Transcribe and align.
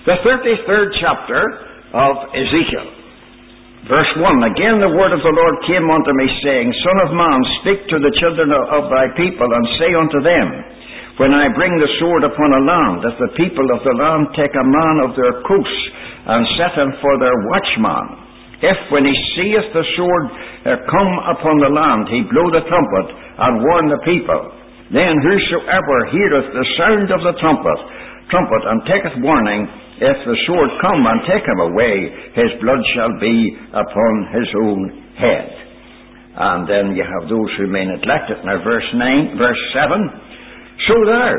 The 0.00 0.16
33rd 0.24 0.88
chapter 0.96 1.42
of 1.92 2.14
Ezekiel. 2.32 2.88
Verse 3.84 4.12
1 4.16 4.48
Again 4.48 4.80
the 4.80 4.96
word 4.96 5.12
of 5.12 5.20
the 5.20 5.36
Lord 5.36 5.56
came 5.68 5.84
unto 5.92 6.12
me, 6.16 6.24
saying, 6.40 6.72
Son 6.72 6.98
of 7.04 7.12
man, 7.12 7.40
speak 7.60 7.84
to 7.92 8.00
the 8.00 8.14
children 8.16 8.48
of 8.48 8.88
thy 8.88 9.12
people, 9.12 9.44
and 9.44 9.64
say 9.76 9.92
unto 9.92 10.24
them, 10.24 10.48
When 11.20 11.36
I 11.36 11.52
bring 11.52 11.76
the 11.76 11.92
sword 12.00 12.24
upon 12.24 12.48
a 12.48 12.64
land, 12.64 12.96
that 13.04 13.20
the 13.20 13.36
people 13.36 13.68
of 13.76 13.84
the 13.84 13.92
land 13.92 14.32
take 14.40 14.56
a 14.56 14.64
man 14.64 14.96
of 15.04 15.12
their 15.20 15.36
coast, 15.44 15.84
and 16.32 16.48
set 16.56 16.80
him 16.80 16.96
for 17.04 17.20
their 17.20 17.36
watchman. 17.52 18.24
If 18.64 18.80
when 18.88 19.04
he 19.04 19.12
seeth 19.36 19.68
the 19.76 19.84
sword 20.00 20.24
uh, 20.64 20.80
come 20.88 21.12
upon 21.28 21.60
the 21.60 21.76
land, 21.76 22.08
he 22.08 22.24
blow 22.24 22.48
the 22.48 22.64
trumpet, 22.64 23.08
and 23.36 23.60
warn 23.68 23.92
the 23.92 24.00
people, 24.08 24.48
then 24.96 25.12
whosoever 25.20 25.96
heareth 26.08 26.48
the 26.56 26.66
sound 26.80 27.08
of 27.12 27.20
the 27.20 27.36
trumpet, 27.36 27.80
trumpet, 28.32 28.62
and 28.64 28.80
taketh 28.88 29.16
warning, 29.20 29.68
if 30.00 30.16
the 30.24 30.38
sword 30.48 30.70
come 30.80 31.04
and 31.04 31.20
take 31.28 31.44
him 31.44 31.60
away, 31.60 31.94
his 32.32 32.50
blood 32.64 32.80
shall 32.96 33.12
be 33.20 33.36
upon 33.76 34.12
his 34.32 34.48
own 34.64 34.80
head. 35.20 35.48
And 36.40 36.64
then 36.64 36.96
you 36.96 37.04
have 37.04 37.28
those 37.28 37.52
who 37.60 37.68
may 37.68 37.84
neglect 37.84 38.32
it. 38.32 38.40
Now, 38.40 38.64
verse 38.64 38.86
9, 38.96 39.36
verse 39.36 39.62
7. 39.76 40.00
So 40.88 40.96
thou, 41.04 41.32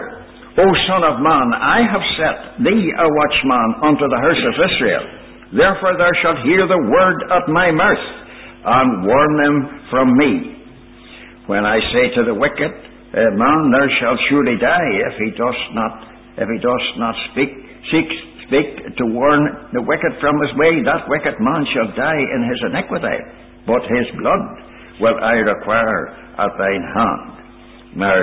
O 0.62 0.68
Son 0.86 1.02
of 1.02 1.26
Man, 1.26 1.48
I 1.58 1.82
have 1.90 2.06
set 2.22 2.38
thee 2.62 2.86
a 2.94 3.08
watchman 3.10 3.70
unto 3.82 4.06
the 4.06 4.22
house 4.22 4.44
of 4.46 4.56
Israel. 4.62 5.04
Therefore 5.58 5.98
thou 5.98 6.12
shalt 6.22 6.46
hear 6.46 6.68
the 6.70 6.86
word 6.86 7.20
of 7.34 7.50
my 7.50 7.72
mouth, 7.74 8.06
and 8.62 9.08
warn 9.10 9.34
them 9.42 9.56
from 9.90 10.08
me. 10.22 10.62
When 11.48 11.66
I 11.66 11.82
say 11.98 12.14
to 12.14 12.24
the 12.30 12.38
wicked, 12.38 12.72
Man, 13.12 13.60
thou 13.74 13.86
shalt 14.00 14.20
surely 14.30 14.56
die 14.62 14.92
if 15.10 15.18
he 15.18 15.32
does 15.34 15.60
not, 15.74 15.94
if 16.38 16.48
he 16.48 16.60
does 16.62 16.86
not 17.02 17.16
speak, 17.32 17.50
seek 17.90 18.08
speak 18.52 19.00
to 19.00 19.06
warn 19.08 19.72
the 19.72 19.80
wicked 19.80 20.12
from 20.20 20.36
his 20.44 20.52
way, 20.60 20.84
that 20.84 21.08
wicked 21.08 21.40
man 21.40 21.64
shall 21.72 21.88
die 21.96 22.20
in 22.20 22.42
his 22.52 22.60
iniquity, 22.68 23.18
but 23.64 23.80
his 23.88 24.08
blood 24.20 24.44
will 25.00 25.16
I 25.24 25.40
require 25.40 26.12
at 26.36 26.52
thine 26.60 26.86
hand. 26.92 27.32
Now, 27.96 28.20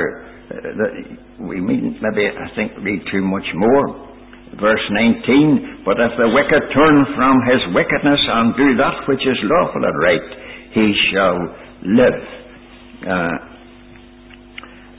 we 1.48 1.64
mean, 1.64 1.96
maybe, 2.04 2.28
I 2.28 2.48
think, 2.52 2.76
read 2.84 3.00
too 3.08 3.24
much 3.24 3.48
more. 3.56 4.04
Verse 4.60 4.84
19, 4.92 5.84
But 5.84 5.96
if 5.96 6.12
the 6.20 6.28
wicked 6.28 6.64
turn 6.76 6.96
from 7.16 7.34
his 7.48 7.62
wickedness 7.72 8.20
and 8.20 8.56
do 8.56 8.68
that 8.84 9.08
which 9.08 9.24
is 9.24 9.38
lawful 9.48 9.84
and 9.84 9.96
right, 9.96 10.28
he 10.76 10.86
shall 11.08 11.38
live. 11.88 12.20
Uh, 13.00 13.36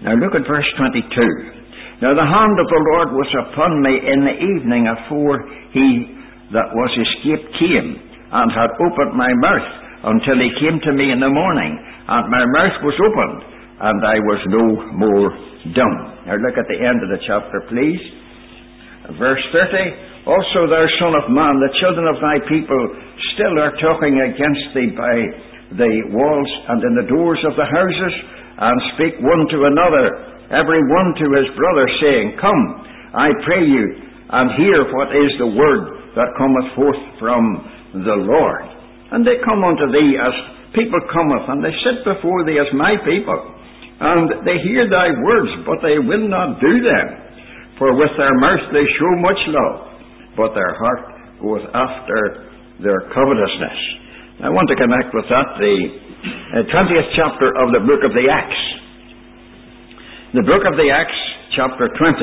now 0.01 0.13
look 0.17 0.33
at 0.33 0.47
verse 0.47 0.69
22. 0.77 1.58
Now 1.99 2.15
the 2.15 2.23
hand 2.23 2.55
of 2.55 2.67
the 2.71 2.83
Lord 2.95 3.09
was 3.11 3.31
upon 3.43 3.83
me 3.83 3.91
in 3.91 4.23
the 4.23 4.37
evening 4.39 4.87
afore 4.87 5.43
he 5.75 6.15
that 6.55 6.71
was 6.71 6.91
escaped 6.95 7.51
came, 7.59 7.89
and 8.31 8.47
had 8.55 8.71
opened 8.79 9.19
my 9.19 9.27
mouth 9.43 9.69
until 10.15 10.39
he 10.39 10.63
came 10.63 10.79
to 10.79 10.95
me 10.95 11.11
in 11.11 11.19
the 11.19 11.27
morning, 11.27 11.75
and 11.75 12.23
my 12.31 12.45
mouth 12.55 12.77
was 12.87 12.95
opened, 13.03 13.39
and 13.83 13.99
I 13.99 14.17
was 14.23 14.41
no 14.47 14.65
more 14.95 15.27
dumb. 15.75 15.97
Now 16.23 16.39
look 16.39 16.55
at 16.55 16.71
the 16.71 16.79
end 16.79 17.03
of 17.03 17.11
the 17.11 17.19
chapter, 17.27 17.67
please. 17.67 17.99
Verse 19.19 19.43
30. 19.51 20.23
Also, 20.23 20.71
thou 20.71 20.85
son 21.03 21.19
of 21.19 21.27
man, 21.35 21.59
the 21.59 21.73
children 21.83 22.07
of 22.07 22.21
thy 22.23 22.37
people 22.47 22.83
still 23.35 23.55
are 23.59 23.75
talking 23.83 24.15
against 24.23 24.65
thee 24.71 24.91
by 24.95 25.15
the 25.75 25.93
walls 26.15 26.51
and 26.71 26.79
in 26.79 26.93
the 26.95 27.09
doors 27.11 27.43
of 27.43 27.59
the 27.59 27.67
houses, 27.67 28.15
and 28.55 28.77
speak 28.95 29.19
one 29.19 29.43
to 29.51 29.67
another 29.67 30.38
every 30.51 30.81
one 30.85 31.13
to 31.17 31.25
his 31.37 31.49
brother, 31.57 31.85
saying, 32.01 32.37
Come, 32.41 32.61
I 33.13 33.29
pray 33.45 33.63
you, 33.65 33.85
and 34.29 34.53
hear 34.57 34.85
what 34.93 35.09
is 35.13 35.31
the 35.41 35.51
word 35.53 36.13
that 36.13 36.37
cometh 36.37 36.69
forth 36.77 37.01
from 37.17 37.43
the 38.05 38.17
Lord. 38.21 38.65
And 39.13 39.25
they 39.25 39.41
come 39.41 39.65
unto 39.65 39.89
thee 39.89 40.13
as 40.17 40.33
people 40.77 41.01
cometh, 41.09 41.45
and 41.49 41.65
they 41.65 41.73
sit 41.81 42.05
before 42.05 42.45
thee 42.45 42.61
as 42.61 42.69
my 42.77 42.93
people. 43.01 43.39
And 43.99 44.45
they 44.45 44.61
hear 44.63 44.85
thy 44.87 45.11
words, 45.17 45.51
but 45.65 45.81
they 45.81 45.97
will 45.97 46.29
not 46.29 46.61
do 46.61 46.73
them. 46.81 47.07
For 47.81 47.95
with 47.95 48.13
their 48.19 48.35
mouth 48.37 48.69
they 48.71 48.85
show 48.99 49.11
much 49.23 49.41
love, 49.49 49.77
but 50.37 50.53
their 50.53 50.73
heart 50.77 51.03
goeth 51.41 51.67
after 51.73 52.51
their 52.83 52.99
covetousness. 53.11 53.79
I 54.39 54.49
want 54.51 54.71
to 54.71 54.77
connect 54.79 55.11
with 55.11 55.27
that 55.27 55.59
the 55.59 55.75
20th 56.71 56.71
uh, 56.71 57.15
chapter 57.15 57.51
of 57.59 57.75
the 57.75 57.83
book 57.83 58.03
of 58.07 58.15
the 58.15 58.27
Acts. 58.31 58.63
The 60.31 60.43
book 60.43 60.61
of 60.61 60.77
the 60.77 60.91
Acts, 60.93 61.17
chapter 61.55 61.89
20. 61.89 62.21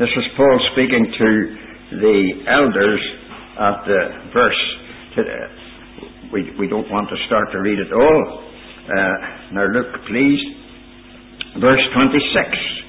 This 0.00 0.08
is 0.18 0.24
Paul 0.36 0.58
speaking 0.72 1.06
to 1.16 1.56
the 2.02 2.30
elders 2.50 3.00
at 3.54 3.86
the 3.86 4.00
verse. 4.34 4.62
We, 6.32 6.50
we 6.58 6.66
don't 6.66 6.90
want 6.90 7.08
to 7.10 7.16
start 7.28 7.52
to 7.52 7.60
read 7.60 7.78
it 7.78 7.92
all. 7.92 8.42
Uh, 8.90 9.54
now 9.54 9.66
look, 9.70 9.94
please. 10.08 10.42
Verse 11.60 11.82
26. 11.94 12.83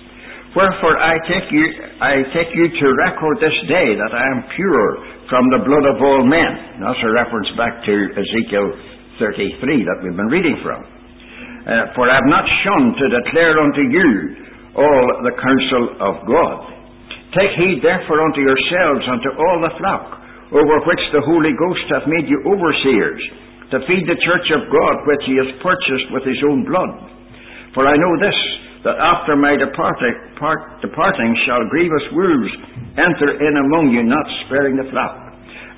Wherefore 0.56 0.96
I 0.96 1.20
take 1.28 1.52
you, 1.52 1.66
I 2.00 2.24
take 2.32 2.48
you 2.56 2.66
to 2.72 2.86
record 3.12 3.44
this 3.44 3.58
day 3.68 3.92
that 3.92 4.14
I 4.16 4.24
am 4.24 4.48
pure 4.56 4.88
from 5.28 5.44
the 5.52 5.60
blood 5.68 5.84
of 5.84 6.00
all 6.00 6.24
men. 6.24 6.80
That's 6.80 7.04
a 7.04 7.12
reference 7.12 7.52
back 7.60 7.84
to 7.84 7.96
Ezekiel 8.16 8.68
33 9.20 9.84
that 9.84 10.00
we've 10.00 10.16
been 10.16 10.32
reading 10.32 10.56
from. 10.64 10.80
Uh, 10.80 11.92
for 11.92 12.08
I 12.08 12.16
have 12.16 12.32
not 12.32 12.48
shunned 12.64 12.96
to 12.96 13.06
declare 13.20 13.60
unto 13.60 13.84
you 13.84 14.10
all 14.80 15.06
the 15.28 15.36
counsel 15.36 15.84
of 16.00 16.24
God. 16.24 16.60
Take 17.36 17.52
heed 17.60 17.84
therefore 17.84 18.24
unto 18.24 18.40
yourselves 18.40 19.04
and 19.12 19.20
to 19.28 19.32
all 19.36 19.60
the 19.60 19.76
flock, 19.76 20.24
over 20.56 20.76
which 20.88 21.04
the 21.12 21.26
Holy 21.28 21.52
Ghost 21.52 21.84
hath 21.92 22.08
made 22.08 22.32
you 22.32 22.40
overseers, 22.48 23.20
to 23.76 23.84
feed 23.92 24.08
the 24.08 24.20
church 24.24 24.48
of 24.56 24.72
God 24.72 25.04
which 25.04 25.24
he 25.28 25.36
has 25.36 25.52
purchased 25.60 26.16
with 26.16 26.24
his 26.24 26.40
own 26.48 26.64
blood. 26.64 27.12
For 27.76 27.84
I 27.84 28.00
know 28.00 28.14
this, 28.24 28.40
that 28.86 29.02
after 29.02 29.34
my 29.34 29.58
departing, 29.58 30.38
part, 30.38 30.62
departing 30.80 31.34
shall 31.50 31.66
grievous 31.74 32.06
wolves 32.14 32.54
enter 33.02 33.34
in 33.34 33.54
among 33.66 33.90
you, 33.90 34.06
not 34.06 34.26
sparing 34.46 34.78
the 34.78 34.86
flock. 34.94 35.26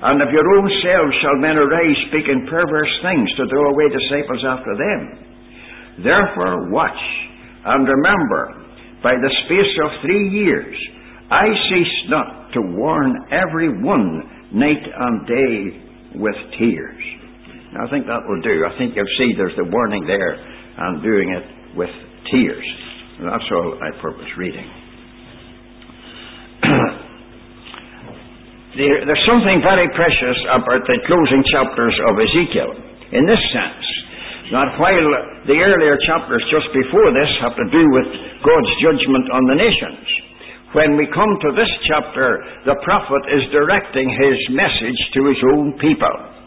And 0.04 0.22
of 0.22 0.30
your 0.30 0.46
own 0.60 0.68
selves 0.84 1.14
shall 1.24 1.40
men 1.40 1.56
arise 1.56 1.98
speaking 2.12 2.46
perverse 2.46 2.92
things 3.02 3.26
to 3.40 3.50
draw 3.50 3.72
away 3.72 3.88
disciples 3.90 4.44
after 4.44 4.72
them. 4.76 5.00
Therefore 6.04 6.70
watch 6.70 7.02
and 7.64 7.88
remember, 7.88 8.64
by 9.02 9.16
the 9.16 9.32
space 9.44 9.74
of 9.84 9.90
three 10.04 10.28
years, 10.30 10.76
I 11.30 11.48
cease 11.68 11.96
not 12.08 12.52
to 12.54 12.60
warn 12.76 13.12
every 13.32 13.68
one 13.82 14.22
night 14.52 14.84
and 14.84 15.26
day 15.26 16.18
with 16.20 16.36
tears. 16.58 17.04
I 17.76 17.88
think 17.90 18.06
that 18.06 18.24
will 18.24 18.40
do. 18.40 18.64
I 18.64 18.72
think 18.78 18.96
you'll 18.96 19.16
see 19.18 19.36
there's 19.36 19.56
the 19.56 19.68
warning 19.68 20.06
there 20.06 20.34
and 20.78 21.02
doing 21.02 21.28
it 21.34 21.76
with 21.76 21.90
tears. 22.32 22.87
That's 23.18 23.50
all 23.50 23.74
I 23.82 23.90
purpose 23.98 24.30
reading. 24.38 24.68
There's 28.78 29.26
something 29.26 29.58
very 29.58 29.90
precious 29.98 30.38
about 30.54 30.86
the 30.86 31.02
closing 31.02 31.42
chapters 31.50 31.98
of 32.06 32.14
Ezekiel 32.14 32.78
in 33.10 33.26
this 33.26 33.42
sense 33.50 33.86
that 34.54 34.78
while 34.78 35.10
the 35.50 35.58
earlier 35.58 35.98
chapters 36.06 36.46
just 36.46 36.70
before 36.70 37.10
this 37.10 37.30
have 37.42 37.58
to 37.58 37.66
do 37.74 37.82
with 37.90 38.06
God's 38.46 38.72
judgment 38.86 39.26
on 39.34 39.42
the 39.50 39.58
nations, 39.58 40.06
when 40.78 40.94
we 40.94 41.10
come 41.10 41.34
to 41.42 41.50
this 41.58 41.72
chapter, 41.90 42.38
the 42.70 42.78
prophet 42.86 43.24
is 43.34 43.50
directing 43.50 44.06
his 44.14 44.38
message 44.54 45.00
to 45.18 45.20
his 45.26 45.40
own 45.58 45.74
people. 45.82 46.37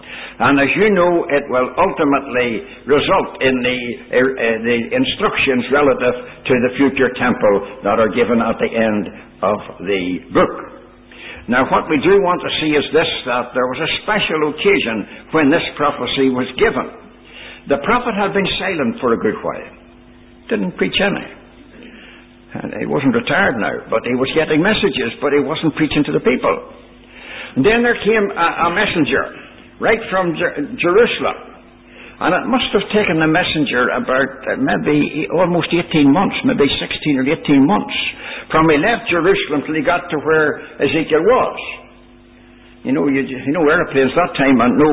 And 0.42 0.58
as 0.58 0.74
you 0.74 0.90
know, 0.90 1.30
it 1.30 1.46
will 1.54 1.70
ultimately 1.78 2.66
result 2.90 3.30
in 3.46 3.62
the, 3.62 3.80
uh, 4.10 4.58
the 4.66 4.80
instructions 4.90 5.70
relative 5.70 6.18
to 6.50 6.54
the 6.66 6.72
future 6.82 7.14
temple 7.14 7.86
that 7.86 8.02
are 8.02 8.10
given 8.10 8.42
at 8.42 8.58
the 8.58 8.72
end 8.74 9.06
of 9.46 9.60
the 9.86 10.04
book. 10.34 10.54
Now, 11.46 11.70
what 11.70 11.86
we 11.94 12.02
do 12.02 12.18
want 12.26 12.42
to 12.42 12.50
see 12.58 12.74
is 12.74 12.86
this 12.90 13.12
that 13.30 13.54
there 13.54 13.70
was 13.70 13.86
a 13.86 13.92
special 14.02 14.50
occasion 14.50 15.30
when 15.30 15.54
this 15.54 15.62
prophecy 15.78 16.34
was 16.34 16.50
given. 16.58 16.90
The 17.70 17.78
prophet 17.86 18.18
had 18.18 18.34
been 18.34 18.50
silent 18.58 18.98
for 18.98 19.14
a 19.14 19.22
good 19.22 19.38
while, 19.46 19.70
didn't 20.50 20.74
preach 20.74 20.98
any. 20.98 21.28
And 22.58 22.82
he 22.82 22.90
wasn't 22.90 23.14
retired 23.14 23.62
now, 23.62 23.78
but 23.94 24.02
he 24.10 24.18
was 24.18 24.34
getting 24.34 24.58
messages, 24.58 25.22
but 25.22 25.38
he 25.38 25.42
wasn't 25.46 25.78
preaching 25.78 26.02
to 26.10 26.14
the 26.18 26.26
people. 26.26 26.56
And 27.58 27.62
then 27.62 27.86
there 27.86 28.00
came 28.02 28.26
a, 28.34 28.48
a 28.66 28.70
messenger 28.74 29.41
right 29.82 30.00
from 30.14 30.38
Jer- 30.38 30.78
Jerusalem. 30.78 31.52
And 32.22 32.38
it 32.38 32.46
must 32.54 32.70
have 32.78 32.86
taken 32.94 33.18
the 33.18 33.26
messenger 33.26 33.98
about 33.98 34.30
uh, 34.46 34.62
maybe 34.62 35.26
almost 35.34 35.74
18 35.74 36.06
months, 36.06 36.38
maybe 36.46 36.70
16 36.70 37.18
or 37.18 37.26
18 37.26 37.66
months, 37.66 37.98
from 38.54 38.70
he 38.70 38.78
left 38.78 39.10
Jerusalem 39.10 39.66
till 39.66 39.74
he 39.74 39.82
got 39.82 40.06
to 40.06 40.18
where 40.22 40.62
Ezekiel 40.86 41.26
was. 41.26 41.58
You 42.86 42.94
know, 42.94 43.10
you, 43.10 43.26
you 43.26 43.54
know, 43.54 43.66
airplanes 43.66 44.14
that 44.14 44.34
time 44.38 44.58
and 44.62 44.74
no 44.78 44.92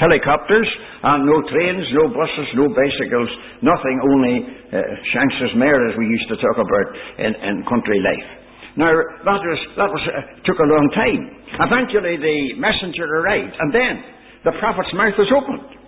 helicopters 0.00 0.68
and 1.04 1.24
no 1.24 1.40
trains, 1.52 1.84
no 1.96 2.08
buses, 2.12 2.48
no 2.56 2.68
bicycles, 2.72 3.28
nothing, 3.60 3.96
only 4.00 4.36
uh, 4.72 4.80
Shanks's 5.12 5.52
mare, 5.56 5.88
as 5.88 5.96
we 5.96 6.04
used 6.04 6.28
to 6.32 6.36
talk 6.36 6.56
about 6.60 6.86
in, 7.20 7.32
in 7.44 7.54
country 7.68 8.00
life. 8.00 8.28
Now, 8.76 8.92
that, 8.92 9.40
was, 9.40 9.60
that 9.76 9.88
was, 9.88 10.04
uh, 10.04 10.20
took 10.48 10.60
a 10.60 10.68
long 10.68 10.88
time. 10.96 11.22
Eventually, 11.64 12.16
the 12.20 12.60
messenger 12.60 13.04
arrived, 13.04 13.56
and 13.56 13.68
then 13.72 13.94
the 14.44 14.54
prophet's 14.58 14.92
mouth 14.96 15.16
was 15.20 15.30
opened. 15.32 15.80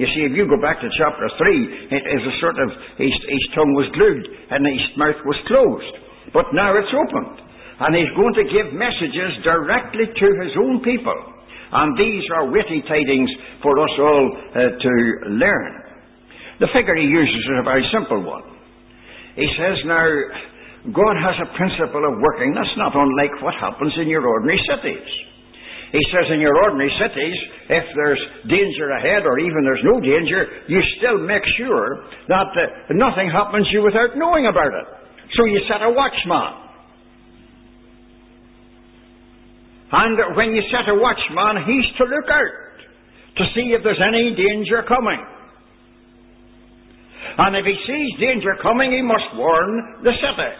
You 0.00 0.08
see, 0.16 0.24
if 0.24 0.32
you 0.32 0.48
go 0.48 0.56
back 0.58 0.80
to 0.80 0.88
chapter 0.96 1.28
3, 1.36 1.92
it 1.92 2.04
is 2.04 2.22
a 2.24 2.34
sort 2.40 2.56
of, 2.56 2.68
his, 2.96 3.12
his 3.12 3.44
tongue 3.52 3.76
was 3.76 3.92
glued 3.92 4.24
and 4.48 4.64
his 4.64 4.88
mouth 4.96 5.20
was 5.28 5.36
closed. 5.44 5.94
But 6.32 6.48
now 6.56 6.72
it's 6.80 6.90
opened. 6.90 7.44
And 7.76 7.92
he's 7.92 8.10
going 8.16 8.34
to 8.40 8.46
give 8.48 8.72
messages 8.72 9.42
directly 9.44 10.08
to 10.08 10.26
his 10.40 10.54
own 10.56 10.80
people. 10.80 11.18
And 11.72 11.96
these 11.96 12.24
are 12.36 12.52
witty 12.52 12.80
tidings 12.88 13.30
for 13.60 13.72
us 13.80 13.94
all 14.00 14.24
uh, 14.32 14.60
to 14.76 14.92
learn. 15.36 15.72
The 16.60 16.72
figure 16.72 16.96
he 16.96 17.08
uses 17.08 17.42
is 17.42 17.58
a 17.60 17.64
very 17.64 17.84
simple 17.92 18.22
one. 18.22 18.44
He 19.36 19.48
says, 19.56 19.76
Now, 19.88 20.08
God 20.92 21.16
has 21.20 21.36
a 21.42 21.48
principle 21.56 22.04
of 22.06 22.20
working 22.20 22.52
that's 22.54 22.76
not 22.76 22.92
unlike 22.94 23.40
what 23.40 23.54
happens 23.60 23.92
in 24.00 24.08
your 24.08 24.26
ordinary 24.26 24.60
cities. 24.68 25.08
He 25.92 26.00
says, 26.08 26.32
In 26.32 26.40
your 26.40 26.56
ordinary 26.56 26.90
cities, 26.96 27.36
if 27.68 27.84
there's 27.94 28.22
danger 28.48 28.96
ahead 28.96 29.28
or 29.28 29.38
even 29.38 29.60
there's 29.60 29.84
no 29.84 30.00
danger, 30.00 30.64
you 30.66 30.80
still 30.96 31.20
make 31.20 31.44
sure 31.60 32.08
that 32.28 32.48
uh, 32.56 32.96
nothing 32.96 33.28
happens 33.28 33.68
to 33.68 33.72
you 33.76 33.84
without 33.84 34.16
knowing 34.16 34.48
about 34.48 34.72
it. 34.72 34.88
So 35.36 35.44
you 35.44 35.60
set 35.68 35.84
a 35.84 35.92
watchman. 35.92 36.64
And 39.92 40.36
when 40.36 40.56
you 40.56 40.64
set 40.72 40.88
a 40.88 40.96
watchman, 40.96 41.68
he's 41.68 41.84
to 42.00 42.04
look 42.08 42.28
out 42.32 42.56
to 43.36 43.44
see 43.54 43.76
if 43.76 43.84
there's 43.84 44.00
any 44.00 44.32
danger 44.32 44.82
coming. 44.88 45.20
And 47.36 47.56
if 47.56 47.64
he 47.68 47.76
sees 47.84 48.20
danger 48.20 48.56
coming, 48.62 48.92
he 48.92 49.02
must 49.02 49.28
warn 49.36 50.00
the 50.04 50.12
city. 50.16 50.52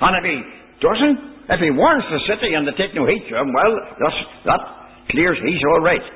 And 0.00 0.14
if 0.14 0.24
he 0.30 0.38
doesn't, 0.78 1.29
if 1.50 1.58
he 1.58 1.70
warns 1.74 2.06
the 2.06 2.22
city 2.30 2.54
and 2.54 2.62
they 2.62 2.74
take 2.78 2.94
no 2.94 3.06
heed 3.06 3.26
to 3.26 3.34
him, 3.34 3.50
well, 3.50 3.74
that's, 3.98 4.20
that 4.46 4.62
clears 5.10 5.38
he's 5.42 5.64
all 5.74 5.82
right. 5.82 6.06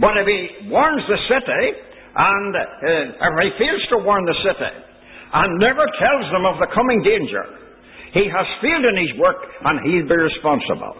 But 0.00 0.16
if 0.16 0.26
he 0.26 0.72
warns 0.72 1.04
the 1.04 1.20
city, 1.28 1.64
and 2.16 2.52
uh, 2.56 3.28
if 3.28 3.34
he 3.44 3.48
fails 3.60 3.84
to 3.92 3.96
warn 4.00 4.24
the 4.24 4.38
city, 4.40 4.72
and 5.32 5.60
never 5.60 5.84
tells 6.00 6.24
them 6.32 6.48
of 6.48 6.56
the 6.60 6.68
coming 6.72 7.04
danger, 7.04 7.44
he 8.12 8.28
has 8.28 8.46
failed 8.60 8.84
in 8.84 8.96
his 9.04 9.12
work 9.20 9.40
and 9.64 9.80
he'll 9.84 10.08
be 10.08 10.16
responsible. 10.16 10.96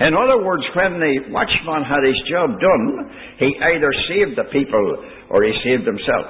In 0.00 0.16
other 0.16 0.40
words, 0.44 0.64
when 0.72 0.96
the 0.96 1.28
watchman 1.28 1.84
had 1.84 2.00
his 2.04 2.16
job 2.28 2.56
done, 2.56 2.84
he 3.36 3.52
either 3.60 3.92
saved 4.08 4.36
the 4.36 4.48
people 4.48 4.84
or 5.28 5.44
he 5.44 5.52
saved 5.64 5.84
himself. 5.84 6.28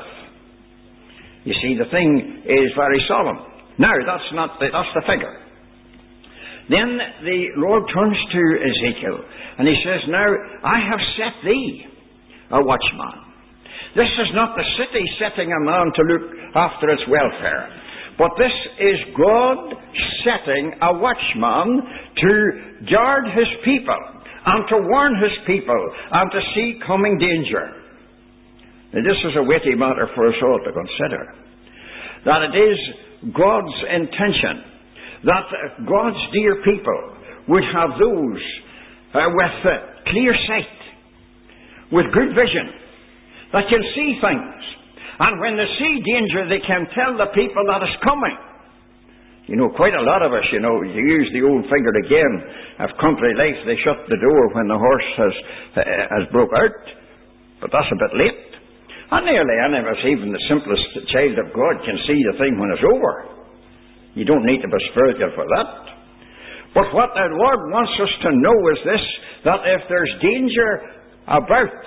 You 1.46 1.54
see, 1.62 1.78
the 1.78 1.86
thing 1.90 2.42
is 2.46 2.74
very 2.74 2.98
solemn. 3.06 3.38
Now, 3.78 3.94
that's 4.06 4.30
not 4.34 4.58
the, 4.58 4.66
that's 4.74 4.92
the 4.94 5.02
figure. 5.06 5.39
Then 6.70 6.98
the 7.26 7.40
Lord 7.58 7.82
turns 7.90 8.14
to 8.30 8.42
Ezekiel 8.62 9.18
and 9.58 9.66
he 9.66 9.74
says, 9.82 10.06
Now 10.06 10.30
I 10.62 10.78
have 10.78 11.02
set 11.18 11.34
thee 11.42 11.84
a 12.54 12.62
watchman. 12.62 13.26
This 13.98 14.10
is 14.22 14.30
not 14.38 14.54
the 14.54 14.66
city 14.78 15.02
setting 15.18 15.50
a 15.50 15.64
man 15.66 15.90
to 15.90 16.02
look 16.06 16.24
after 16.54 16.86
its 16.94 17.02
welfare. 17.10 17.66
But 18.18 18.30
this 18.38 18.54
is 18.78 18.98
God 19.18 19.58
setting 20.22 20.70
a 20.78 20.94
watchman 20.94 21.82
to 22.22 22.32
guard 22.86 23.24
his 23.34 23.50
people 23.64 24.02
and 24.46 24.62
to 24.70 24.76
warn 24.86 25.18
his 25.18 25.34
people 25.46 25.82
and 26.12 26.30
to 26.30 26.40
see 26.54 26.78
coming 26.86 27.18
danger. 27.18 27.66
Now, 28.94 29.02
this 29.02 29.18
is 29.26 29.34
a 29.38 29.42
weighty 29.42 29.74
matter 29.74 30.06
for 30.14 30.28
us 30.28 30.38
all 30.42 30.60
to 30.62 30.70
consider. 30.70 31.34
That 32.26 32.42
it 32.46 32.54
is 32.54 32.78
God's 33.34 33.78
intention 33.90 34.70
that 35.24 35.46
God's 35.84 36.22
dear 36.32 36.62
people 36.64 37.00
would 37.48 37.64
have 37.74 37.90
those 37.98 38.42
uh, 39.14 39.26
with 39.34 39.56
uh, 39.66 39.72
clear 40.06 40.32
sight, 40.46 40.76
with 41.92 42.06
good 42.14 42.30
vision, 42.32 42.66
that 43.52 43.66
can 43.68 43.82
see 43.94 44.10
things, 44.22 44.60
and 45.20 45.36
when 45.36 45.58
they 45.58 45.68
see 45.76 45.94
danger, 46.00 46.48
they 46.48 46.64
can 46.64 46.88
tell 46.96 47.12
the 47.18 47.28
people 47.36 47.60
that 47.68 47.84
it's 47.84 48.00
coming. 48.00 48.38
You 49.50 49.58
know, 49.58 49.68
quite 49.74 49.92
a 49.92 50.00
lot 50.00 50.22
of 50.22 50.32
us, 50.32 50.46
you 50.54 50.62
know, 50.62 50.80
you 50.80 51.02
use 51.02 51.28
the 51.34 51.42
old 51.42 51.66
figure 51.66 51.92
again 52.06 52.32
of 52.86 52.88
country 53.02 53.34
life, 53.34 53.58
they 53.66 53.76
shut 53.82 53.98
the 54.08 54.16
door 54.16 54.42
when 54.54 54.70
the 54.70 54.78
horse 54.78 55.10
has, 55.18 55.34
uh, 55.74 55.82
has 56.16 56.24
broke 56.30 56.54
out. 56.54 56.80
But 57.60 57.68
that's 57.74 57.90
a 57.92 57.98
bit 57.98 58.14
late. 58.16 58.50
And 59.10 59.26
nearly 59.26 59.56
any 59.58 59.82
of 59.82 59.90
us, 59.90 60.00
even 60.06 60.30
the 60.30 60.44
simplest 60.48 60.86
child 61.10 61.36
of 61.42 61.50
God, 61.52 61.74
can 61.82 61.98
see 62.06 62.22
the 62.30 62.38
thing 62.38 62.56
when 62.56 62.70
it's 62.70 62.86
over. 62.86 63.39
You 64.14 64.24
don't 64.24 64.44
need 64.44 64.62
to 64.62 64.68
be 64.68 64.80
spiritual 64.90 65.30
for 65.34 65.46
that. 65.46 65.90
But 66.74 66.94
what 66.94 67.10
the 67.14 67.26
Lord 67.34 67.60
wants 67.70 67.94
us 67.98 68.14
to 68.26 68.30
know 68.30 68.58
is 68.70 68.80
this 68.86 69.04
that 69.44 69.60
if 69.66 69.82
there's 69.88 70.12
danger 70.22 70.70
about, 71.26 71.78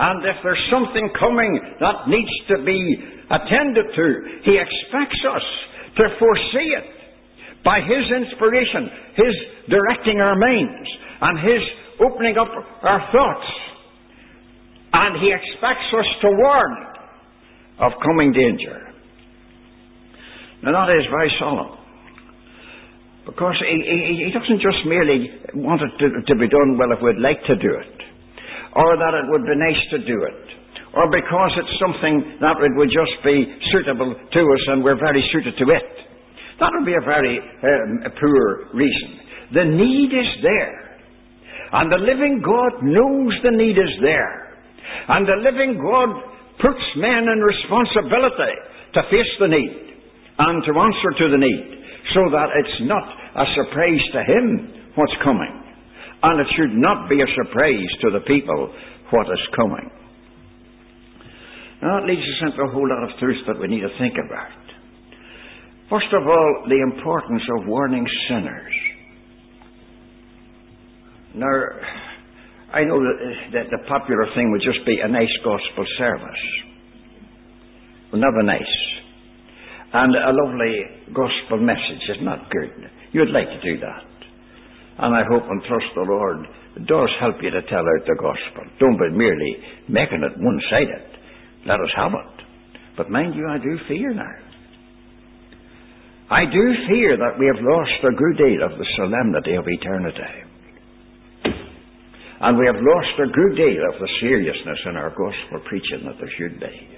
and 0.00 0.24
if 0.24 0.36
there's 0.42 0.64
something 0.72 1.08
coming 1.20 1.60
that 1.80 2.08
needs 2.08 2.34
to 2.48 2.64
be 2.64 2.80
attended 3.28 3.86
to, 3.92 4.06
He 4.44 4.56
expects 4.56 5.20
us 5.28 5.46
to 5.96 6.04
foresee 6.16 6.70
it 6.80 6.88
by 7.64 7.80
His 7.84 8.04
inspiration, 8.08 8.88
His 9.16 9.34
directing 9.68 10.20
our 10.20 10.36
minds, 10.36 10.88
and 11.20 11.36
His 11.44 11.62
opening 12.00 12.36
up 12.40 12.48
our 12.48 13.02
thoughts. 13.12 13.48
And 14.92 15.20
He 15.20 15.32
expects 15.32 15.88
us 15.92 16.08
to 16.22 16.28
warn 16.32 16.72
of 17.80 17.92
coming 18.04 18.32
danger. 18.32 18.89
Now 20.62 20.86
that 20.86 20.92
is 20.96 21.06
very 21.10 21.32
solemn. 21.38 21.78
Because 23.26 23.56
he, 23.60 23.76
he, 23.84 24.24
he, 24.26 24.30
doesn't 24.32 24.60
just 24.60 24.80
merely 24.86 25.28
want 25.54 25.82
it 25.82 25.92
to, 26.00 26.06
to 26.24 26.34
be 26.40 26.48
done 26.48 26.76
well 26.76 26.90
if 26.90 27.00
we'd 27.02 27.20
like 27.20 27.40
to 27.46 27.56
do 27.56 27.74
it 27.78 28.00
or 28.74 28.94
that 28.98 29.14
it 29.18 29.26
would 29.30 29.42
be 29.42 29.56
nice 29.58 29.82
to 29.90 29.98
do 30.06 30.16
it, 30.30 30.42
or 30.94 31.10
because 31.10 31.52
it's 31.58 31.76
something 31.82 32.38
that 32.38 32.58
it 32.62 32.74
would 32.78 32.90
just 32.90 33.14
be 33.26 33.46
suitable 33.74 34.14
to 34.14 34.40
us 34.42 34.62
and 34.74 34.82
we're 34.82 34.98
very 34.98 35.22
suited 35.34 35.54
to 35.58 35.66
it. 35.70 35.90
That 36.58 36.70
would 36.74 36.86
be 36.86 36.94
a 36.94 37.02
very 37.02 37.38
um, 37.38 38.06
a 38.06 38.12
poor 38.14 38.70
reason. 38.74 39.10
The 39.54 39.64
need 39.64 40.10
is 40.14 40.30
there. 40.42 40.78
And 41.72 41.90
the 41.90 42.02
living 42.02 42.42
God 42.42 42.82
knows 42.82 43.32
the 43.42 43.54
need 43.54 43.78
is 43.78 43.94
there. 44.02 44.58
And 45.08 45.26
the 45.26 45.38
living 45.38 45.78
God 45.78 46.10
puts 46.58 46.82
men 46.98 47.26
in 47.30 47.38
responsibility 47.38 48.54
to 48.94 49.00
face 49.10 49.32
the 49.38 49.48
need 49.48 49.89
and 50.40 50.64
to 50.64 50.72
answer 50.72 51.10
to 51.20 51.26
the 51.28 51.40
need 51.40 51.68
so 52.16 52.32
that 52.32 52.48
it's 52.56 52.80
not 52.88 53.04
a 53.04 53.46
surprise 53.60 54.04
to 54.16 54.20
him 54.24 54.44
what's 54.96 55.14
coming. 55.22 55.52
And 56.22 56.40
it 56.40 56.48
should 56.56 56.72
not 56.76 57.08
be 57.08 57.20
a 57.20 57.30
surprise 57.36 57.90
to 58.00 58.08
the 58.10 58.24
people 58.24 58.72
what 59.12 59.28
is 59.28 59.44
coming. 59.56 59.88
Now, 61.82 62.00
that 62.00 62.08
leads 62.08 62.20
us 62.20 62.52
into 62.52 62.62
a 62.64 62.72
whole 62.72 62.88
lot 62.88 63.04
of 63.04 63.18
truths 63.18 63.40
that 63.48 63.60
we 63.60 63.68
need 63.68 63.80
to 63.80 63.92
think 63.98 64.14
about. 64.16 64.52
First 65.88 66.12
of 66.12 66.26
all, 66.26 66.64
the 66.68 66.80
importance 66.80 67.42
of 67.58 67.66
warning 67.66 68.06
sinners. 68.28 68.72
Now, 71.34 71.56
I 72.72 72.84
know 72.84 73.00
that, 73.00 73.16
that 73.52 73.66
the 73.70 73.88
popular 73.88 74.26
thing 74.34 74.52
would 74.52 74.62
just 74.62 74.84
be 74.86 75.00
a 75.02 75.08
nice 75.08 75.32
gospel 75.42 75.84
service. 75.98 76.44
Well, 78.12 78.20
never 78.20 78.42
nice. 78.42 78.99
And 79.92 80.14
a 80.14 80.32
lovely 80.32 80.74
gospel 81.12 81.58
message 81.58 82.04
is 82.14 82.22
not 82.22 82.50
good. 82.50 82.90
You'd 83.12 83.34
like 83.34 83.48
to 83.48 83.60
do 83.60 83.80
that. 83.80 84.06
And 84.98 85.14
I 85.14 85.22
hope 85.30 85.42
and 85.48 85.62
trust 85.64 85.90
the 85.94 86.06
Lord 86.06 86.46
does 86.86 87.10
help 87.18 87.36
you 87.42 87.50
to 87.50 87.62
tell 87.62 87.82
out 87.82 88.06
the 88.06 88.14
gospel. 88.14 88.70
Don't 88.78 88.98
be 88.98 89.16
merely 89.16 89.56
making 89.88 90.22
it 90.22 90.38
one 90.38 90.60
sided. 90.70 91.10
Let 91.66 91.80
us 91.80 91.90
have 91.96 92.12
it. 92.12 92.46
But 92.96 93.10
mind 93.10 93.34
you, 93.34 93.48
I 93.48 93.58
do 93.58 93.76
fear 93.88 94.14
now. 94.14 94.36
I 96.30 96.44
do 96.44 96.64
fear 96.86 97.16
that 97.16 97.38
we 97.40 97.46
have 97.46 97.58
lost 97.58 98.04
a 98.06 98.14
good 98.14 98.36
deal 98.38 98.62
of 98.62 98.78
the 98.78 98.86
solemnity 98.96 99.54
of 99.56 99.64
eternity. 99.66 100.46
And 102.40 102.56
we 102.56 102.66
have 102.66 102.78
lost 102.78 103.14
a 103.18 103.26
good 103.26 103.56
deal 103.56 103.82
of 103.92 104.00
the 104.00 104.08
seriousness 104.20 104.78
in 104.86 104.96
our 104.96 105.10
gospel 105.10 105.60
preaching 105.68 106.06
that 106.06 106.16
there 106.20 106.30
should 106.38 106.60
be. 106.60 106.88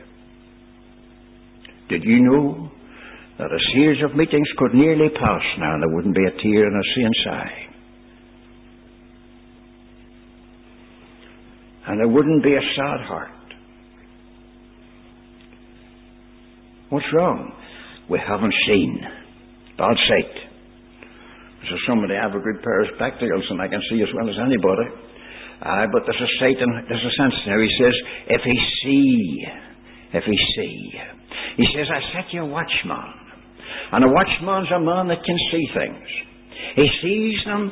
Did 1.89 2.05
you 2.05 2.21
know 2.21 2.71
that 3.43 3.51
a 3.51 3.63
series 3.75 3.99
of 4.07 4.15
meetings 4.15 4.47
could 4.57 4.73
nearly 4.73 5.11
pass 5.11 5.43
now 5.59 5.75
and 5.75 5.83
there 5.83 5.91
wouldn't 5.91 6.15
be 6.15 6.23
a 6.23 6.35
tear 6.39 6.71
in 6.71 6.75
a 6.79 6.87
saint's 6.95 7.27
eye? 7.27 7.73
and 11.87 11.99
there 11.99 12.09
wouldn't 12.09 12.43
be 12.43 12.55
a 12.55 12.65
sad 12.77 13.01
heart. 13.07 13.31
What's 16.91 17.07
wrong? 17.13 17.53
We 18.09 18.19
haven't 18.19 18.55
seen. 18.67 19.01
Bad 19.79 19.97
sight. 20.09 20.35
So 21.69 21.77
somebody 21.89 22.15
have 22.15 22.33
a 22.33 22.43
good 22.43 22.63
pair 22.63 22.83
of 22.83 22.89
spectacles 22.97 23.45
and 23.51 23.61
I 23.61 23.69
can 23.69 23.81
see 23.91 24.03
as 24.03 24.09
well 24.15 24.29
as 24.29 24.37
anybody. 24.39 24.89
Aye, 25.63 25.87
but 25.93 26.03
there's 26.07 26.21
a 26.21 26.33
Satan, 26.41 26.71
there's 26.89 27.07
a 27.07 27.15
sense 27.19 27.35
there. 27.47 27.63
He 27.63 27.71
says, 27.79 27.95
if 28.27 28.43
he 28.45 28.57
see, 28.83 29.45
if 30.13 30.25
he 30.25 30.39
see. 30.57 30.93
He 31.57 31.67
says, 31.77 31.87
I 31.91 32.01
set 32.13 32.33
you 32.33 32.43
a 32.43 32.47
watchman. 32.47 33.22
And 33.93 34.05
a 34.05 34.09
watchman's 34.09 34.73
a 34.73 34.81
man 34.81 35.13
that 35.13 35.21
can 35.21 35.39
see 35.53 35.65
things. 35.77 36.09
He 36.81 36.87
sees 37.05 37.39
them 37.45 37.69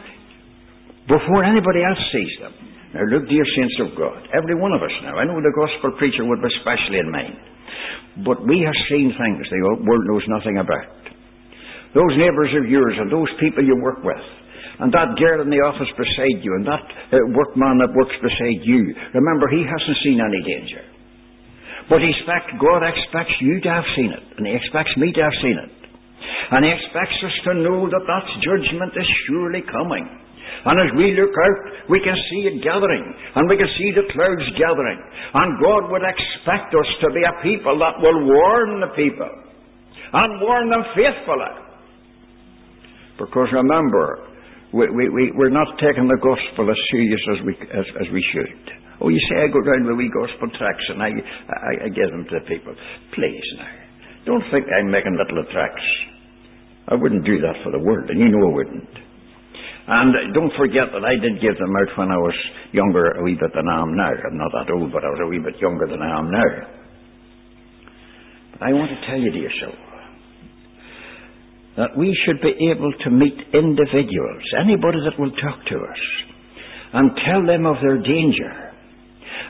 before 1.09 1.43
anybody 1.43 1.81
else 1.81 2.03
sees 2.13 2.35
them. 2.45 2.55
Now 2.93 3.07
look, 3.07 3.25
dear 3.31 3.47
saints 3.57 3.79
of 3.87 3.89
God, 3.97 4.19
every 4.35 4.59
one 4.59 4.75
of 4.75 4.83
us 4.83 4.93
now, 5.07 5.17
I 5.17 5.25
know 5.25 5.39
the 5.39 5.55
gospel 5.55 5.95
preacher 5.97 6.27
would 6.27 6.43
be 6.43 6.51
specially 6.61 6.99
in 6.99 7.09
mind, 7.09 7.39
but 8.27 8.43
we 8.45 8.61
have 8.67 8.79
seen 8.91 9.15
things 9.15 9.47
the 9.47 9.63
world 9.81 10.05
knows 10.11 10.27
nothing 10.27 10.59
about. 10.59 11.01
Those 11.95 12.15
neighbours 12.19 12.53
of 12.59 12.69
yours 12.69 12.95
and 12.99 13.11
those 13.11 13.31
people 13.39 13.63
you 13.63 13.79
work 13.79 14.03
with, 14.03 14.23
and 14.83 14.91
that 14.91 15.17
girl 15.17 15.43
in 15.43 15.51
the 15.51 15.63
office 15.63 15.91
beside 15.95 16.43
you, 16.43 16.51
and 16.59 16.67
that 16.67 16.85
uh, 17.15 17.19
workman 17.31 17.79
that 17.79 17.95
works 17.95 18.15
beside 18.21 18.61
you, 18.67 18.91
remember, 19.15 19.47
he 19.49 19.63
hasn't 19.63 19.99
seen 20.03 20.19
any 20.19 20.43
danger. 20.43 20.83
But 21.89 22.03
expect, 22.03 22.59
God 22.59 22.83
expects 22.87 23.35
you 23.41 23.59
to 23.65 23.71
have 23.71 23.87
seen 23.95 24.11
it, 24.15 24.25
and 24.39 24.47
he 24.47 24.55
expects 24.55 24.95
me 24.99 25.15
to 25.15 25.23
have 25.23 25.37
seen 25.43 25.59
it. 25.59 25.80
And 26.51 26.65
he 26.65 26.71
expects 26.73 27.19
us 27.25 27.37
to 27.49 27.53
know 27.61 27.89
that 27.89 28.05
that 28.07 28.27
judgment 28.41 28.93
is 28.97 29.09
surely 29.29 29.63
coming. 29.69 30.07
And 30.65 30.77
as 30.77 30.91
we 30.99 31.17
look 31.17 31.33
out, 31.33 31.59
we 31.89 32.01
can 32.05 32.17
see 32.29 32.43
it 32.53 32.61
gathering, 32.61 33.07
and 33.37 33.49
we 33.49 33.57
can 33.57 33.71
see 33.79 33.91
the 33.97 34.05
clouds 34.13 34.49
gathering. 34.59 35.01
And 35.33 35.57
God 35.63 35.89
would 35.89 36.05
expect 36.05 36.75
us 36.75 36.91
to 37.01 37.09
be 37.15 37.23
a 37.25 37.35
people 37.41 37.79
that 37.81 37.97
will 38.03 38.21
warn 38.29 38.81
the 38.83 38.93
people, 38.93 39.31
and 40.13 40.41
warn 40.43 40.69
them 40.69 40.85
faithfully. 40.93 41.55
Because 43.17 43.49
remember, 43.53 44.27
we, 44.73 44.91
we, 44.91 45.05
we, 45.09 45.25
we're 45.35 45.55
not 45.55 45.69
taking 45.81 46.09
the 46.09 46.21
gospel 46.21 46.69
as 46.69 46.81
serious 46.93 47.23
as 47.37 47.39
we, 47.47 47.53
as, 47.71 47.87
as 48.01 48.09
we 48.13 48.23
should. 48.33 48.65
Oh, 49.01 49.09
you 49.09 49.21
say 49.33 49.45
I 49.45 49.49
go 49.49 49.61
round 49.65 49.87
with 49.89 49.97
wee 49.97 50.13
gospel 50.13 50.49
tracts 50.61 50.87
and 50.93 51.01
I, 51.03 51.09
I, 51.09 51.73
I 51.85 51.89
give 51.89 52.11
them 52.13 52.25
to 52.29 52.35
the 52.37 52.45
people. 52.45 52.75
Please 53.17 53.49
now. 53.57 53.73
Don't 54.27 54.45
think 54.53 54.69
I'm 54.69 54.91
making 54.93 55.17
little 55.17 55.45
tracts. 55.53 55.89
I 56.91 56.95
wouldn't 56.95 57.25
do 57.25 57.39
that 57.41 57.63
for 57.63 57.71
the 57.71 57.79
world, 57.79 58.11
and 58.11 58.19
you 58.19 58.29
know 58.29 58.51
I 58.51 58.55
wouldn't. 58.55 58.95
And 59.87 60.35
don't 60.35 60.53
forget 60.59 60.91
that 60.93 61.05
I 61.05 61.15
did 61.19 61.41
give 61.41 61.57
them 61.59 61.75
out 61.75 61.99
when 61.99 62.11
I 62.11 62.19
was 62.19 62.35
younger 62.73 63.11
a 63.13 63.23
wee 63.23 63.39
bit 63.39 63.51
than 63.55 63.67
I 63.67 63.83
am 63.83 63.97
now. 63.97 64.11
I'm 64.11 64.39
not 64.39 64.53
that 64.53 64.73
old, 64.73 64.93
but 64.93 65.05
I 65.05 65.11
was 65.11 65.21
a 65.23 65.27
wee 65.27 65.39
bit 65.39 65.61
younger 65.61 65.87
than 65.87 66.03
I 66.03 66.19
am 66.19 66.31
now. 66.31 66.51
But 68.53 68.63
I 68.63 68.73
want 68.73 68.91
to 68.91 69.07
tell 69.07 69.19
you, 69.19 69.31
dear 69.31 69.51
soul, 69.63 69.75
that 71.79 71.97
we 71.97 72.15
should 72.27 72.43
be 72.43 72.55
able 72.71 72.93
to 73.05 73.11
meet 73.11 73.39
individuals, 73.55 74.43
anybody 74.59 74.99
that 75.07 75.19
will 75.19 75.31
talk 75.31 75.65
to 75.71 75.79
us, 75.79 76.03
and 76.93 77.11
tell 77.27 77.47
them 77.47 77.67
of 77.67 77.77
their 77.83 77.99
danger, 77.99 78.53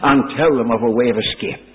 and 0.02 0.36
tell 0.36 0.56
them 0.56 0.70
of 0.70 0.82
a 0.82 0.90
way 0.90 1.08
of 1.08 1.16
escape. 1.16 1.69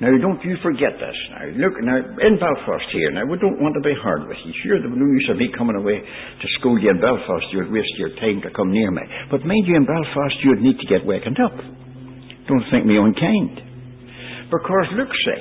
Now, 0.00 0.08
don't 0.16 0.40
you 0.40 0.56
forget 0.64 0.96
this. 0.96 1.18
Now, 1.28 1.44
look, 1.60 1.76
now, 1.84 2.00
in 2.00 2.40
Belfast 2.40 2.88
here, 2.88 3.12
now, 3.12 3.28
we 3.28 3.36
don't 3.36 3.60
want 3.60 3.76
to 3.76 3.84
be 3.84 3.92
hard 4.00 4.24
with 4.24 4.40
you. 4.48 4.52
Sure, 4.64 4.80
there's 4.80 4.96
no 4.96 5.04
use 5.04 5.28
of 5.28 5.36
me 5.36 5.52
coming 5.52 5.76
away 5.76 6.00
to 6.00 6.46
school 6.56 6.80
you 6.80 6.88
in 6.88 7.04
Belfast. 7.04 7.44
You'd 7.52 7.68
waste 7.68 7.92
your 8.00 8.16
time 8.16 8.40
to 8.40 8.50
come 8.56 8.72
near 8.72 8.88
me. 8.88 9.04
But 9.28 9.44
mind 9.44 9.68
you, 9.68 9.76
in 9.76 9.84
Belfast, 9.84 10.40
you'd 10.40 10.64
need 10.64 10.80
to 10.80 10.88
get 10.88 11.04
wakened 11.04 11.36
up. 11.44 11.52
Don't 12.48 12.64
think 12.72 12.88
me 12.88 12.96
unkind. 12.96 13.60
Because, 14.48 14.88
look, 14.96 15.12
say, 15.28 15.40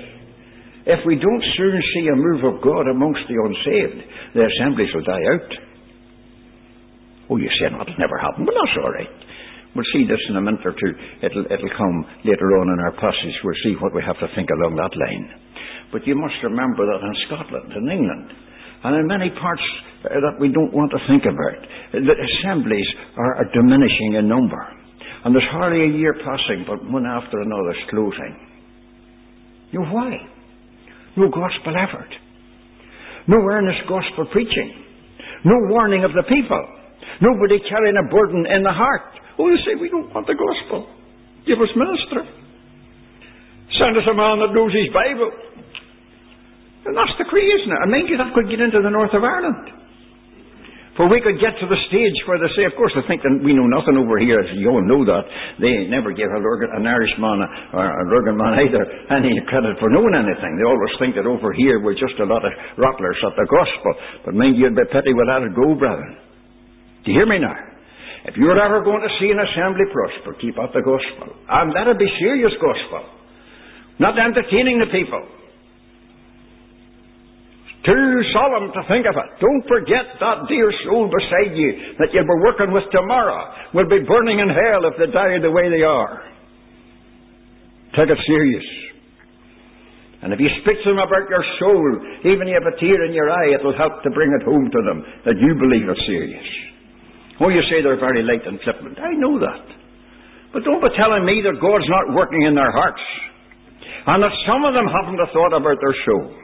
if 0.92 1.08
we 1.08 1.16
don't 1.16 1.46
soon 1.56 1.80
see 1.96 2.12
a 2.12 2.20
move 2.20 2.44
of 2.44 2.60
God 2.60 2.92
amongst 2.92 3.24
the 3.32 3.40
unsaved, 3.40 4.36
the 4.36 4.44
assemblies 4.44 4.92
will 4.92 5.08
die 5.08 5.24
out. 5.40 5.52
Oh, 7.32 7.38
you 7.40 7.48
say, 7.64 7.72
no, 7.72 7.80
it'll 7.80 7.96
never 7.96 8.20
happen. 8.20 8.44
Well, 8.44 8.60
that's 8.60 8.76
all 8.84 8.92
right. 8.92 9.14
We'll 9.76 9.88
see 9.94 10.06
this 10.10 10.22
in 10.30 10.36
a 10.38 10.42
minute 10.42 10.66
or 10.66 10.74
two. 10.74 10.94
It'll, 11.22 11.46
it'll 11.46 11.78
come 11.78 11.98
later 12.26 12.58
on 12.58 12.74
in 12.74 12.80
our 12.82 12.96
passage. 12.98 13.36
We'll 13.44 13.62
see 13.64 13.78
what 13.78 13.94
we 13.94 14.02
have 14.02 14.18
to 14.18 14.28
think 14.34 14.50
along 14.50 14.76
that 14.82 14.94
line. 14.98 15.30
But 15.94 16.06
you 16.06 16.16
must 16.18 16.38
remember 16.42 16.86
that 16.90 17.02
in 17.06 17.16
Scotland 17.30 17.70
and 17.74 17.86
England, 17.90 18.28
and 18.84 18.96
in 18.98 19.06
many 19.08 19.30
parts 19.30 19.62
uh, 20.06 20.10
that 20.10 20.40
we 20.40 20.50
don't 20.50 20.74
want 20.74 20.90
to 20.92 21.02
think 21.06 21.24
about, 21.26 21.60
the 21.94 22.16
assemblies 22.18 22.88
are, 23.18 23.46
are 23.46 23.50
diminishing 23.54 24.18
in 24.18 24.30
number. 24.30 24.62
And 25.26 25.36
there's 25.36 25.50
hardly 25.52 25.84
a 25.84 25.98
year 25.98 26.16
passing, 26.24 26.66
but 26.66 26.80
one 26.90 27.06
after 27.06 27.42
another's 27.42 27.84
closing. 27.90 28.34
You 29.72 29.82
know 29.84 29.92
why? 29.92 30.18
No 31.18 31.28
gospel 31.28 31.76
effort. 31.76 32.10
No 33.28 33.38
earnest 33.38 33.86
gospel 33.90 34.26
preaching. 34.32 34.86
No 35.46 35.56
warning 35.70 36.04
of 36.04 36.12
the 36.14 36.24
people. 36.24 36.79
Nobody 37.20 37.60
carrying 37.68 38.00
a 38.00 38.08
burden 38.08 38.48
in 38.48 38.64
the 38.64 38.72
heart. 38.72 39.20
Oh, 39.40 39.48
you 39.48 39.60
say, 39.68 39.76
we 39.76 39.92
don't 39.92 40.08
want 40.12 40.28
the 40.28 40.36
gospel. 40.36 40.88
Give 41.48 41.60
us 41.60 41.72
minister. 41.76 42.24
Send 43.80 43.96
us 43.96 44.08
a 44.08 44.16
man 44.16 44.40
that 44.44 44.52
knows 44.56 44.72
his 44.72 44.92
Bible. 44.92 45.32
And 46.88 46.96
that's 46.96 47.16
the 47.20 47.28
craze, 47.28 47.48
isn't 47.64 47.72
it? 47.72 47.82
I 47.84 47.88
mean, 47.88 48.08
that 48.16 48.32
could 48.32 48.48
get 48.48 48.64
into 48.64 48.80
the 48.80 48.92
north 48.92 49.12
of 49.12 49.24
Ireland. 49.24 49.80
For 51.00 51.08
we 51.08 51.24
could 51.24 51.40
get 51.40 51.56
to 51.64 51.68
the 51.68 51.80
stage 51.88 52.18
where 52.28 52.44
they 52.44 52.52
say, 52.60 52.68
of 52.68 52.76
course, 52.76 52.92
they 52.92 53.08
think 53.08 53.24
that 53.24 53.32
we 53.40 53.56
know 53.56 53.72
nothing 53.72 53.96
over 53.96 54.20
here. 54.20 54.44
You 54.60 54.68
all 54.68 54.84
know 54.84 55.08
that. 55.08 55.24
They 55.56 55.88
never 55.88 56.12
give 56.12 56.28
an 56.28 56.84
Irishman 56.84 57.40
or 57.72 57.88
a 57.88 58.04
Lurgan 58.04 58.36
man 58.36 58.68
either 58.68 58.84
any 59.16 59.32
credit 59.48 59.80
for 59.80 59.88
knowing 59.88 60.12
anything. 60.12 60.60
They 60.60 60.68
always 60.68 60.92
think 61.00 61.16
that 61.16 61.24
over 61.24 61.56
here 61.56 61.80
we're 61.80 61.96
just 61.96 62.20
a 62.20 62.28
lot 62.28 62.44
of 62.44 62.52
rattlers 62.76 63.20
at 63.24 63.32
the 63.32 63.48
gospel. 63.48 63.92
But 64.28 64.36
mind 64.36 64.60
you, 64.60 64.68
it'd 64.68 64.76
be 64.76 65.16
we 65.16 65.24
let 65.24 65.48
it 65.48 65.56
go, 65.56 65.72
brethren. 65.80 66.29
You 67.10 67.18
hear 67.18 67.26
me 67.26 67.42
now? 67.42 67.58
If 68.30 68.38
you're 68.38 68.54
ever 68.54 68.86
going 68.86 69.02
to 69.02 69.10
see 69.18 69.34
an 69.34 69.42
assembly 69.42 69.90
prosper, 69.90 70.38
keep 70.38 70.62
up 70.62 70.70
the 70.78 70.86
gospel. 70.86 71.34
And 71.50 71.74
that'll 71.74 71.98
be 71.98 72.06
serious 72.22 72.54
gospel. 72.62 73.02
Not 73.98 74.14
entertaining 74.14 74.78
the 74.78 74.94
people. 74.94 75.26
Too 77.82 78.14
solemn 78.30 78.70
to 78.78 78.82
think 78.86 79.10
of 79.10 79.18
it. 79.18 79.30
Don't 79.42 79.66
forget 79.66 80.06
that 80.22 80.46
dear 80.46 80.70
soul 80.86 81.10
beside 81.10 81.58
you 81.58 81.98
that 81.98 82.14
you'll 82.14 82.30
be 82.30 82.40
working 82.46 82.70
with 82.78 82.86
tomorrow 82.94 83.58
will 83.74 83.90
be 83.90 84.06
burning 84.06 84.38
in 84.38 84.54
hell 84.54 84.86
if 84.86 84.94
they 85.02 85.10
die 85.10 85.42
the 85.42 85.50
way 85.50 85.66
they 85.66 85.82
are. 85.82 86.30
Take 87.98 88.14
it 88.14 88.22
serious. 88.22 88.68
And 90.22 90.30
if 90.30 90.38
you 90.38 90.52
speak 90.62 90.78
to 90.86 90.94
them 90.94 91.02
about 91.02 91.26
your 91.26 91.46
soul, 91.58 91.90
even 92.30 92.46
if 92.46 92.54
you 92.54 92.60
have 92.62 92.70
a 92.70 92.78
tear 92.78 93.02
in 93.10 93.18
your 93.18 93.34
eye, 93.34 93.58
it 93.58 93.66
will 93.66 93.74
help 93.74 94.04
to 94.06 94.12
bring 94.14 94.30
it 94.30 94.46
home 94.46 94.70
to 94.70 94.82
them 94.86 95.02
that 95.26 95.42
you 95.42 95.58
believe 95.58 95.90
it's 95.90 96.06
serious. 96.06 96.69
Oh, 97.40 97.50
you 97.50 97.64
say 97.72 97.82
they're 97.82 98.00
very 98.00 98.24
light 98.24 98.44
and 98.46 98.60
flippant. 98.62 99.00
I 99.00 99.16
know 99.16 99.40
that. 99.40 99.66
But 100.52 100.66
don't 100.66 100.82
be 100.82 100.92
telling 100.98 101.24
me 101.24 101.40
that 101.46 101.62
God's 101.62 101.88
not 101.88 102.16
working 102.16 102.44
in 102.44 102.56
their 102.56 102.72
hearts. 102.72 103.04
And 104.08 104.24
that 104.24 104.34
some 104.48 104.66
of 104.66 104.74
them 104.74 104.88
haven't 104.88 105.22
a 105.22 105.30
thought 105.32 105.56
about 105.56 105.80
their 105.80 105.98
soul. 106.04 106.36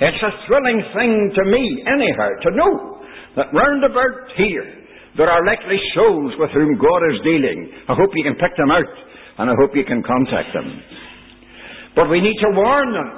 It's 0.00 0.22
a 0.24 0.32
thrilling 0.48 0.80
thing 0.96 1.12
to 1.36 1.44
me, 1.44 1.64
anyhow, 1.84 2.30
to 2.42 2.50
know 2.56 2.72
that 3.36 3.52
round 3.52 3.84
about 3.84 4.32
here 4.36 4.80
there 5.16 5.28
are 5.28 5.44
likely 5.44 5.78
souls 5.94 6.32
with 6.38 6.50
whom 6.54 6.78
God 6.78 7.02
is 7.10 7.18
dealing. 7.24 7.70
I 7.88 7.94
hope 7.94 8.10
you 8.14 8.22
can 8.22 8.38
pick 8.38 8.56
them 8.56 8.70
out, 8.70 8.94
and 9.38 9.50
I 9.50 9.54
hope 9.58 9.74
you 9.74 9.84
can 9.84 10.02
contact 10.02 10.54
them. 10.54 10.68
But 11.96 12.08
we 12.08 12.20
need 12.20 12.38
to 12.38 12.50
warn 12.54 12.92
them. 12.94 13.10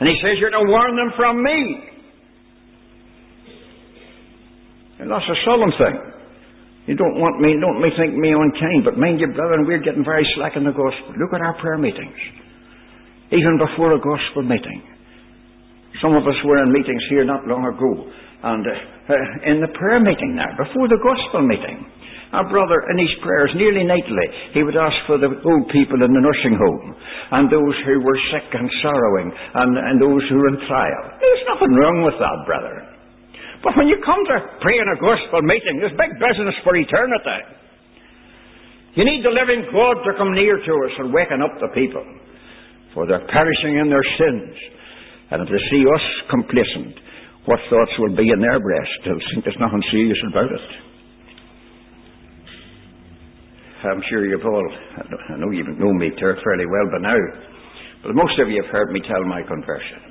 And 0.00 0.08
he 0.08 0.16
says, 0.22 0.36
You're 0.38 0.52
to 0.52 0.68
warn 0.68 0.94
them 0.94 1.10
from 1.16 1.42
me. 1.42 1.97
And 4.98 5.10
that's 5.10 5.26
a 5.26 5.38
solemn 5.46 5.74
thing. 5.78 5.96
You 6.88 6.96
don't 6.96 7.20
want 7.20 7.36
me, 7.36 7.52
don't 7.60 7.84
me 7.84 7.92
think 8.00 8.16
me 8.16 8.32
unkind, 8.32 8.82
but 8.82 8.96
mind 8.96 9.20
you, 9.20 9.28
brethren, 9.36 9.68
we're 9.68 9.84
getting 9.84 10.02
very 10.02 10.24
slack 10.34 10.56
in 10.56 10.64
the 10.64 10.72
gospel. 10.72 11.20
Look 11.20 11.36
at 11.36 11.44
our 11.44 11.54
prayer 11.60 11.76
meetings. 11.76 12.16
Even 13.28 13.60
before 13.60 13.92
a 13.92 14.00
gospel 14.00 14.42
meeting. 14.42 14.80
Some 16.00 16.16
of 16.16 16.24
us 16.24 16.38
were 16.48 16.64
in 16.64 16.72
meetings 16.72 17.04
here 17.12 17.28
not 17.28 17.44
long 17.44 17.60
ago, 17.68 17.92
and 18.08 18.64
uh, 18.64 18.72
uh, 19.12 19.50
in 19.52 19.60
the 19.60 19.72
prayer 19.76 20.00
meeting 20.00 20.36
now, 20.36 20.48
before 20.56 20.88
the 20.88 21.00
gospel 21.00 21.44
meeting, 21.44 21.84
our 22.32 22.44
brother 22.48 22.78
in 22.92 22.96
his 23.00 23.12
prayers, 23.24 23.52
nearly 23.56 23.84
nightly, 23.84 24.26
he 24.52 24.62
would 24.62 24.76
ask 24.76 24.96
for 25.08 25.16
the 25.16 25.28
old 25.28 25.64
people 25.72 26.00
in 26.00 26.12
the 26.12 26.24
nursing 26.24 26.56
home, 26.56 26.88
and 27.36 27.52
those 27.52 27.76
who 27.84 28.00
were 28.00 28.20
sick 28.32 28.48
and 28.52 28.68
sorrowing, 28.80 29.28
and, 29.32 29.70
and 29.76 29.96
those 30.00 30.24
who 30.28 30.36
were 30.40 30.52
in 30.56 30.60
trial. 30.68 31.04
There's 31.20 31.44
nothing 31.52 31.72
wrong 31.72 32.04
with 32.04 32.16
that, 32.20 32.38
brother. 32.48 32.97
But 33.62 33.74
when 33.74 33.90
you 33.90 33.98
come 34.06 34.22
to 34.22 34.38
pray 34.62 34.78
in 34.78 34.86
a 34.86 34.98
gospel 35.02 35.42
meeting, 35.42 35.82
there's 35.82 35.96
big 35.98 36.14
business 36.18 36.54
for 36.62 36.76
eternity. 36.78 37.58
You 38.94 39.04
need 39.04 39.22
the 39.22 39.34
living 39.34 39.66
God 39.70 40.02
to 40.06 40.12
come 40.18 40.34
near 40.34 40.58
to 40.58 40.72
us 40.86 40.94
and 40.98 41.14
waken 41.14 41.42
up 41.42 41.54
the 41.58 41.70
people, 41.74 42.02
for 42.94 43.06
they're 43.06 43.26
perishing 43.26 43.78
in 43.78 43.90
their 43.90 44.06
sins. 44.18 44.54
And 45.30 45.42
if 45.42 45.48
they 45.50 45.62
see 45.70 45.82
us 45.86 46.04
complacent, 46.30 46.98
what 47.46 47.60
thoughts 47.70 47.94
will 47.98 48.14
be 48.16 48.30
in 48.30 48.40
their 48.40 48.58
breast? 48.58 48.94
They'll 49.04 49.22
think 49.34 49.44
there's 49.44 49.60
nothing 49.60 49.82
serious 49.90 50.18
about 50.30 50.50
it. 50.50 50.66
I'm 53.78 54.02
sure 54.10 54.26
you've 54.26 54.44
all, 54.44 54.68
I 55.30 55.36
know 55.38 55.50
you 55.50 55.62
know 55.62 55.92
me 55.94 56.10
fairly 56.18 56.66
well 56.66 56.88
by 56.90 56.98
now, 56.98 57.20
but 58.02 58.14
most 58.14 58.38
of 58.38 58.50
you 58.50 58.62
have 58.62 58.72
heard 58.72 58.90
me 58.90 59.00
tell 59.06 59.22
my 59.24 59.42
conversion. 59.42 60.07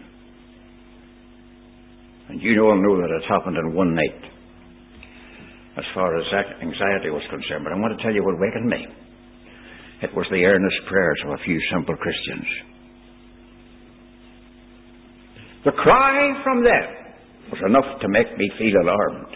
And 2.30 2.42
you 2.42 2.60
all 2.62 2.76
know 2.76 3.00
that 3.02 3.16
it 3.16 3.24
happened 3.30 3.58
in 3.58 3.74
one 3.74 3.96
night, 3.96 4.22
as 5.78 5.86
far 5.94 6.18
as 6.18 6.26
anxiety 6.62 7.10
was 7.10 7.24
concerned. 7.30 7.64
But 7.64 7.74
I 7.74 7.80
want 7.80 7.98
to 7.98 8.04
tell 8.04 8.14
you 8.14 8.24
what 8.24 8.40
wakened 8.40 8.68
me. 8.68 8.84
It 10.02 10.14
was 10.14 10.28
the 10.30 10.44
earnest 10.44 10.78
prayers 10.90 11.20
of 11.26 11.32
a 11.32 11.44
few 11.44 11.60
simple 11.72 11.96
Christians. 11.96 12.48
The 15.66 15.72
cry 15.72 16.44
from 16.44 16.64
them 16.64 16.88
was 17.52 17.62
enough 17.66 18.00
to 18.02 18.08
make 18.10 18.38
me 18.38 18.52
feel 18.60 18.76
alarmed. 18.82 19.36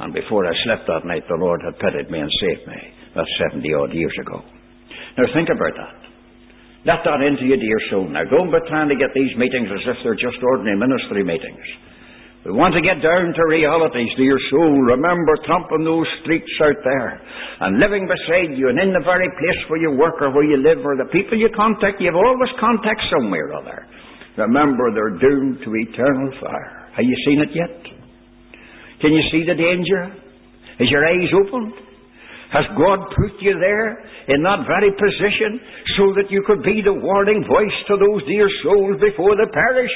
And 0.00 0.12
before 0.12 0.46
I 0.46 0.52
slept 0.64 0.86
that 0.86 1.06
night, 1.06 1.24
the 1.28 1.40
Lord 1.40 1.60
had 1.64 1.78
pitied 1.78 2.10
me 2.10 2.18
and 2.20 2.30
saved 2.40 2.68
me. 2.68 2.80
That's 3.14 3.28
70 3.50 3.66
odd 3.74 3.92
years 3.92 4.14
ago. 4.20 4.42
Now 5.18 5.24
think 5.34 5.48
about 5.48 5.74
that. 5.76 6.01
Let 6.82 7.06
that 7.06 7.22
into 7.22 7.46
your 7.46 7.62
dear 7.62 7.80
soul. 7.94 8.10
Now 8.10 8.26
don't 8.26 8.50
be 8.50 8.58
trying 8.66 8.90
to 8.90 8.98
get 8.98 9.14
these 9.14 9.30
meetings 9.38 9.70
as 9.70 9.86
if 9.86 10.02
they're 10.02 10.18
just 10.18 10.42
ordinary 10.42 10.74
ministry 10.74 11.22
meetings. 11.22 11.62
We 12.42 12.50
want 12.50 12.74
to 12.74 12.82
get 12.82 12.98
down 12.98 13.30
to 13.30 13.42
realities, 13.46 14.10
dear 14.18 14.34
soul. 14.50 14.74
Remember 14.98 15.38
tramping 15.46 15.86
those 15.86 16.10
streets 16.26 16.50
out 16.58 16.74
there 16.82 17.22
and 17.62 17.78
living 17.78 18.10
beside 18.10 18.58
you 18.58 18.66
and 18.66 18.82
in 18.82 18.90
the 18.90 19.06
very 19.06 19.30
place 19.30 19.60
where 19.70 19.78
you 19.78 19.94
work 19.94 20.18
or 20.18 20.34
where 20.34 20.42
you 20.42 20.58
live 20.58 20.82
or 20.82 20.98
the 20.98 21.06
people 21.14 21.38
you 21.38 21.54
contact. 21.54 22.02
You've 22.02 22.18
always 22.18 22.50
contact 22.58 22.98
somewhere 23.14 23.54
or 23.54 23.62
other. 23.62 23.86
Remember 24.42 24.90
they're 24.90 25.22
doomed 25.22 25.62
to 25.62 25.70
eternal 25.70 26.34
fire. 26.42 26.90
Have 26.98 27.06
you 27.06 27.14
seen 27.30 27.46
it 27.46 27.54
yet? 27.54 27.78
Can 28.98 29.14
you 29.14 29.22
see 29.30 29.46
the 29.46 29.54
danger? 29.54 30.02
Is 30.82 30.90
your 30.90 31.06
eyes 31.06 31.30
opened? 31.46 31.91
Has 32.52 32.68
God 32.76 33.00
put 33.16 33.32
you 33.40 33.56
there 33.56 34.04
in 34.28 34.44
that 34.44 34.68
very 34.68 34.92
position 34.92 35.56
so 35.96 36.12
that 36.20 36.28
you 36.28 36.44
could 36.46 36.62
be 36.62 36.84
the 36.84 36.92
warning 36.92 37.40
voice 37.48 37.76
to 37.88 37.96
those 37.96 38.20
dear 38.28 38.48
souls 38.62 39.00
before 39.00 39.32
they 39.40 39.48
perish? 39.48 39.92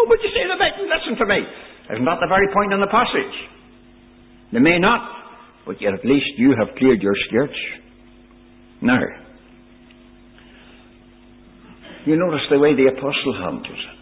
Oh, 0.00 0.08
but 0.08 0.16
you 0.24 0.32
say 0.32 0.48
they 0.48 0.56
mightn't 0.56 0.88
listen 0.88 1.14
to 1.20 1.26
me. 1.28 1.44
Isn't 1.92 2.08
that 2.08 2.18
the 2.24 2.30
very 2.32 2.48
point 2.56 2.72
in 2.72 2.80
the 2.80 2.88
passage? 2.88 3.36
They 4.52 4.64
may 4.64 4.78
not, 4.78 5.04
but 5.66 5.76
yet 5.80 5.92
at 5.92 6.04
least 6.04 6.26
you 6.38 6.56
have 6.56 6.74
cleared 6.78 7.02
your 7.02 7.14
skirts. 7.28 7.60
Now, 8.80 9.00
you 12.06 12.16
notice 12.16 12.40
the 12.50 12.58
way 12.58 12.74
the 12.74 12.88
apostle 12.96 13.34
handles 13.44 13.66
it. 13.68 14.00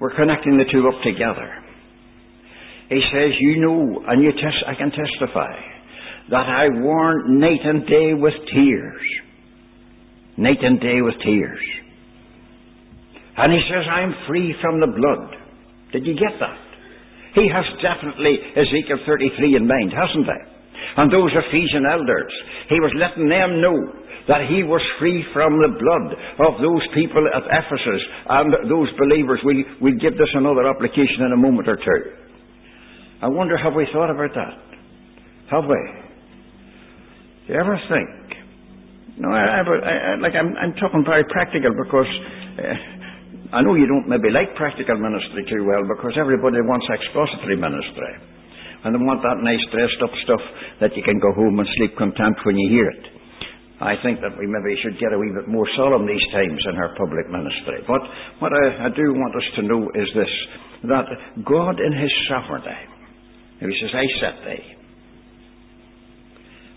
We're 0.00 0.16
connecting 0.16 0.58
the 0.58 0.66
two 0.72 0.88
up 0.88 1.00
together. 1.04 1.62
He 2.88 3.00
says, 3.12 3.30
You 3.40 3.60
know, 3.60 4.02
and 4.08 4.22
you 4.22 4.32
tes- 4.32 4.64
I 4.66 4.74
can 4.74 4.90
testify, 4.90 5.54
that 6.30 6.46
I 6.46 6.68
warn 6.80 7.38
night 7.38 7.62
and 7.62 7.86
day 7.86 8.14
with 8.14 8.34
tears. 8.52 9.06
Night 10.36 10.60
and 10.60 10.80
day 10.80 11.00
with 11.00 11.14
tears. 11.24 11.64
And 13.36 13.52
he 13.52 13.60
says, 13.68 13.84
I'm 13.88 14.14
free 14.26 14.54
from 14.60 14.80
the 14.80 14.88
blood. 14.88 15.36
Did 15.92 16.06
you 16.06 16.14
get 16.14 16.40
that? 16.40 16.58
He 17.36 17.48
has 17.52 17.64
definitely 17.84 18.40
Ezekiel 18.56 19.04
33 19.06 19.56
in 19.56 19.68
mind, 19.68 19.92
hasn't 19.92 20.24
he? 20.24 20.40
And 20.96 21.12
those 21.12 21.30
Ephesian 21.36 21.84
elders, 21.84 22.32
he 22.68 22.80
was 22.80 22.92
letting 22.96 23.28
them 23.28 23.60
know 23.60 23.76
that 24.28 24.48
he 24.48 24.64
was 24.64 24.82
free 24.98 25.22
from 25.32 25.52
the 25.60 25.76
blood 25.76 26.16
of 26.48 26.58
those 26.58 26.82
people 26.96 27.22
at 27.28 27.44
Ephesus 27.46 28.02
and 28.28 28.52
those 28.72 28.88
believers. 28.98 29.38
We'll, 29.44 29.62
we'll 29.80 30.00
give 30.00 30.16
this 30.18 30.32
another 30.34 30.66
application 30.66 31.28
in 31.28 31.32
a 31.32 31.36
moment 31.36 31.68
or 31.68 31.76
two. 31.76 32.02
I 33.22 33.28
wonder, 33.28 33.56
have 33.56 33.74
we 33.74 33.86
thought 33.92 34.10
about 34.10 34.34
that? 34.34 34.54
Have 35.50 35.64
we? 35.68 36.05
Do 37.46 37.54
you 37.54 37.60
ever 37.62 37.78
think? 37.86 39.22
No, 39.22 39.30
I, 39.30 39.62
I, 39.62 39.62
I, 39.62 40.10
like 40.18 40.34
I'm, 40.34 40.50
I'm 40.58 40.74
talking 40.82 41.06
very 41.06 41.22
practical 41.30 41.70
because 41.78 42.10
uh, 42.58 43.54
I 43.54 43.62
know 43.62 43.78
you 43.78 43.86
don't 43.86 44.10
maybe 44.10 44.34
like 44.34 44.58
practical 44.58 44.98
ministry 44.98 45.46
too 45.46 45.62
well 45.62 45.86
because 45.86 46.18
everybody 46.18 46.58
wants 46.66 46.90
expository 46.90 47.54
ministry. 47.54 48.12
And 48.82 48.92
they 48.92 48.98
want 48.98 49.22
that 49.22 49.38
nice 49.46 49.62
dressed 49.70 50.02
up 50.02 50.10
stuff 50.26 50.42
that 50.82 50.92
you 50.98 51.06
can 51.06 51.22
go 51.22 51.30
home 51.38 51.62
and 51.62 51.68
sleep 51.78 51.94
content 51.94 52.34
when 52.42 52.58
you 52.58 52.66
hear 52.66 52.90
it. 52.90 53.04
I 53.78 53.94
think 54.02 54.18
that 54.26 54.34
we 54.34 54.50
maybe 54.50 54.74
should 54.82 54.98
get 54.98 55.14
a 55.14 55.18
wee 55.18 55.30
bit 55.30 55.46
more 55.46 55.68
solemn 55.78 56.02
these 56.02 56.26
times 56.34 56.60
in 56.66 56.74
our 56.76 56.98
public 56.98 57.30
ministry. 57.30 57.86
But 57.86 58.02
what 58.42 58.50
I, 58.50 58.88
I 58.88 58.90
do 58.90 59.14
want 59.14 59.38
us 59.38 59.48
to 59.56 59.62
know 59.62 59.86
is 59.94 60.08
this 60.18 60.34
that 60.90 61.06
God 61.46 61.78
in 61.78 61.92
His 61.94 62.12
sovereignty, 62.26 62.80
He 63.62 63.70
says, 63.78 63.94
I 63.94 64.06
set 64.18 64.36
thee. 64.44 64.75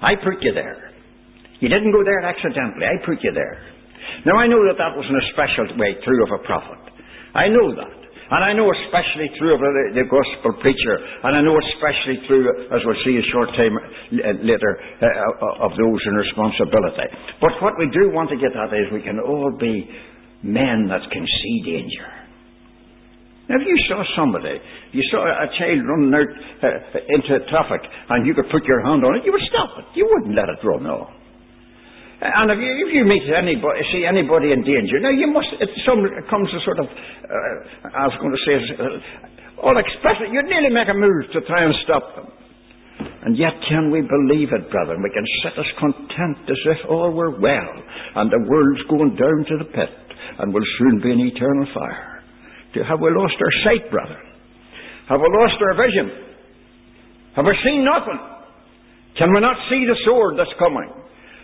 I 0.02 0.16
put 0.16 0.42
you 0.42 0.54
there. 0.54 0.92
You 1.60 1.68
didn't 1.68 1.92
go 1.92 2.04
there 2.04 2.24
accidentally. 2.24 2.88
I 2.88 3.04
put 3.06 3.20
you 3.22 3.32
there. 3.36 3.60
Now, 4.26 4.40
I 4.40 4.48
know 4.48 4.64
that 4.68 4.80
that 4.80 4.96
wasn't 4.96 5.20
a 5.20 5.28
special 5.36 5.76
way 5.78 5.96
true 6.04 6.24
of 6.24 6.32
a 6.40 6.42
prophet. 6.48 6.80
I 7.36 7.48
know 7.48 7.76
that. 7.76 8.00
And 8.30 8.46
I 8.46 8.54
know 8.54 8.70
especially 8.70 9.26
true 9.42 9.58
of 9.58 9.60
the, 9.60 10.06
gospel 10.06 10.54
preacher, 10.62 10.96
and 11.26 11.34
I 11.34 11.42
know 11.42 11.58
especially 11.58 12.22
true, 12.30 12.46
as 12.70 12.78
we'll 12.86 13.02
see 13.02 13.18
a 13.18 13.26
short 13.34 13.50
time 13.58 13.74
later, 14.46 14.72
uh, 15.02 15.66
of 15.66 15.74
those 15.74 16.02
in 16.06 16.14
responsibility. 16.14 17.10
But 17.42 17.58
what 17.58 17.74
we 17.82 17.90
do 17.90 18.14
want 18.14 18.30
to 18.30 18.38
get 18.38 18.54
at 18.54 18.70
is 18.70 18.94
we 18.94 19.02
can 19.02 19.18
all 19.18 19.50
be 19.58 19.90
men 20.46 20.86
that 20.94 21.10
can 21.10 21.26
see 21.26 21.58
danger. 21.66 22.19
Now, 23.50 23.58
if 23.58 23.66
you 23.66 23.78
saw 23.90 24.06
somebody, 24.14 24.62
you 24.94 25.02
saw 25.10 25.26
a 25.26 25.50
child 25.58 25.82
running 25.82 26.14
out 26.14 26.30
uh, 26.62 27.02
into 27.10 27.42
traffic, 27.50 27.82
and 27.82 28.22
you 28.22 28.38
could 28.38 28.46
put 28.54 28.62
your 28.70 28.86
hand 28.86 29.02
on 29.02 29.18
it, 29.18 29.26
you 29.26 29.34
would 29.34 29.48
stop 29.50 29.74
it. 29.82 29.90
You 29.98 30.06
wouldn't 30.06 30.38
let 30.38 30.54
it 30.54 30.62
run 30.62 30.86
off. 30.86 31.10
And 32.22 32.52
if 32.52 32.60
you, 32.62 32.70
if 32.86 32.92
you 32.94 33.04
meet 33.10 33.26
anybody, 33.32 33.80
see 33.90 34.06
anybody 34.06 34.52
in 34.52 34.62
danger, 34.62 35.02
now 35.02 35.10
you 35.10 35.32
must, 35.34 35.50
it, 35.58 35.72
some, 35.82 36.04
it 36.04 36.30
comes 36.30 36.52
to 36.52 36.60
sort 36.62 36.78
of, 36.78 36.88
uh, 36.92 37.96
I 37.96 38.06
was 38.12 38.18
going 38.22 38.36
to 38.36 38.44
say, 38.46 38.56
uh, 38.76 39.02
it. 39.66 40.30
You'd 40.30 40.52
nearly 40.52 40.70
make 40.70 40.92
a 40.92 40.94
move 40.94 41.32
to 41.34 41.40
try 41.48 41.64
and 41.66 41.74
stop 41.88 42.06
them. 42.20 42.30
And 43.24 43.34
yet, 43.40 43.56
can 43.66 43.90
we 43.90 44.04
believe 44.04 44.52
it, 44.52 44.70
brethren? 44.70 45.02
We 45.02 45.10
can 45.10 45.26
sit 45.42 45.56
as 45.58 45.70
content 45.80 46.44
as 46.46 46.62
if 46.76 46.80
all 46.86 47.12
were 47.12 47.40
well, 47.40 47.74
and 48.16 48.30
the 48.30 48.46
world's 48.46 48.84
going 48.92 49.16
down 49.16 49.40
to 49.50 49.56
the 49.64 49.70
pit, 49.72 49.90
and 50.38 50.54
will 50.54 50.70
soon 50.78 51.02
be 51.02 51.12
in 51.12 51.20
eternal 51.34 51.68
fire. 51.74 52.09
Have 52.76 53.00
we 53.02 53.10
lost 53.12 53.36
our 53.40 53.56
sight, 53.66 53.90
brother? 53.92 54.20
Have 55.10 55.20
we 55.20 55.30
lost 55.30 55.58
our 55.62 55.76
vision? 55.76 56.08
Have 57.36 57.46
we 57.46 57.56
seen 57.66 57.86
nothing? 57.86 58.20
Can 59.18 59.34
we 59.34 59.42
not 59.42 59.58
see 59.70 59.86
the 59.86 59.98
sword 60.06 60.38
that's 60.38 60.54
coming? 60.60 61.00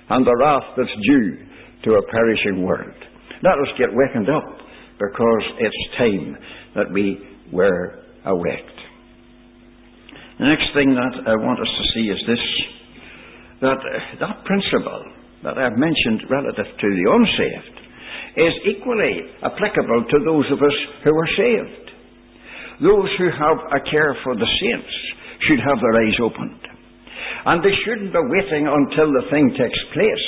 and 0.09 0.25
the 0.25 0.35
wrath 0.37 0.75
that's 0.77 0.97
due 1.01 1.37
to 1.83 1.97
a 1.97 2.01
perishing 2.11 2.63
world. 2.63 2.93
Let 3.41 3.57
us 3.61 3.71
get 3.77 3.89
wakened 3.91 4.29
up 4.29 4.57
because 4.93 5.43
it's 5.59 5.97
time 5.97 6.37
that 6.75 6.91
we 6.93 7.19
were 7.51 7.99
awaked. 8.25 8.79
The 10.39 10.45
next 10.45 10.67
thing 10.73 10.93
that 10.93 11.13
I 11.27 11.35
want 11.35 11.59
us 11.59 11.67
to 11.67 11.85
see 11.93 12.05
is 12.11 12.19
this 12.27 12.45
that 13.61 13.77
that 14.19 14.43
principle 14.43 15.03
that 15.43 15.57
I've 15.57 15.77
mentioned 15.77 16.29
relative 16.29 16.65
to 16.65 16.87
the 16.89 17.05
unsaved 17.07 17.77
is 18.35 18.53
equally 18.67 19.31
applicable 19.43 20.05
to 20.11 20.17
those 20.25 20.47
of 20.51 20.59
us 20.59 20.77
who 21.03 21.11
are 21.15 21.31
saved. 21.37 21.85
Those 22.83 23.09
who 23.17 23.31
have 23.31 23.59
a 23.71 23.79
care 23.89 24.15
for 24.23 24.35
the 24.35 24.49
saints 24.59 24.93
should 25.47 25.59
have 25.63 25.79
their 25.79 25.95
eyes 25.95 26.19
opened. 26.19 26.59
And 27.45 27.63
they 27.63 27.75
shouldn't 27.85 28.11
be 28.11 28.19
waiting 28.19 28.67
until 28.67 29.07
the 29.15 29.29
thing 29.31 29.55
takes 29.55 29.79
place, 29.93 30.25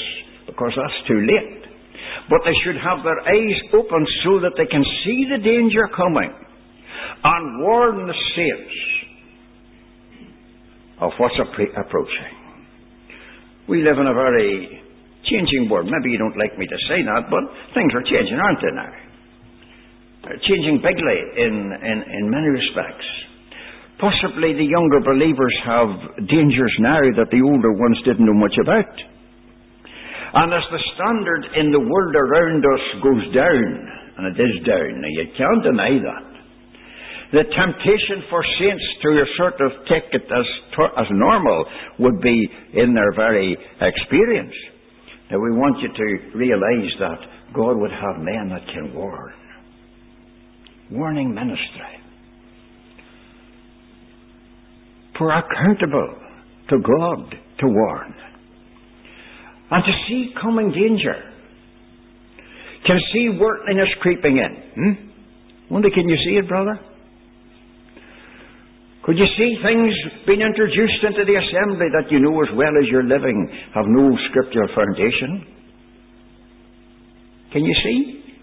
because 0.48 0.72
that's 0.76 1.08
too 1.08 1.20
late. 1.20 1.64
But 2.30 2.40
they 2.46 2.56
should 2.64 2.80
have 2.80 3.04
their 3.04 3.20
eyes 3.20 3.60
open 3.74 4.06
so 4.24 4.40
that 4.40 4.56
they 4.56 4.68
can 4.68 4.84
see 5.04 5.28
the 5.32 5.44
danger 5.44 5.88
coming 5.96 6.32
and 7.24 7.64
warn 7.64 8.08
the 8.08 8.14
saints 8.36 8.76
of 11.02 11.12
what's 11.18 11.36
approaching. 11.40 12.34
We 13.68 13.84
live 13.84 13.98
in 14.00 14.08
a 14.08 14.14
very 14.14 14.82
changing 15.32 15.70
world. 15.70 15.88
Maybe 15.88 16.12
you 16.12 16.20
don't 16.20 16.38
like 16.38 16.58
me 16.58 16.66
to 16.68 16.80
say 16.88 17.04
that, 17.04 17.28
but 17.30 17.44
things 17.76 17.92
are 17.94 18.04
changing, 18.04 18.40
aren't 18.40 18.62
they 18.64 18.74
now? 18.74 18.94
They're 20.28 20.44
changing 20.44 20.84
bigly 20.84 21.20
in, 21.40 21.56
in, 21.72 21.98
in 22.04 22.24
many 22.28 22.52
respects. 22.52 23.08
Possibly 23.98 24.54
the 24.54 24.68
younger 24.68 25.02
believers 25.02 25.56
have 25.66 25.90
dangers 26.28 26.74
now 26.80 27.02
that 27.18 27.32
the 27.32 27.42
older 27.42 27.74
ones 27.74 27.98
didn't 28.06 28.28
know 28.28 28.38
much 28.38 28.54
about. 28.62 28.94
And 30.38 30.54
as 30.54 30.66
the 30.70 30.84
standard 30.94 31.44
in 31.56 31.72
the 31.72 31.80
world 31.80 32.14
around 32.14 32.62
us 32.62 32.84
goes 33.02 33.26
down, 33.34 33.68
and 34.20 34.24
it 34.28 34.38
is 34.38 34.56
down, 34.68 35.02
now 35.02 35.10
you 35.10 35.26
can't 35.34 35.64
deny 35.64 35.96
that, 35.98 36.28
the 37.32 37.44
temptation 37.44 38.24
for 38.30 38.44
saints 38.60 38.86
to 39.02 39.10
sort 39.36 39.60
of 39.60 39.72
take 39.88 40.08
it 40.14 40.24
as, 40.32 40.48
as 40.96 41.08
normal 41.12 41.66
would 42.00 42.22
be 42.22 42.48
in 42.74 42.94
their 42.94 43.14
very 43.16 43.58
experience. 43.82 44.56
Now 45.32 45.40
we 45.40 45.52
want 45.52 45.78
you 45.82 45.90
to 45.90 46.38
realize 46.38 46.92
that 47.00 47.54
God 47.54 47.78
would 47.78 47.92
have 47.92 48.24
men 48.24 48.50
that 48.50 48.66
can 48.74 48.94
warn. 48.94 49.34
Warning 50.92 51.34
ministry. 51.34 51.98
for 55.18 55.32
accountable 55.32 56.16
to 56.70 56.78
God 56.78 57.36
to 57.60 57.68
warn. 57.68 58.14
And 59.70 59.84
to 59.84 59.92
see 60.08 60.34
coming 60.42 60.72
danger. 60.72 61.16
Can 62.86 63.00
see 63.14 63.38
worldliness 63.40 63.90
creeping 64.02 64.38
in. 64.38 64.64
Hmm? 64.76 65.74
Wonder, 65.74 65.90
can 65.90 66.08
you 66.08 66.16
see 66.26 66.38
it, 66.38 66.48
brother? 66.48 66.80
Could 69.08 69.16
you 69.16 69.30
see 69.40 69.56
things 69.64 69.96
being 70.28 70.44
introduced 70.44 71.00
into 71.00 71.24
the 71.24 71.40
assembly 71.40 71.88
that 71.96 72.12
you 72.12 72.20
know 72.20 72.36
as 72.44 72.52
well 72.60 72.76
as 72.76 72.92
you're 72.92 73.08
living 73.08 73.48
have 73.72 73.88
no 73.88 74.12
scriptural 74.28 74.68
foundation? 74.76 75.48
Can 77.56 77.64
you 77.64 77.72
see? 77.88 78.36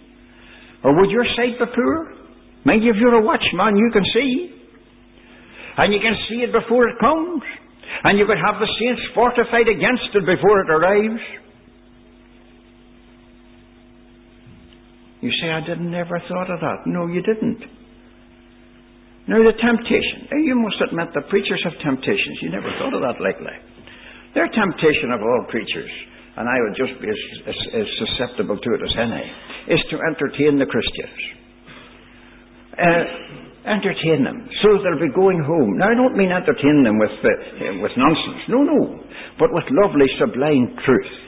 Or 0.82 0.96
would 0.96 1.10
your 1.10 1.28
sight 1.36 1.60
be 1.60 1.68
poor? 1.68 2.16
You, 2.64 2.90
if 2.92 2.96
you're 2.96 3.20
a 3.20 3.22
watchman, 3.22 3.76
you 3.76 3.90
can 3.92 4.04
see. 4.16 4.56
And 5.76 5.92
you 5.92 6.00
can 6.00 6.16
see 6.30 6.40
it 6.48 6.50
before 6.50 6.88
it 6.88 6.96
comes. 6.98 7.42
And 8.04 8.18
you 8.18 8.24
could 8.24 8.40
have 8.40 8.56
the 8.56 8.68
saints 8.80 9.02
fortified 9.14 9.68
against 9.68 10.16
it 10.16 10.24
before 10.24 10.64
it 10.64 10.70
arrives. 10.70 11.20
You 15.20 15.30
say, 15.42 15.52
I 15.52 15.60
didn't 15.60 15.90
never 15.90 16.20
thought 16.26 16.50
of 16.50 16.60
that. 16.60 16.86
No, 16.86 17.06
you 17.06 17.20
didn't. 17.20 17.83
Now, 19.24 19.40
the 19.40 19.56
temptation. 19.56 20.28
You 20.44 20.56
must 20.60 20.76
admit 20.84 21.16
the 21.16 21.24
preachers 21.32 21.60
have 21.64 21.76
temptations. 21.80 22.44
You 22.44 22.52
never 22.52 22.68
thought 22.76 22.92
of 22.92 23.00
that 23.00 23.16
lately. 23.24 23.56
Their 24.36 24.50
temptation 24.52 25.14
of 25.14 25.22
all 25.24 25.46
preachers, 25.48 25.88
and 26.36 26.44
I 26.44 26.56
would 26.66 26.76
just 26.76 27.00
be 27.00 27.08
as, 27.08 27.22
as, 27.48 27.58
as 27.72 27.88
susceptible 28.04 28.60
to 28.60 28.70
it 28.76 28.82
as 28.84 28.94
any, 29.00 29.24
is 29.72 29.82
to 29.94 29.96
entertain 30.12 30.60
the 30.60 30.68
Christians. 30.68 31.20
Uh, 32.74 33.04
entertain 33.64 34.28
them 34.28 34.44
so 34.60 34.76
they'll 34.82 35.00
be 35.00 35.14
going 35.14 35.40
home. 35.40 35.80
Now, 35.80 35.88
I 35.88 35.96
don't 35.96 36.16
mean 36.20 36.28
entertain 36.28 36.84
them 36.84 37.00
with, 37.00 37.16
uh, 37.16 37.80
with 37.80 37.94
nonsense. 37.96 38.44
No, 38.52 38.60
no. 38.60 39.00
But 39.40 39.56
with 39.56 39.64
lovely, 39.72 40.04
sublime 40.20 40.76
truth 40.84 41.23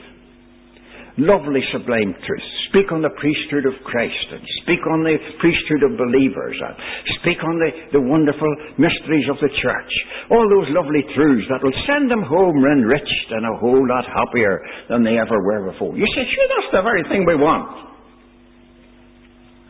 lovely, 1.17 1.61
sublime 1.73 2.13
truths. 2.21 2.49
Speak 2.69 2.93
on 2.93 3.01
the 3.01 3.13
priesthood 3.17 3.65
of 3.65 3.73
Christ 3.83 4.27
and 4.37 4.43
speak 4.63 4.81
on 4.85 5.01
the 5.01 5.17
priesthood 5.41 5.83
of 5.89 5.97
believers 5.97 6.57
and 6.61 6.75
speak 7.21 7.41
on 7.41 7.57
the, 7.57 7.97
the 7.97 8.03
wonderful 8.05 8.49
mysteries 8.77 9.25
of 9.29 9.41
the 9.41 9.49
church. 9.61 9.93
All 10.29 10.45
those 10.45 10.69
lovely 10.77 11.01
truths 11.17 11.49
that 11.49 11.65
will 11.65 11.75
send 11.89 12.09
them 12.09 12.21
home 12.21 12.61
enriched 12.61 13.29
and 13.33 13.49
a 13.49 13.57
whole 13.57 13.81
lot 13.89 14.05
happier 14.05 14.61
than 14.89 15.01
they 15.01 15.17
ever 15.17 15.41
were 15.41 15.73
before. 15.73 15.97
You 15.97 16.05
say, 16.13 16.23
sure, 16.25 16.49
that's 16.53 16.71
the 16.77 16.85
very 16.85 17.03
thing 17.09 17.25
we 17.25 17.35
want. 17.35 17.87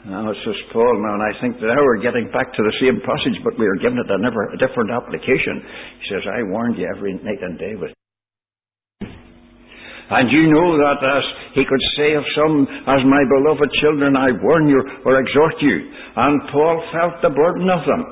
Now, 0.08 0.32
says 0.32 0.60
Paul, 0.72 1.04
now, 1.04 1.20
and 1.20 1.26
I 1.28 1.36
think 1.44 1.60
that 1.60 1.68
now 1.68 1.84
we're 1.84 2.00
getting 2.00 2.32
back 2.32 2.48
to 2.56 2.64
the 2.64 2.76
same 2.80 3.04
passage, 3.04 3.44
but 3.44 3.60
we 3.60 3.68
are 3.68 3.76
giving 3.76 4.00
it 4.00 4.08
a, 4.08 4.16
never, 4.24 4.48
a 4.56 4.58
different 4.58 4.88
application. 4.88 5.60
He 6.00 6.16
says, 6.16 6.24
I 6.32 6.48
warned 6.48 6.80
you 6.80 6.88
every 6.88 7.20
night 7.20 7.44
and 7.44 7.60
day 7.60 7.76
with 7.76 7.92
and 10.08 10.32
you 10.32 10.48
know 10.48 10.80
that 10.80 11.04
as 11.04 11.26
he 11.52 11.68
could 11.68 11.84
say 12.00 12.16
of 12.16 12.24
some, 12.32 12.64
as 12.64 13.04
my 13.04 13.24
beloved 13.28 13.68
children, 13.84 14.16
I 14.16 14.32
warn 14.40 14.72
you 14.72 14.80
or 15.04 15.20
exhort 15.20 15.60
you. 15.60 15.84
And 16.16 16.48
Paul 16.48 16.80
felt 16.96 17.20
the 17.20 17.36
burden 17.36 17.68
of 17.68 17.84
them. 17.84 18.04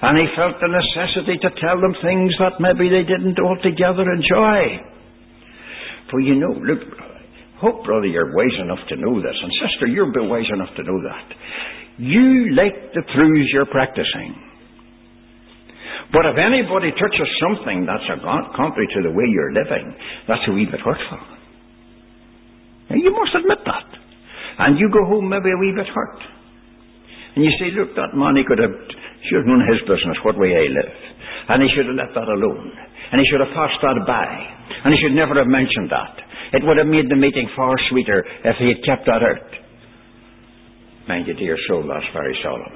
And 0.00 0.16
he 0.16 0.26
felt 0.36 0.56
the 0.56 0.72
necessity 0.72 1.36
to 1.40 1.50
tell 1.60 1.80
them 1.80 1.92
things 2.00 2.32
that 2.40 2.60
maybe 2.60 2.88
they 2.88 3.04
didn't 3.04 3.36
altogether 3.36 4.08
enjoy. 4.08 4.80
For 6.10 6.20
you 6.20 6.40
know, 6.40 6.52
look, 6.64 6.80
hope, 7.60 7.84
brother, 7.84 8.08
you're 8.08 8.32
wise 8.32 8.56
enough 8.60 8.80
to 8.88 8.96
know 8.96 9.20
this. 9.20 9.36
And 9.36 9.52
sister, 9.68 9.86
you're 9.88 10.08
wise 10.28 10.48
enough 10.52 10.72
to 10.76 10.82
know 10.82 11.00
that. 11.12 11.26
You 11.98 12.56
like 12.56 12.92
the 12.92 13.04
truths 13.12 13.50
you're 13.52 13.68
practicing. 13.68 14.32
But 16.14 16.22
if 16.30 16.38
anybody 16.38 16.94
touches 16.94 17.28
something 17.42 17.82
that's 17.82 18.06
a 18.06 18.22
contrary 18.22 18.86
to 18.94 19.00
the 19.02 19.14
way 19.14 19.26
you're 19.26 19.50
living, 19.50 19.90
that's 20.30 20.44
a 20.46 20.52
wee 20.54 20.66
bit 20.66 20.78
hurtful. 20.78 21.18
Now, 22.90 22.96
you 22.96 23.10
must 23.10 23.34
admit 23.34 23.58
that. 23.66 23.88
And 24.62 24.78
you 24.78 24.86
go 24.94 25.02
home 25.10 25.26
maybe 25.26 25.50
a 25.50 25.58
wee 25.58 25.74
bit 25.74 25.90
hurt. 25.90 26.20
And 27.34 27.42
you 27.42 27.50
say, 27.58 27.74
look, 27.74 27.92
that 27.98 28.14
man, 28.14 28.38
he 28.38 28.46
could 28.46 28.62
have, 28.62 28.72
should 29.26 29.42
have 29.42 29.50
known 29.50 29.66
his 29.66 29.82
business, 29.82 30.16
what 30.22 30.38
way 30.38 30.54
I 30.54 30.70
live. 30.70 30.94
And 31.50 31.58
he 31.60 31.68
should 31.74 31.90
have 31.90 31.98
let 31.98 32.14
that 32.14 32.30
alone. 32.30 32.70
And 33.10 33.18
he 33.18 33.26
should 33.26 33.42
have 33.42 33.52
passed 33.52 33.82
that 33.82 33.98
by. 34.06 34.30
And 34.86 34.94
he 34.94 34.98
should 35.02 35.18
never 35.18 35.34
have 35.34 35.50
mentioned 35.50 35.90
that. 35.90 36.14
It 36.54 36.62
would 36.62 36.78
have 36.78 36.86
made 36.86 37.10
the 37.10 37.18
meeting 37.18 37.50
far 37.58 37.74
sweeter 37.90 38.22
if 38.46 38.56
he 38.62 38.70
had 38.70 38.80
kept 38.86 39.04
that 39.10 39.26
out. 39.26 39.50
Mind 41.10 41.26
you, 41.26 41.34
dear 41.34 41.58
soul, 41.66 41.82
that's 41.82 42.06
very 42.14 42.38
solemn 42.42 42.75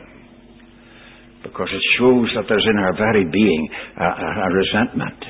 because 1.42 1.68
it 1.72 1.84
shows 1.98 2.28
that 2.36 2.44
there's 2.48 2.66
in 2.68 2.78
our 2.78 2.94
very 2.96 3.24
being 3.24 3.62
a, 3.96 4.04
a, 4.04 4.28
a 4.44 4.48
resentment. 4.52 5.20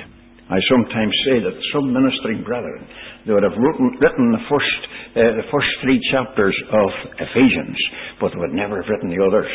I 0.50 0.58
sometimes 0.66 1.14
say 1.30 1.36
that 1.46 1.54
some 1.70 1.94
ministering 1.94 2.42
brethren 2.42 2.82
they 3.26 3.32
would 3.32 3.46
have 3.46 3.54
written, 3.54 3.94
written 4.00 4.32
the 4.32 4.44
first 4.50 4.80
uh, 5.10 5.42
the 5.42 5.46
first 5.50 5.70
three 5.82 6.00
chapters 6.10 6.56
of 6.70 6.90
Ephesians, 7.18 7.78
but 8.18 8.32
they 8.32 8.38
would 8.38 8.54
never 8.54 8.80
have 8.82 8.88
written 8.88 9.10
the 9.10 9.22
others. 9.22 9.50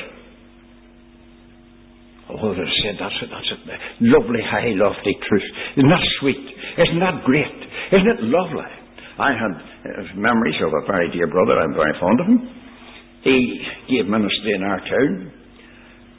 Oh, 2.27 2.51
they 2.53 2.69
said 2.83 2.95
that's 2.99 3.19
a, 3.21 3.27
that's 3.29 3.51
a 3.53 3.57
lovely, 4.01 4.41
high, 4.41 4.73
lofty 4.75 5.15
truth. 5.29 5.49
Isn't 5.77 5.89
that 5.89 6.05
sweet? 6.19 6.45
Isn't 6.79 6.99
that 6.99 7.23
great? 7.23 7.57
Isn't 7.93 8.11
it 8.17 8.21
lovely? 8.27 8.71
I 9.19 9.31
had 9.31 9.53
uh, 9.55 10.15
memories 10.17 10.59
of 10.59 10.73
a 10.73 10.83
very 10.87 11.11
dear 11.11 11.27
brother. 11.27 11.59
I'm 11.59 11.73
very 11.73 11.93
fond 11.99 12.19
of 12.19 12.27
him. 12.27 12.39
He 13.23 13.37
gave 13.89 14.07
ministry 14.07 14.53
in 14.55 14.63
our 14.63 14.79
town. 14.79 15.31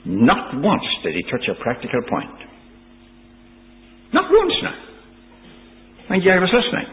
Not 0.06 0.54
once 0.62 0.86
did 1.02 1.18
he 1.18 1.22
touch 1.26 1.42
a 1.50 1.58
practical 1.58 1.98
point. 2.06 2.38
Not 4.14 4.30
once 4.30 4.54
now. 4.62 4.78
And 6.14 6.22
I 6.22 6.38
was 6.38 6.54
listening. 6.54 6.86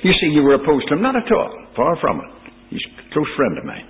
You 0.00 0.12
see, 0.16 0.32
you 0.32 0.40
were 0.40 0.56
opposed 0.56 0.88
to 0.88 0.96
him. 0.96 1.04
Not 1.04 1.12
at 1.12 1.28
all. 1.28 1.52
Far 1.76 2.00
from 2.00 2.24
it. 2.24 2.32
He's 2.72 2.80
a 2.80 3.12
close 3.12 3.28
friend 3.36 3.60
of 3.60 3.64
mine. 3.68 3.84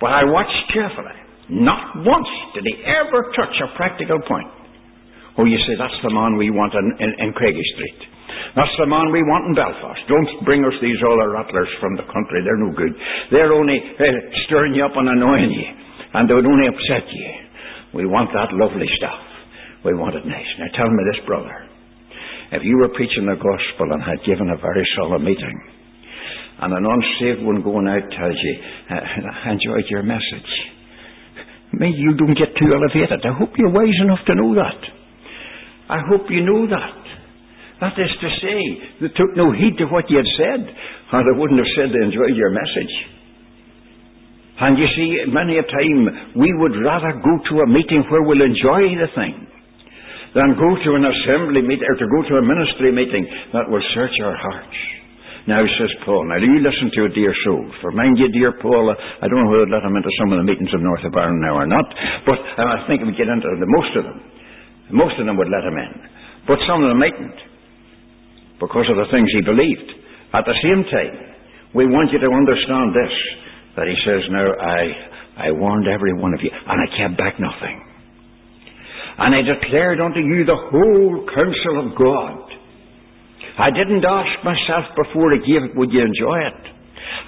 But 0.00 0.16
I 0.16 0.24
watched 0.24 0.72
carefully. 0.72 1.20
Not 1.52 2.00
once 2.00 2.28
did 2.56 2.64
he 2.64 2.80
ever 2.88 3.28
touch 3.36 3.52
a 3.60 3.76
practical 3.76 4.24
point. 4.24 4.48
Oh, 5.36 5.44
you 5.44 5.60
say, 5.68 5.76
that's 5.76 6.00
the 6.00 6.14
man 6.16 6.40
we 6.40 6.48
want 6.48 6.72
in, 6.72 6.96
in, 6.96 7.28
in 7.28 7.32
Craigie 7.36 7.68
Street. 7.76 8.00
That's 8.56 8.72
the 8.80 8.88
man 8.88 9.12
we 9.12 9.20
want 9.20 9.52
in 9.52 9.52
Belfast. 9.52 10.00
Don't 10.08 10.48
bring 10.48 10.64
us 10.64 10.72
these 10.80 10.96
other 11.04 11.36
rattlers 11.36 11.68
from 11.76 12.00
the 12.00 12.08
country. 12.08 12.40
They're 12.40 12.56
no 12.56 12.72
good. 12.72 12.94
They're 13.28 13.52
only 13.52 13.76
uh, 13.76 14.04
stirring 14.48 14.72
you 14.72 14.86
up 14.86 14.96
and 14.96 15.12
annoying 15.12 15.52
you 15.52 15.83
and 16.14 16.30
they 16.30 16.34
would 16.34 16.46
only 16.46 16.66
upset 16.70 17.06
you. 17.10 17.30
We 17.94 18.06
want 18.06 18.30
that 18.34 18.54
lovely 18.54 18.86
stuff. 18.98 19.22
We 19.84 19.94
want 19.94 20.16
it 20.16 20.26
nice. 20.26 20.50
Now 20.58 20.70
tell 20.74 20.90
me 20.90 21.02
this, 21.12 21.20
brother. 21.26 21.52
If 22.52 22.62
you 22.62 22.78
were 22.78 22.94
preaching 22.94 23.26
the 23.26 23.36
gospel 23.36 23.92
and 23.92 24.02
had 24.02 24.22
given 24.24 24.48
a 24.50 24.58
very 24.58 24.86
solemn 24.96 25.24
meeting, 25.24 25.58
and 26.62 26.70
an 26.72 26.86
unsaved 26.86 27.42
one 27.42 27.62
going 27.62 27.90
out 27.90 28.06
tells 28.14 28.38
you, 28.38 28.54
I 28.94 29.50
enjoyed 29.50 29.90
your 29.90 30.06
message. 30.06 30.52
Maybe 31.74 31.98
you 31.98 32.14
don't 32.14 32.38
get 32.38 32.54
too 32.54 32.70
elevated. 32.70 33.26
I 33.26 33.34
hope 33.34 33.50
you're 33.58 33.74
wise 33.74 33.98
enough 34.00 34.22
to 34.30 34.34
know 34.38 34.54
that. 34.54 34.80
I 35.90 35.98
hope 36.06 36.30
you 36.30 36.46
know 36.46 36.70
that. 36.70 37.02
That 37.82 37.98
is 37.98 38.12
to 38.22 38.28
say, 38.38 38.58
they 39.02 39.10
took 39.18 39.34
no 39.34 39.50
heed 39.50 39.76
to 39.82 39.90
what 39.90 40.08
you 40.08 40.22
had 40.22 40.30
said, 40.38 40.62
or 41.12 41.20
they 41.26 41.34
wouldn't 41.36 41.58
have 41.58 41.74
said 41.74 41.90
they 41.90 42.06
enjoyed 42.06 42.38
your 42.38 42.54
message. 42.54 42.94
And 44.54 44.78
you 44.78 44.86
see, 44.94 45.08
many 45.34 45.58
a 45.58 45.66
time 45.66 46.34
we 46.38 46.46
would 46.62 46.78
rather 46.78 47.10
go 47.18 47.34
to 47.50 47.54
a 47.66 47.68
meeting 47.68 48.06
where 48.06 48.22
we'll 48.22 48.46
enjoy 48.46 48.86
the 48.94 49.10
thing 49.18 49.34
than 50.34 50.58
go 50.58 50.70
to 50.78 50.90
an 50.94 51.06
assembly 51.06 51.62
meeting 51.62 51.86
or 51.86 51.98
to 51.98 52.06
go 52.06 52.20
to 52.22 52.34
a 52.38 52.44
ministry 52.44 52.90
meeting 52.94 53.26
that 53.54 53.66
will 53.66 53.82
search 53.94 54.14
our 54.22 54.34
hearts. 54.34 54.78
Now, 55.46 55.60
says 55.76 55.92
Paul, 56.06 56.24
now 56.24 56.40
you 56.40 56.62
listen 56.62 56.88
to 56.96 57.04
it, 57.04 57.12
dear 57.12 57.34
soul? 57.44 57.68
For 57.82 57.92
mind 57.92 58.16
you, 58.16 58.32
dear 58.32 58.56
Paul, 58.62 58.94
I 58.94 59.28
don't 59.28 59.44
know 59.44 59.50
whether 59.50 59.68
let 59.68 59.84
him 59.84 59.92
into 59.92 60.08
some 60.16 60.32
of 60.32 60.40
the 60.40 60.46
meetings 60.48 60.72
of 60.72 60.80
North 60.80 61.04
of 61.04 61.12
Ireland 61.12 61.44
now 61.44 61.60
or 61.60 61.68
not, 61.68 61.84
but 62.24 62.40
I 62.40 62.86
think 62.88 63.04
we 63.04 63.12
get 63.12 63.28
into 63.28 63.44
the 63.44 63.68
most 63.68 63.92
of 63.98 64.04
them. 64.08 64.18
Most 64.94 65.20
of 65.20 65.26
them 65.28 65.36
would 65.36 65.52
let 65.52 65.66
him 65.68 65.76
in. 65.76 65.92
But 66.48 66.64
some 66.64 66.80
of 66.80 66.88
them 66.88 66.96
mightn't 66.96 67.38
because 68.56 68.88
of 68.88 68.96
the 68.96 69.08
things 69.12 69.28
he 69.36 69.44
believed. 69.44 69.90
At 70.32 70.48
the 70.48 70.56
same 70.64 70.82
time, 70.88 71.14
we 71.76 71.92
want 71.92 72.08
you 72.14 72.20
to 72.24 72.30
understand 72.32 72.96
this 72.96 73.14
that 73.76 73.86
he 73.86 73.96
says, 74.06 74.22
Now 74.30 74.46
I, 74.46 75.48
I 75.48 75.50
warned 75.50 75.86
every 75.88 76.14
one 76.14 76.34
of 76.34 76.40
you, 76.42 76.50
and 76.50 76.78
I 76.78 76.88
kept 76.96 77.18
back 77.18 77.38
nothing. 77.38 77.82
And 79.18 79.34
I 79.34 79.42
declared 79.42 80.00
unto 80.00 80.18
you 80.18 80.44
the 80.44 80.58
whole 80.58 81.26
counsel 81.30 81.76
of 81.86 81.88
God. 81.98 82.44
I 83.58 83.70
didn't 83.70 84.02
ask 84.02 84.42
myself 84.42 84.90
before 84.98 85.30
I 85.30 85.38
gave 85.38 85.62
it, 85.62 85.78
would 85.78 85.94
you 85.94 86.02
enjoy 86.02 86.38
it? 86.50 86.74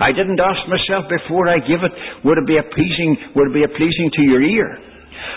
I 0.01 0.11
didn't 0.11 0.41
ask 0.43 0.67
myself 0.67 1.07
before 1.07 1.47
I 1.49 1.63
give 1.63 1.87
it, 1.87 1.95
would 2.27 2.39
it 2.39 2.47
be 2.47 2.59
pleasing, 2.75 3.17
would 3.39 3.55
it 3.55 3.55
be 3.55 3.67
pleasing 3.79 4.11
to 4.11 4.23
your 4.27 4.43
ear? 4.43 4.69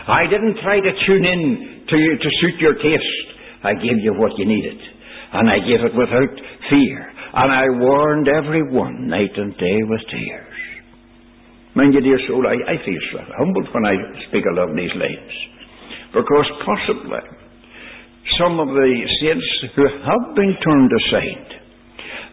I 0.09 0.25
didn't 0.25 0.57
try 0.65 0.81
to 0.81 0.91
tune 1.05 1.25
in 1.25 1.85
to 1.85 1.95
you 1.97 2.17
to 2.17 2.29
suit 2.41 2.57
your 2.59 2.73
taste. 2.73 3.27
I 3.63 3.73
gave 3.73 4.01
you 4.01 4.13
what 4.17 4.33
you 4.37 4.45
needed. 4.45 4.79
And 5.33 5.49
I 5.49 5.59
gave 5.59 5.85
it 5.85 5.93
without 5.93 6.33
fear. 6.69 7.13
And 7.33 7.51
I 7.53 7.65
warned 7.69 8.27
every 8.27 8.63
one 8.73 9.07
night 9.07 9.37
and 9.37 9.53
day 9.57 9.79
with 9.85 10.01
tears. 10.09 10.48
Mind 11.75 11.93
you, 11.93 12.01
dear 12.01 12.19
soul, 12.27 12.41
I, 12.49 12.58
I 12.65 12.75
feel 12.82 13.03
so 13.13 13.19
humbled 13.38 13.69
when 13.73 13.86
I 13.86 13.95
speak 14.29 14.43
along 14.49 14.73
these 14.73 14.93
lines. 14.97 15.34
Because 16.10 16.49
possibly 16.65 17.21
some 18.41 18.58
of 18.58 18.67
the 18.73 18.91
saints 19.21 19.49
who 19.77 19.86
have 19.86 20.25
been 20.34 20.53
turned 20.65 20.89
aside, 20.89 21.49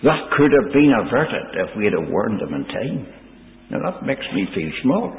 that 0.05 0.21
could 0.37 0.53
have 0.53 0.73
been 0.73 0.93
averted 0.93 1.47
if 1.53 1.71
we 1.77 1.85
had 1.85 1.97
warned 2.09 2.41
them 2.41 2.53
in 2.53 2.65
time. 2.69 3.01
Now 3.71 3.91
that 3.91 4.07
makes 4.07 4.25
me 4.33 4.49
feel 4.55 4.73
small. 4.83 5.13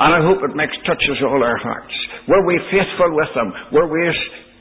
And 0.00 0.10
I 0.16 0.20
hope 0.24 0.40
it 0.44 0.56
makes 0.56 0.72
touches 0.84 1.20
all 1.24 1.40
our 1.44 1.60
hearts. 1.60 1.92
Were 2.28 2.44
we 2.44 2.56
faithful 2.72 3.12
with 3.16 3.32
them? 3.36 3.52
Were 3.72 3.88
we 3.88 4.00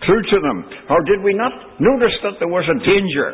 true 0.03 0.21
to 0.21 0.37
them? 0.43 0.63
Or 0.89 0.99
did 1.03 1.23
we 1.23 1.33
not 1.33 1.79
notice 1.79 2.15
that 2.23 2.39
there 2.39 2.51
was 2.51 2.67
a 2.67 2.79
danger? 2.83 3.29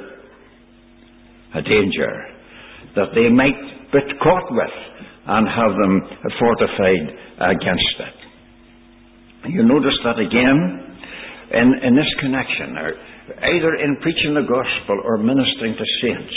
A 1.56 1.62
danger 1.62 2.14
that 2.96 3.10
they 3.14 3.30
might 3.30 3.75
be 3.92 4.00
caught 4.22 4.48
with 4.52 4.76
and 5.28 5.48
have 5.48 5.74
them 5.74 5.96
fortified 6.40 7.06
against 7.56 7.96
it. 8.00 8.18
You 9.52 9.64
notice 9.64 9.98
that 10.04 10.20
again 10.20 10.98
in, 11.52 11.68
in 11.84 11.96
this 11.96 12.12
connection, 12.20 12.78
either 13.42 13.76
in 13.76 13.98
preaching 14.02 14.34
the 14.34 14.46
gospel 14.46 15.02
or 15.04 15.18
ministering 15.18 15.76
to 15.78 15.86
saints. 16.02 16.34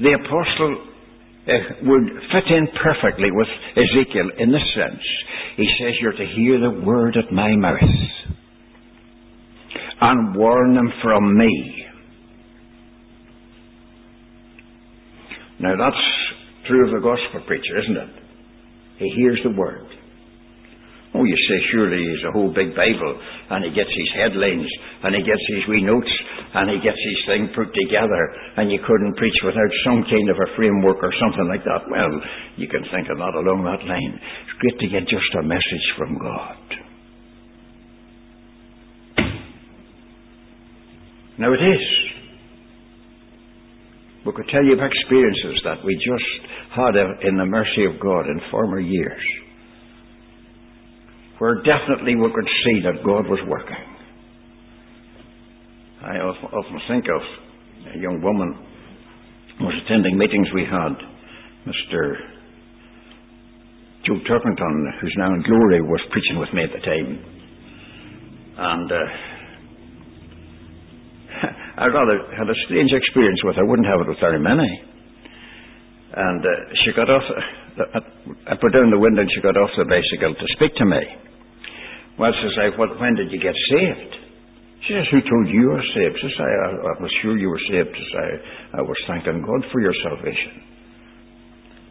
The 0.00 0.12
apostle 0.14 0.94
uh, 1.46 1.52
would 1.84 2.06
fit 2.32 2.48
in 2.50 2.66
perfectly 2.82 3.30
with 3.30 3.48
Ezekiel 3.76 4.30
in 4.38 4.50
this 4.50 4.64
sense. 4.74 5.02
He 5.56 5.68
says, 5.78 5.94
You're 6.00 6.12
to 6.12 6.26
hear 6.34 6.58
the 6.60 6.80
word 6.84 7.16
at 7.16 7.32
my 7.32 7.54
mouth 7.56 7.78
and 10.00 10.34
warn 10.34 10.74
them 10.74 10.92
from 11.02 11.38
me. 11.38 11.86
Now 15.60 15.74
that's 15.78 16.23
true 16.66 16.86
of 16.86 16.92
the 16.94 17.04
gospel 17.04 17.40
preacher, 17.46 17.78
isn't 17.82 17.96
it? 17.96 18.12
He 18.98 19.08
hears 19.16 19.40
the 19.44 19.50
word. 19.56 19.86
Oh, 21.14 21.22
you 21.22 21.38
say, 21.46 21.58
surely 21.70 22.02
he's 22.02 22.26
a 22.26 22.34
whole 22.34 22.50
big 22.50 22.74
Bible, 22.74 23.14
and 23.50 23.62
he 23.62 23.70
gets 23.70 23.90
his 23.90 24.10
headlines, 24.18 24.66
and 25.06 25.14
he 25.14 25.22
gets 25.22 25.44
his 25.54 25.62
wee 25.70 25.82
notes, 25.82 26.10
and 26.58 26.66
he 26.74 26.82
gets 26.82 26.98
his 26.98 27.20
thing 27.30 27.54
put 27.54 27.70
together, 27.70 28.22
and 28.58 28.66
you 28.66 28.82
couldn't 28.82 29.14
preach 29.14 29.38
without 29.46 29.70
some 29.86 30.02
kind 30.10 30.28
of 30.30 30.42
a 30.42 30.50
framework 30.58 30.98
or 30.98 31.14
something 31.22 31.46
like 31.46 31.62
that. 31.62 31.86
Well, 31.86 32.18
you 32.58 32.66
can 32.66 32.82
think 32.90 33.06
of 33.14 33.18
that 33.22 33.34
along 33.38 33.62
that 33.62 33.86
line. 33.86 34.14
It's 34.42 34.58
great 34.58 34.78
to 34.82 34.88
get 34.90 35.06
just 35.06 35.30
a 35.38 35.46
message 35.46 35.86
from 35.94 36.18
God. 36.18 36.66
Now 41.38 41.52
it 41.54 41.62
is. 41.62 42.13
We 44.24 44.32
could 44.32 44.48
tell 44.48 44.64
you 44.64 44.72
of 44.72 44.80
experiences 44.80 45.60
that 45.64 45.84
we 45.84 45.94
just 45.96 46.30
had 46.72 46.96
in 47.28 47.36
the 47.36 47.44
mercy 47.44 47.84
of 47.84 48.00
God 48.00 48.26
in 48.26 48.40
former 48.50 48.80
years 48.80 49.22
where 51.38 51.56
definitely 51.62 52.14
we 52.14 52.30
could 52.32 52.48
see 52.64 52.80
that 52.84 53.04
God 53.04 53.28
was 53.28 53.40
working. 53.48 53.84
I 56.02 56.18
often 56.20 56.80
think 56.88 57.04
of 57.04 57.22
a 57.94 57.98
young 57.98 58.20
woman 58.22 58.54
who 59.58 59.64
was 59.64 59.74
attending 59.84 60.16
meetings 60.16 60.48
we 60.54 60.64
had. 60.64 60.94
Mr. 61.66 62.16
Joe 64.06 64.20
Turpington, 64.28 65.00
who's 65.00 65.14
now 65.16 65.32
in 65.34 65.42
glory, 65.42 65.80
was 65.80 66.00
preaching 66.12 66.38
with 66.38 66.52
me 66.52 66.62
at 66.62 66.70
the 66.72 66.80
time. 66.80 67.24
And 68.56 68.92
uh, 68.92 68.96
I 71.74 71.90
rather 71.90 72.30
had 72.38 72.46
a 72.46 72.58
strange 72.66 72.94
experience 72.94 73.42
with 73.42 73.56
her. 73.58 73.62
I 73.62 73.68
wouldn't 73.68 73.88
have 73.90 74.00
it 74.00 74.08
with 74.08 74.22
very 74.22 74.38
many. 74.38 74.70
And 76.14 76.38
uh, 76.38 76.50
she 76.86 76.94
got 76.94 77.10
off, 77.10 77.26
uh, 77.26 78.00
I 78.46 78.54
put 78.54 78.70
down 78.70 78.94
the 78.94 79.02
window 79.02 79.26
and 79.26 79.30
she 79.34 79.42
got 79.42 79.58
off 79.58 79.74
the 79.74 79.82
bicycle 79.82 80.38
to 80.38 80.46
speak 80.54 80.78
to 80.78 80.86
me. 80.86 81.02
Well, 82.14 82.30
she 82.30 82.48
says 82.54 82.78
what, 82.78 82.94
when 83.02 83.18
did 83.18 83.34
you 83.34 83.42
get 83.42 83.58
saved? 83.74 84.14
She 84.86 84.94
says, 84.94 85.10
who 85.10 85.18
told 85.26 85.50
you 85.50 85.66
you 85.66 85.70
were 85.74 85.88
saved? 85.98 86.14
She 86.22 86.30
says 86.30 86.46
I, 86.46 86.46
I, 86.46 86.70
I 86.78 86.94
was 87.02 87.10
sure 87.18 87.34
you 87.34 87.50
were 87.50 87.64
saved. 87.66 87.90
Says 87.90 88.14
I, 88.14 88.78
I 88.78 88.82
was 88.86 88.98
thanking 89.10 89.42
God 89.42 89.66
for 89.74 89.82
your 89.82 89.96
salvation. 90.06 90.62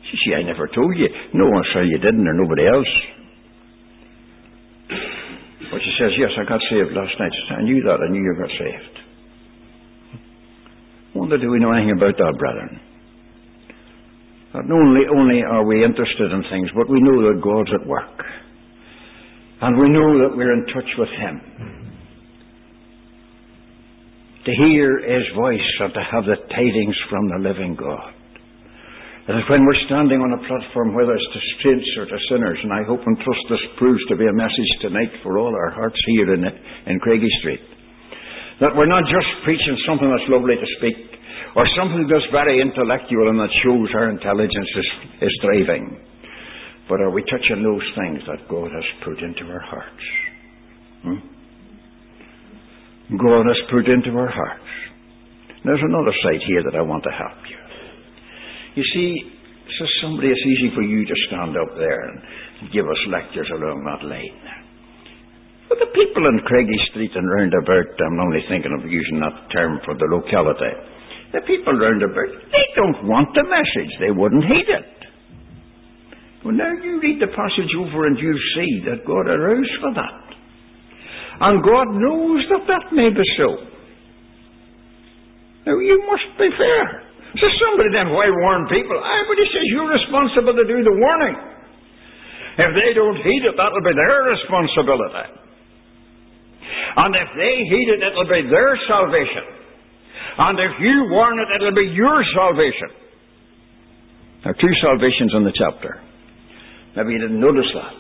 She 0.08 0.16
says, 0.24 0.40
I 0.40 0.48
never 0.48 0.72
told 0.72 0.96
you. 0.96 1.12
No 1.36 1.52
one 1.52 1.66
said 1.76 1.92
you 1.92 2.00
didn't 2.00 2.24
or 2.24 2.38
nobody 2.40 2.64
else. 2.64 2.94
But 5.68 5.84
she 5.84 5.92
says, 6.00 6.16
yes, 6.16 6.32
I 6.40 6.48
got 6.48 6.62
saved 6.72 6.96
last 6.96 7.20
night. 7.20 7.34
Says, 7.36 7.60
I 7.60 7.64
knew 7.68 7.84
that. 7.84 8.00
I 8.00 8.08
knew 8.08 8.24
you 8.24 8.36
got 8.40 8.54
saved. 8.56 9.03
Wonder 11.16 11.38
do 11.38 11.52
we 11.52 11.60
know 11.60 11.72
anything 11.72 11.94
about 11.98 12.18
that, 12.18 12.34
brethren? 12.40 12.80
Not 14.54 14.70
only, 14.70 15.02
only 15.10 15.42
are 15.42 15.66
we 15.66 15.84
interested 15.84 16.32
in 16.32 16.44
things, 16.50 16.70
but 16.76 16.90
we 16.90 17.02
know 17.02 17.26
that 17.30 17.42
God's 17.42 17.74
at 17.74 17.88
work. 17.88 18.18
And 19.62 19.78
we 19.78 19.90
know 19.90 20.10
that 20.22 20.36
we're 20.36 20.54
in 20.54 20.66
touch 20.74 20.90
with 20.98 21.10
Him. 21.10 21.36
To 24.46 24.52
hear 24.52 25.00
His 25.00 25.26
voice 25.38 25.70
and 25.80 25.94
to 25.94 26.04
have 26.04 26.26
the 26.26 26.38
tidings 26.50 26.98
from 27.10 27.30
the 27.30 27.50
living 27.50 27.76
God. 27.78 28.14
That 29.26 29.40
is 29.40 29.48
when 29.50 29.64
we're 29.64 29.88
standing 29.88 30.20
on 30.20 30.36
a 30.36 30.42
platform, 30.44 30.94
whether 30.94 31.16
it's 31.16 31.32
to 31.32 31.42
saints 31.64 31.90
or 31.98 32.06
to 32.06 32.18
sinners, 32.28 32.60
and 32.62 32.74
I 32.74 32.84
hope 32.84 33.00
and 33.08 33.16
trust 33.24 33.40
this 33.50 33.66
proves 33.80 34.04
to 34.10 34.18
be 34.18 34.28
a 34.28 34.36
message 34.36 34.72
tonight 34.82 35.16
for 35.24 35.40
all 35.40 35.56
our 35.56 35.72
hearts 35.72 35.96
here 36.08 36.34
in, 36.34 36.44
in 36.44 37.00
Craigie 37.00 37.32
Street. 37.40 37.64
That 38.64 38.80
we're 38.80 38.88
not 38.88 39.04
just 39.12 39.28
preaching 39.44 39.76
something 39.84 40.08
that's 40.08 40.32
lovely 40.32 40.56
to 40.56 40.70
speak, 40.80 40.96
or 41.52 41.68
something 41.76 42.08
that's 42.08 42.24
very 42.32 42.64
intellectual 42.64 43.28
and 43.28 43.36
that 43.44 43.52
shows 43.60 43.92
our 43.92 44.08
intelligence 44.08 44.72
is, 44.80 44.90
is 45.28 45.34
thriving. 45.44 46.00
But 46.88 47.04
are 47.04 47.12
we 47.12 47.28
touching 47.28 47.60
those 47.60 47.84
things 48.00 48.24
that 48.24 48.48
God 48.48 48.72
has 48.72 48.88
put 49.04 49.20
into 49.20 49.52
our 49.52 49.60
hearts? 49.68 50.06
Hmm? 51.04 51.22
God 53.20 53.44
has 53.52 53.60
put 53.68 53.84
into 53.92 54.16
our 54.16 54.32
hearts. 54.32 54.72
There's 55.68 55.84
another 55.84 56.16
side 56.24 56.40
here 56.48 56.64
that 56.64 56.80
I 56.80 56.88
want 56.88 57.04
to 57.04 57.12
help 57.12 57.44
you. 57.52 57.60
You 58.80 58.86
see, 58.96 59.12
says 59.76 59.92
somebody, 60.02 60.32
it's 60.32 60.40
easy 60.40 60.72
for 60.72 60.84
you 60.84 61.04
to 61.04 61.16
stand 61.28 61.60
up 61.60 61.76
there 61.76 62.02
and 62.08 62.72
give 62.72 62.88
us 62.88 63.12
lectures 63.12 63.52
along 63.60 63.84
that 63.84 64.08
line. 64.08 64.63
But 65.74 65.90
the 65.90 65.98
people 65.98 66.30
in 66.30 66.38
Craigie 66.46 66.86
Street 66.94 67.10
and 67.18 67.26
round 67.26 67.50
about, 67.58 67.90
I'm 67.98 68.22
only 68.22 68.46
thinking 68.46 68.78
of 68.78 68.86
using 68.86 69.18
that 69.26 69.50
term 69.50 69.82
for 69.82 69.98
the 69.98 70.06
locality. 70.06 70.70
The 71.34 71.42
people 71.50 71.74
round 71.74 71.98
about, 72.06 72.30
they 72.30 72.68
don't 72.78 73.10
want 73.10 73.34
the 73.34 73.42
message. 73.42 73.90
They 73.98 74.14
wouldn't 74.14 74.46
heed 74.46 74.70
it. 74.70 74.94
Well, 76.46 76.54
now 76.54 76.70
you 76.78 77.02
read 77.02 77.18
the 77.18 77.34
passage 77.34 77.74
over 77.74 78.06
and 78.06 78.22
you 78.22 78.38
see 78.54 78.86
that 78.86 79.02
God 79.02 79.26
aroused 79.26 79.74
for 79.82 79.98
that. 79.98 80.26
And 81.42 81.66
God 81.66 81.90
knows 81.98 82.46
that 82.54 82.70
that 82.70 82.94
may 82.94 83.10
be 83.10 83.26
so. 83.42 83.66
Now, 85.66 85.74
you 85.74 86.06
must 86.06 86.38
be 86.38 86.54
fair. 86.54 87.02
So 87.34 87.50
somebody 87.50 87.98
then, 87.98 88.14
why 88.14 88.30
warn 88.30 88.70
people? 88.70 88.94
He 88.94 89.46
says 89.50 89.66
you're 89.74 89.90
responsible 89.90 90.54
to 90.54 90.66
do 90.70 90.86
the 90.86 90.96
warning. 91.02 91.34
If 92.62 92.70
they 92.78 92.94
don't 92.94 93.18
heed 93.26 93.42
it, 93.50 93.58
that'll 93.58 93.82
be 93.82 93.98
their 93.98 94.38
responsibility. 94.38 95.42
And 96.96 97.16
if 97.16 97.30
they 97.34 97.56
heed 97.70 97.90
it, 97.90 98.02
it'll 98.06 98.30
be 98.30 98.46
their 98.50 98.78
salvation. 98.88 99.46
And 100.38 100.58
if 100.60 100.74
you 100.82 101.10
warn 101.10 101.38
it, 101.40 101.50
it'll 101.58 101.76
be 101.78 101.90
your 101.94 102.22
salvation. 102.34 102.90
There 104.44 104.52
are 104.52 104.60
two 104.62 104.76
salvations 104.82 105.32
in 105.34 105.44
the 105.46 105.56
chapter. 105.56 106.02
Maybe 106.96 107.14
you 107.14 107.22
didn't 107.22 107.40
notice 107.40 107.70
that. 107.74 107.96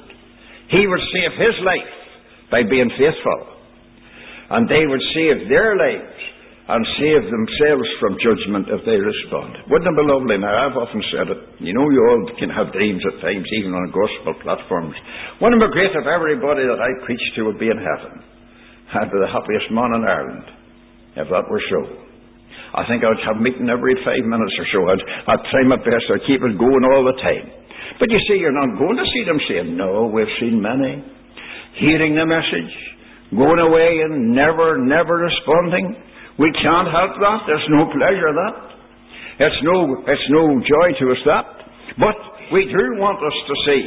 He 0.69 0.85
would 0.85 1.03
save 1.13 1.31
his 1.39 1.55
life 1.65 1.93
by 2.51 2.61
being 2.69 2.89
faithful. 2.97 3.39
And 4.49 4.69
they 4.69 4.85
would 4.85 5.01
save 5.13 5.49
their 5.49 5.73
lives 5.77 6.19
and 6.63 6.81
save 6.95 7.23
themselves 7.27 7.87
from 7.99 8.15
judgment 8.23 8.71
if 8.71 8.81
they 8.87 8.95
respond. 8.95 9.67
Wouldn't 9.67 9.89
it 9.89 9.99
be 9.99 10.05
lovely? 10.07 10.37
Now, 10.39 10.53
I've 10.53 10.77
often 10.77 11.03
said 11.11 11.27
it. 11.27 11.41
You 11.59 11.73
know, 11.75 11.89
you 11.89 12.01
all 12.07 12.23
can 12.39 12.47
have 12.47 12.71
dreams 12.71 13.03
at 13.03 13.19
times, 13.19 13.43
even 13.59 13.75
on 13.75 13.91
gospel 13.91 14.33
platforms. 14.39 14.95
Wouldn't 15.41 15.59
it 15.59 15.65
be 15.67 15.75
great 15.75 15.91
if 15.91 16.07
everybody 16.07 16.63
that 16.63 16.79
I 16.79 16.91
preached 17.03 17.35
to 17.35 17.51
would 17.51 17.59
be 17.59 17.67
in 17.67 17.79
heaven? 17.79 18.32
I'd 18.93 19.11
be 19.11 19.19
the 19.19 19.31
happiest 19.31 19.69
man 19.71 19.91
in 19.97 20.03
Ireland 20.05 20.63
if 21.15 21.29
that 21.29 21.45
were 21.49 21.61
so. 21.69 21.81
I 22.73 22.89
think 22.89 23.05
I'd 23.05 23.21
have 23.29 23.37
meeting 23.37 23.69
every 23.69 23.93
five 24.01 24.25
minutes 24.25 24.53
or 24.57 24.65
so. 24.73 24.79
I'd, 24.89 25.03
I'd 25.29 25.43
try 25.53 25.61
my 25.61 25.77
best. 25.77 26.09
I'd 26.09 26.25
keep 26.25 26.41
it 26.41 26.57
going 26.57 26.83
all 26.89 27.05
the 27.05 27.17
time. 27.21 27.45
But 28.01 28.09
you 28.09 28.17
see, 28.25 28.41
you're 28.41 28.55
not 28.55 28.73
going 28.81 28.97
to 28.97 29.07
see 29.13 29.23
them 29.29 29.37
saying, 29.45 29.77
No, 29.77 30.09
we've 30.09 30.29
seen 30.41 30.57
many. 30.57 31.05
Hearing 31.77 32.17
the 32.17 32.25
message, 32.25 32.73
going 33.33 33.61
away 33.61 34.01
and 34.05 34.33
never, 34.33 34.81
never 34.81 35.21
responding. 35.21 35.97
We 36.41 36.49
can't 36.61 36.89
help 36.89 37.13
that. 37.21 37.39
There's 37.45 37.69
no 37.69 37.85
pleasure 37.93 38.33
that. 38.33 38.55
It's 39.37 39.61
no, 39.61 39.77
it's 40.05 40.27
no 40.29 40.43
joy 40.61 40.87
to 40.97 41.05
us 41.13 41.21
that. 41.29 41.45
But 42.01 42.17
we 42.53 42.65
do 42.65 42.97
want 42.97 43.21
us 43.21 43.37
to 43.49 43.55
see 43.69 43.83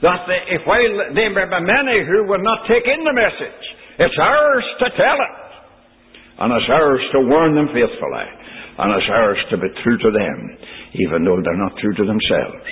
that 0.00 0.24
they, 0.24 0.56
if 0.56 0.64
while 0.64 1.12
there 1.12 1.32
may 1.32 1.44
be 1.44 1.60
many 1.68 1.96
who 2.08 2.24
will 2.28 2.40
not 2.40 2.64
take 2.64 2.84
in 2.88 3.04
the 3.04 3.12
message, 3.12 3.64
it's 3.98 4.18
ours 4.20 4.64
to 4.80 4.86
tell 4.96 5.18
it. 5.18 5.36
And 6.38 6.52
it's 6.52 6.70
ours 6.70 7.02
to 7.12 7.20
warn 7.28 7.54
them 7.54 7.68
faithfully. 7.68 8.28
And 8.78 8.88
it's 8.96 9.10
ours 9.12 9.38
to 9.50 9.56
be 9.58 9.68
true 9.84 9.98
to 9.98 10.10
them, 10.10 10.38
even 10.96 11.24
though 11.24 11.40
they're 11.44 11.60
not 11.60 11.76
true 11.76 11.94
to 11.94 12.04
themselves. 12.08 12.66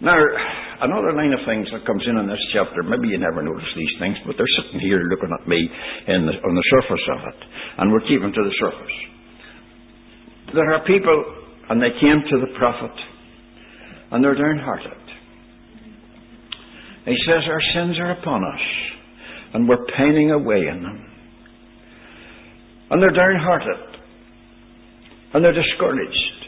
Now, 0.00 0.16
another 0.80 1.12
line 1.12 1.36
of 1.36 1.44
things 1.44 1.68
that 1.76 1.84
comes 1.84 2.00
in 2.08 2.16
in 2.16 2.26
this 2.26 2.40
chapter, 2.56 2.82
maybe 2.82 3.12
you 3.12 3.20
never 3.20 3.44
notice 3.44 3.68
these 3.76 3.94
things, 4.00 4.16
but 4.24 4.34
they're 4.40 4.56
sitting 4.64 4.80
here 4.80 5.04
looking 5.12 5.28
at 5.28 5.44
me 5.46 5.60
the, 6.08 6.34
on 6.40 6.54
the 6.56 6.66
surface 6.72 7.04
of 7.12 7.20
it, 7.28 7.40
and 7.78 7.92
we're 7.92 8.08
keeping 8.08 8.32
to 8.32 8.42
the 8.42 8.56
surface. 8.64 8.96
There 10.56 10.72
are 10.72 10.80
people, 10.88 11.18
and 11.68 11.82
they 11.84 11.92
came 12.00 12.24
to 12.32 12.36
the 12.40 12.56
prophet, 12.56 12.96
and 14.10 14.24
they're 14.24 14.40
downhearted. 14.40 14.99
He 17.04 17.16
says 17.26 17.42
our 17.48 17.62
sins 17.74 17.98
are 17.98 18.12
upon 18.12 18.44
us, 18.44 18.64
and 19.54 19.68
we're 19.68 19.84
pining 19.96 20.30
away 20.30 20.68
in 20.68 20.82
them. 20.82 21.06
And 22.90 23.02
they're 23.02 23.16
downhearted, 23.16 24.00
and 25.34 25.44
they're 25.44 25.54
discouraged. 25.56 26.40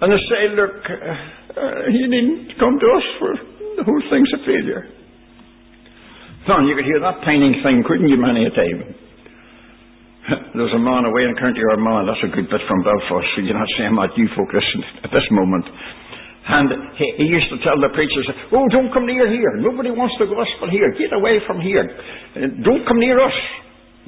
And 0.00 0.12
they 0.12 0.22
say, 0.32 0.42
Look, 0.56 0.76
uh, 0.88 1.90
you 1.92 2.08
needn't 2.08 2.58
come 2.58 2.78
to 2.80 2.88
us, 2.88 3.06
for 3.18 3.32
the 3.76 3.84
whole 3.84 4.02
thing's 4.08 4.32
a 4.32 4.40
failure. 4.46 4.88
Son, 6.48 6.64
you 6.64 6.74
could 6.74 6.88
hear 6.88 7.00
that 7.04 7.20
pining 7.20 7.60
thing, 7.60 7.84
couldn't 7.84 8.08
you, 8.08 8.16
many 8.16 8.48
a 8.48 8.52
time? 8.56 8.80
there 10.56 10.64
was 10.64 10.72
a 10.72 10.80
man 10.80 11.04
away 11.04 11.28
in 11.28 11.36
County 11.36 11.60
Armagh, 11.60 12.08
that's 12.08 12.24
a 12.24 12.32
good 12.32 12.48
bit 12.48 12.64
from 12.64 12.80
Belfast, 12.80 13.28
so 13.36 13.44
you're 13.44 13.58
not 13.58 13.68
saying 13.76 13.92
that 13.92 14.16
you 14.16 14.24
folk 14.32 14.48
listen 14.48 14.80
at 15.04 15.12
this 15.12 15.26
moment. 15.36 15.68
And 16.50 16.98
he, 16.98 17.06
he, 17.22 17.26
used 17.30 17.46
to 17.54 17.62
tell 17.62 17.78
the 17.78 17.94
preachers, 17.94 18.26
Oh, 18.50 18.66
don't 18.74 18.90
come 18.90 19.06
near 19.06 19.30
here. 19.30 19.54
Nobody 19.62 19.94
wants 19.94 20.18
the 20.18 20.26
gospel 20.26 20.66
here. 20.66 20.90
Get 20.98 21.14
away 21.14 21.38
from 21.46 21.62
here. 21.62 21.86
Uh, 21.86 22.50
don't 22.66 22.82
come 22.90 22.98
near 22.98 23.22
us. 23.22 23.38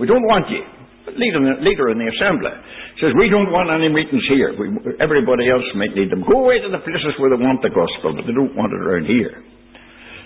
We 0.03 0.11
don't 0.11 0.27
want 0.27 0.51
you. 0.51 0.67
Leader, 1.15 1.39
leader 1.63 1.95
in 1.95 2.03
the 2.03 2.09
assembly 2.11 2.51
says, 2.99 3.15
We 3.15 3.31
don't 3.31 3.55
want 3.55 3.71
any 3.71 3.87
meetings 3.87 4.27
here. 4.27 4.59
We, 4.59 4.75
everybody 4.99 5.47
else 5.47 5.67
might 5.79 5.95
need 5.95 6.11
them. 6.11 6.27
Go 6.27 6.43
away 6.43 6.59
to 6.59 6.71
the 6.71 6.83
places 6.83 7.15
where 7.23 7.31
they 7.31 7.39
want 7.39 7.63
the 7.63 7.71
gospel, 7.71 8.19
but 8.19 8.27
they 8.27 8.35
don't 8.35 8.59
want 8.59 8.75
it 8.75 8.83
around 8.83 9.07
here. 9.07 9.39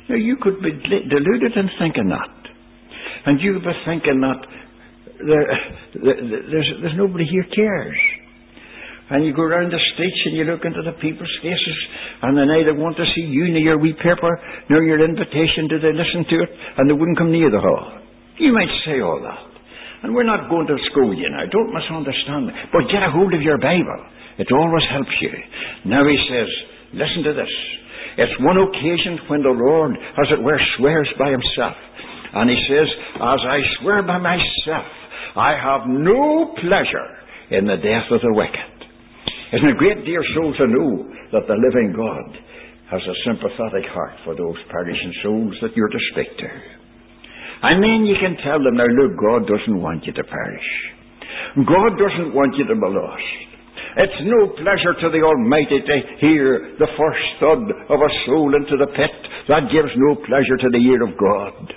Now, 0.09 0.17
you 0.17 0.41
could 0.41 0.63
be 0.65 0.73
deluded 0.73 1.53
in 1.53 1.69
thinking 1.77 2.09
that. 2.09 2.33
And 3.29 3.41
you 3.45 3.61
could 3.61 3.69
be 3.69 3.77
thinking 3.85 4.25
that 4.25 4.41
there, 5.21 5.47
there's, 6.49 6.71
there's 6.81 6.97
nobody 6.97 7.29
here 7.29 7.45
cares. 7.53 8.01
And 9.11 9.23
you 9.23 9.31
go 9.31 9.47
around 9.47 9.71
the 9.71 9.79
streets 9.95 10.21
and 10.27 10.35
you 10.35 10.45
look 10.45 10.67
into 10.67 10.83
the 10.83 10.99
people's 10.99 11.31
faces, 11.39 11.79
and 12.23 12.35
they 12.35 12.47
neither 12.47 12.75
want 12.75 12.99
to 12.99 13.07
see 13.15 13.23
you 13.23 13.47
nor 13.55 13.63
your 13.63 13.79
wee 13.79 13.95
paper 13.95 14.33
nor 14.69 14.83
your 14.83 14.99
invitation 14.99 15.71
do 15.71 15.79
they 15.79 15.95
listen 15.95 16.27
to 16.27 16.37
it, 16.43 16.51
and 16.79 16.91
they 16.91 16.97
wouldn't 16.97 17.19
come 17.19 17.31
near 17.31 17.51
the 17.51 17.63
hall. 17.63 18.03
You 18.39 18.53
might 18.53 18.73
say 18.83 18.99
all 19.01 19.23
that. 19.23 19.43
And 20.03 20.15
we're 20.15 20.29
not 20.29 20.51
going 20.51 20.67
to 20.67 20.77
school 20.91 21.15
you 21.15 21.31
now. 21.31 21.47
Don't 21.47 21.73
misunderstand 21.73 22.51
me. 22.51 22.53
But 22.75 22.91
get 22.91 23.07
a 23.07 23.11
hold 23.11 23.33
of 23.33 23.41
your 23.41 23.59
Bible. 23.59 24.03
It 24.39 24.51
always 24.53 24.85
helps 24.93 25.17
you. 25.23 25.33
Now 25.87 26.05
he 26.05 26.19
says, 26.29 26.51
listen 26.93 27.23
to 27.25 27.33
this. 27.33 27.53
It's 28.19 28.37
one 28.41 28.57
occasion 28.57 29.21
when 29.29 29.43
the 29.43 29.53
Lord, 29.53 29.93
as 29.93 30.29
it 30.33 30.43
were, 30.43 30.59
swears 30.77 31.09
by 31.19 31.31
himself. 31.31 31.77
And 32.33 32.51
he 32.51 32.57
says, 32.69 32.89
As 33.17 33.41
I 33.45 33.59
swear 33.81 34.03
by 34.03 34.19
myself, 34.19 34.89
I 35.37 35.53
have 35.57 35.89
no 35.89 36.53
pleasure 36.61 37.09
in 37.51 37.67
the 37.67 37.77
death 37.77 38.09
of 38.11 38.21
the 38.21 38.33
wicked. 38.33 38.76
Isn't 39.53 39.69
it 39.71 39.79
great, 39.79 40.03
dear 40.05 40.23
soul, 40.35 40.51
to 40.59 40.67
know 40.67 40.91
that 41.31 41.47
the 41.47 41.55
living 41.55 41.95
God 41.95 42.29
has 42.91 43.03
a 43.03 43.21
sympathetic 43.23 43.87
heart 43.95 44.19
for 44.25 44.35
those 44.35 44.59
perishing 44.71 45.15
souls 45.23 45.55
that 45.63 45.77
you're 45.77 45.93
to 45.93 46.03
speak 46.11 46.31
to? 46.39 46.51
And 47.63 47.79
then 47.79 48.07
you 48.07 48.19
can 48.19 48.37
tell 48.43 48.59
them, 48.59 48.77
now 48.77 48.91
look, 48.91 49.15
God 49.17 49.47
doesn't 49.47 49.81
want 49.81 50.05
you 50.05 50.13
to 50.13 50.25
perish. 50.25 50.71
God 51.63 51.95
doesn't 51.95 52.35
want 52.35 52.59
you 52.59 52.67
to 52.67 52.75
be 52.75 52.91
lost. 52.91 53.37
It's 53.97 54.21
no 54.29 54.53
pleasure 54.61 54.93
to 54.93 55.09
the 55.09 55.25
Almighty 55.25 55.81
to 55.81 55.97
hear 56.21 56.77
the 56.77 56.91
first 57.01 57.27
thud 57.41 57.65
of 57.89 57.99
a 58.03 58.13
soul 58.29 58.53
into 58.53 58.77
the 58.77 58.93
pit. 58.93 59.17
That 59.49 59.73
gives 59.73 59.89
no 59.97 60.21
pleasure 60.21 60.59
to 60.61 60.69
the 60.69 60.83
ear 60.85 61.01
of 61.07 61.17
God. 61.17 61.73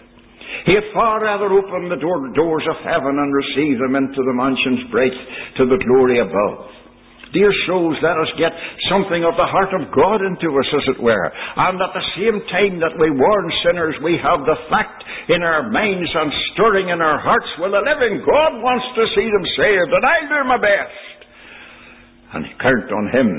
He'd 0.67 0.91
far 0.91 1.23
rather 1.23 1.47
open 1.47 1.87
the 1.87 2.01
door, 2.01 2.27
doors 2.35 2.65
of 2.67 2.83
heaven 2.83 3.15
and 3.15 3.31
receive 3.31 3.79
them 3.79 3.95
into 3.95 4.19
the 4.19 4.35
mansions 4.35 4.91
bright 4.91 5.15
to 5.57 5.63
the 5.69 5.79
glory 5.79 6.19
above. 6.19 6.78
Dear 7.29 7.53
souls, 7.69 7.97
let 8.01 8.17
us 8.17 8.31
get 8.41 8.49
something 8.89 9.21
of 9.21 9.37
the 9.37 9.45
heart 9.45 9.69
of 9.77 9.93
God 9.93 10.25
into 10.25 10.49
us, 10.49 10.69
as 10.73 10.97
it 10.97 10.99
were. 11.01 11.29
And 11.29 11.77
at 11.77 11.93
the 11.93 12.07
same 12.17 12.41
time 12.49 12.81
that 12.81 12.97
we 12.97 13.13
warn 13.13 13.47
sinners, 13.61 13.95
we 14.01 14.17
have 14.17 14.41
the 14.49 14.57
fact 14.65 15.05
in 15.29 15.45
our 15.45 15.69
minds 15.69 16.09
and 16.09 16.33
stirring 16.53 16.89
in 16.89 17.01
our 17.01 17.21
hearts, 17.21 17.49
well, 17.61 17.69
the 17.69 17.85
living 17.85 18.25
God 18.25 18.53
wants 18.65 18.87
to 18.97 19.03
see 19.13 19.29
them 19.29 19.45
saved, 19.53 19.91
and 19.93 20.05
I'll 20.05 20.29
do 20.29 20.41
my 20.49 20.57
best. 20.57 21.17
And 22.33 22.43
count 22.57 22.89
on 22.97 23.05
Him 23.13 23.29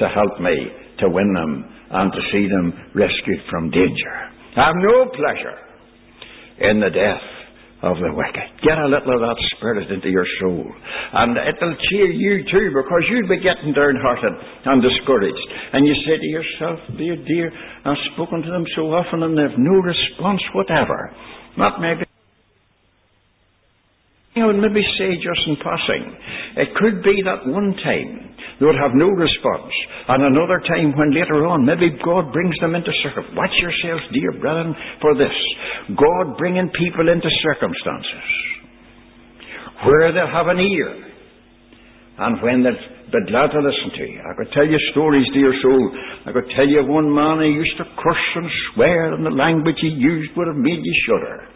to 0.00 0.06
help 0.12 0.40
me 0.40 0.56
to 1.00 1.08
win 1.08 1.32
them 1.32 1.64
and 1.92 2.12
to 2.12 2.20
see 2.32 2.48
them 2.48 2.72
rescued 2.94 3.40
from 3.48 3.70
danger. 3.70 4.14
I 4.56 4.68
have 4.68 4.76
no 4.76 5.08
pleasure 5.08 5.58
in 6.68 6.80
the 6.80 6.90
death 6.92 7.41
of 7.82 7.98
the 7.98 8.14
wicked. 8.14 8.46
Get 8.62 8.78
a 8.78 8.86
little 8.86 9.14
of 9.14 9.20
that 9.26 9.38
spirit 9.58 9.90
into 9.90 10.08
your 10.08 10.26
soul. 10.40 10.66
And 11.12 11.36
it'll 11.36 11.76
cheer 11.90 12.10
you 12.10 12.46
too, 12.46 12.70
because 12.70 13.02
you'll 13.10 13.28
be 13.28 13.42
getting 13.42 13.74
downhearted 13.74 14.34
and 14.64 14.82
discouraged. 14.82 15.46
And 15.72 15.86
you 15.86 15.94
say 16.06 16.16
to 16.16 16.28
yourself, 16.30 16.78
dear, 16.96 17.16
dear, 17.16 17.50
I've 17.84 17.98
spoken 18.14 18.42
to 18.42 18.50
them 18.50 18.64
so 18.76 18.94
often 18.94 19.22
and 19.22 19.36
they've 19.36 19.58
no 19.58 19.82
response 19.82 20.42
whatever. 20.54 21.10
Not 21.58 21.80
maybe 21.80 22.06
you 24.34 24.42
know, 24.42 24.52
maybe 24.52 24.80
say 24.96 25.12
just 25.20 25.42
in 25.46 25.56
passing, 25.60 26.04
it 26.56 26.68
could 26.80 27.04
be 27.04 27.20
that 27.20 27.44
one 27.44 27.76
time 27.84 28.32
they 28.58 28.64
would 28.64 28.80
have 28.80 28.96
no 28.96 29.08
response, 29.12 29.72
and 30.08 30.24
another 30.24 30.60
time 30.64 30.96
when 30.96 31.12
later 31.12 31.44
on 31.44 31.66
maybe 31.66 31.92
God 32.00 32.32
brings 32.32 32.56
them 32.60 32.74
into 32.74 32.92
circumstances. 33.04 33.36
Watch 33.36 33.54
yourselves, 33.60 34.04
dear 34.12 34.32
brethren, 34.40 34.72
for 35.00 35.12
this. 35.14 35.36
God 35.92 36.38
bringing 36.38 36.70
people 36.72 37.12
into 37.12 37.28
circumstances 37.44 38.26
where 39.84 40.14
they'll 40.14 40.30
have 40.30 40.48
an 40.48 40.60
ear, 40.62 40.90
and 42.22 42.40
when 42.40 42.62
they'll 42.62 42.78
be 43.12 43.28
glad 43.28 43.52
to 43.52 43.60
listen 43.60 43.90
to 43.98 44.04
you. 44.08 44.20
I 44.24 44.32
could 44.38 44.52
tell 44.54 44.64
you 44.64 44.78
stories, 44.92 45.26
dear 45.34 45.52
soul. 45.60 45.84
I 46.24 46.32
could 46.32 46.48
tell 46.56 46.68
you 46.68 46.86
one 46.86 47.12
man 47.12 47.44
who 47.44 47.52
used 47.52 47.76
to 47.76 47.84
curse 48.00 48.28
and 48.36 48.48
swear, 48.72 49.12
and 49.12 49.26
the 49.26 49.34
language 49.34 49.76
he 49.82 49.92
used 49.92 50.32
would 50.36 50.48
have 50.48 50.56
made 50.56 50.80
you 50.80 50.94
shudder. 51.04 51.52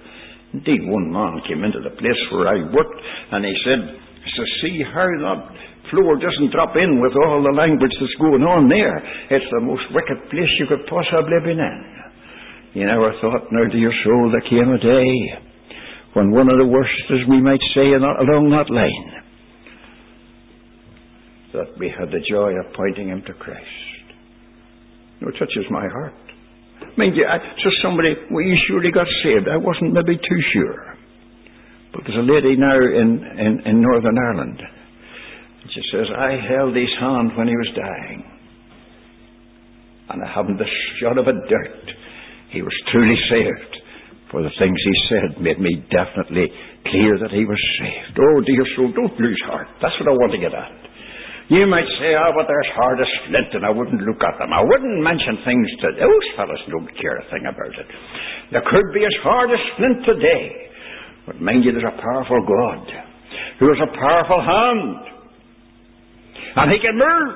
Indeed, 0.56 0.88
one 0.88 1.12
man 1.12 1.44
came 1.44 1.64
into 1.68 1.84
the 1.84 1.92
place 2.00 2.22
where 2.32 2.48
I 2.48 2.56
worked 2.72 3.00
and 3.32 3.44
he 3.44 3.52
said, 3.60 3.80
so 4.32 4.42
see 4.64 4.80
how 4.88 5.04
that 5.04 5.40
floor 5.92 6.16
doesn't 6.16 6.50
drop 6.50 6.72
in 6.80 6.96
with 6.98 7.12
all 7.12 7.44
the 7.44 7.52
language 7.52 7.92
that's 8.00 8.18
going 8.18 8.40
on 8.40 8.64
there. 8.72 8.96
It's 9.36 9.50
the 9.52 9.60
most 9.60 9.84
wicked 9.92 10.32
place 10.32 10.52
you 10.58 10.66
could 10.66 10.88
possibly 10.88 11.44
be 11.44 11.52
in. 11.52 11.78
You 12.72 12.88
never 12.88 13.12
thought, 13.20 13.52
now 13.52 13.68
to 13.68 13.78
your 13.78 13.92
soul, 14.04 14.32
there 14.32 14.48
came 14.48 14.68
a 14.72 14.80
day 14.80 15.12
when 16.16 16.32
one 16.32 16.48
of 16.48 16.56
the 16.56 16.66
worst, 16.66 17.04
as 17.12 17.28
we 17.28 17.40
might 17.40 17.60
say, 17.76 17.92
along 17.92 18.48
that 18.56 18.72
line, 18.72 19.08
that 21.52 21.78
we 21.78 21.92
had 21.92 22.08
the 22.08 22.24
joy 22.28 22.56
of 22.56 22.72
pointing 22.74 23.08
him 23.08 23.22
to 23.26 23.34
Christ. 23.34 23.60
It 25.20 25.32
touches 25.38 25.68
my 25.70 25.86
heart. 25.88 26.25
Mind 26.96 27.14
you, 27.14 27.26
I, 27.28 27.36
so 27.60 27.68
somebody, 27.82 28.14
well, 28.30 28.44
you 28.44 28.56
surely 28.68 28.90
got 28.90 29.06
saved. 29.22 29.48
I 29.52 29.56
wasn't 29.56 29.92
maybe 29.92 30.16
too 30.16 30.40
sure. 30.52 30.96
But 31.92 32.02
there's 32.04 32.16
a 32.16 32.24
lady 32.24 32.56
now 32.56 32.76
in, 32.76 33.20
in, 33.36 33.52
in 33.68 33.82
Northern 33.82 34.16
Ireland. 34.16 34.60
And 34.60 35.70
she 35.72 35.82
says, 35.92 36.08
I 36.16 36.40
held 36.40 36.76
his 36.76 36.92
hand 37.00 37.36
when 37.36 37.48
he 37.48 37.56
was 37.56 37.70
dying. 37.76 38.24
And 40.08 40.22
I 40.24 40.28
haven't 40.32 40.56
the 40.56 40.70
shot 41.00 41.18
of 41.18 41.26
a 41.26 41.32
doubt 41.32 41.86
he 42.50 42.62
was 42.62 42.72
truly 42.92 43.16
saved. 43.28 43.76
For 44.30 44.42
the 44.42 44.54
things 44.58 44.76
he 44.76 44.96
said 45.08 45.42
made 45.42 45.60
me 45.60 45.84
definitely 45.90 46.48
clear 46.86 47.18
that 47.20 47.30
he 47.30 47.44
was 47.44 47.60
saved. 47.80 48.18
Oh, 48.18 48.40
dear 48.40 48.64
soul, 48.76 48.92
don't 48.94 49.20
lose 49.20 49.42
heart. 49.46 49.68
That's 49.82 49.94
what 50.00 50.08
I 50.08 50.16
want 50.16 50.32
to 50.32 50.38
get 50.38 50.54
at. 50.54 50.85
You 51.46 51.62
might 51.70 51.86
say, 52.02 52.10
oh, 52.18 52.34
but 52.34 52.50
they're 52.50 52.66
as 52.66 52.74
hard 52.74 52.98
as 52.98 53.06
flint, 53.30 53.54
and 53.54 53.62
I 53.62 53.70
wouldn't 53.70 54.02
look 54.02 54.18
at 54.18 54.34
them. 54.42 54.50
I 54.50 54.66
wouldn't 54.66 54.98
mention 54.98 55.38
things 55.46 55.68
to 55.86 55.94
those 55.94 56.26
fellows 56.34 56.58
don't 56.66 56.90
care 56.98 57.22
a 57.22 57.24
thing 57.30 57.46
about 57.46 57.70
it. 57.70 57.86
They 58.50 58.62
could 58.66 58.88
be 58.90 59.06
as 59.06 59.16
hard 59.22 59.54
as 59.54 59.62
flint 59.78 60.02
today. 60.02 60.74
But 61.26 61.38
mind 61.38 61.62
you, 61.62 61.70
there's 61.70 61.86
a 61.86 62.02
powerful 62.02 62.42
God 62.42 62.82
who 63.62 63.70
has 63.70 63.78
a 63.78 63.92
powerful 63.94 64.42
hand. 64.42 65.06
And 66.56 66.66
he 66.74 66.78
can 66.82 66.98
move. 66.98 67.34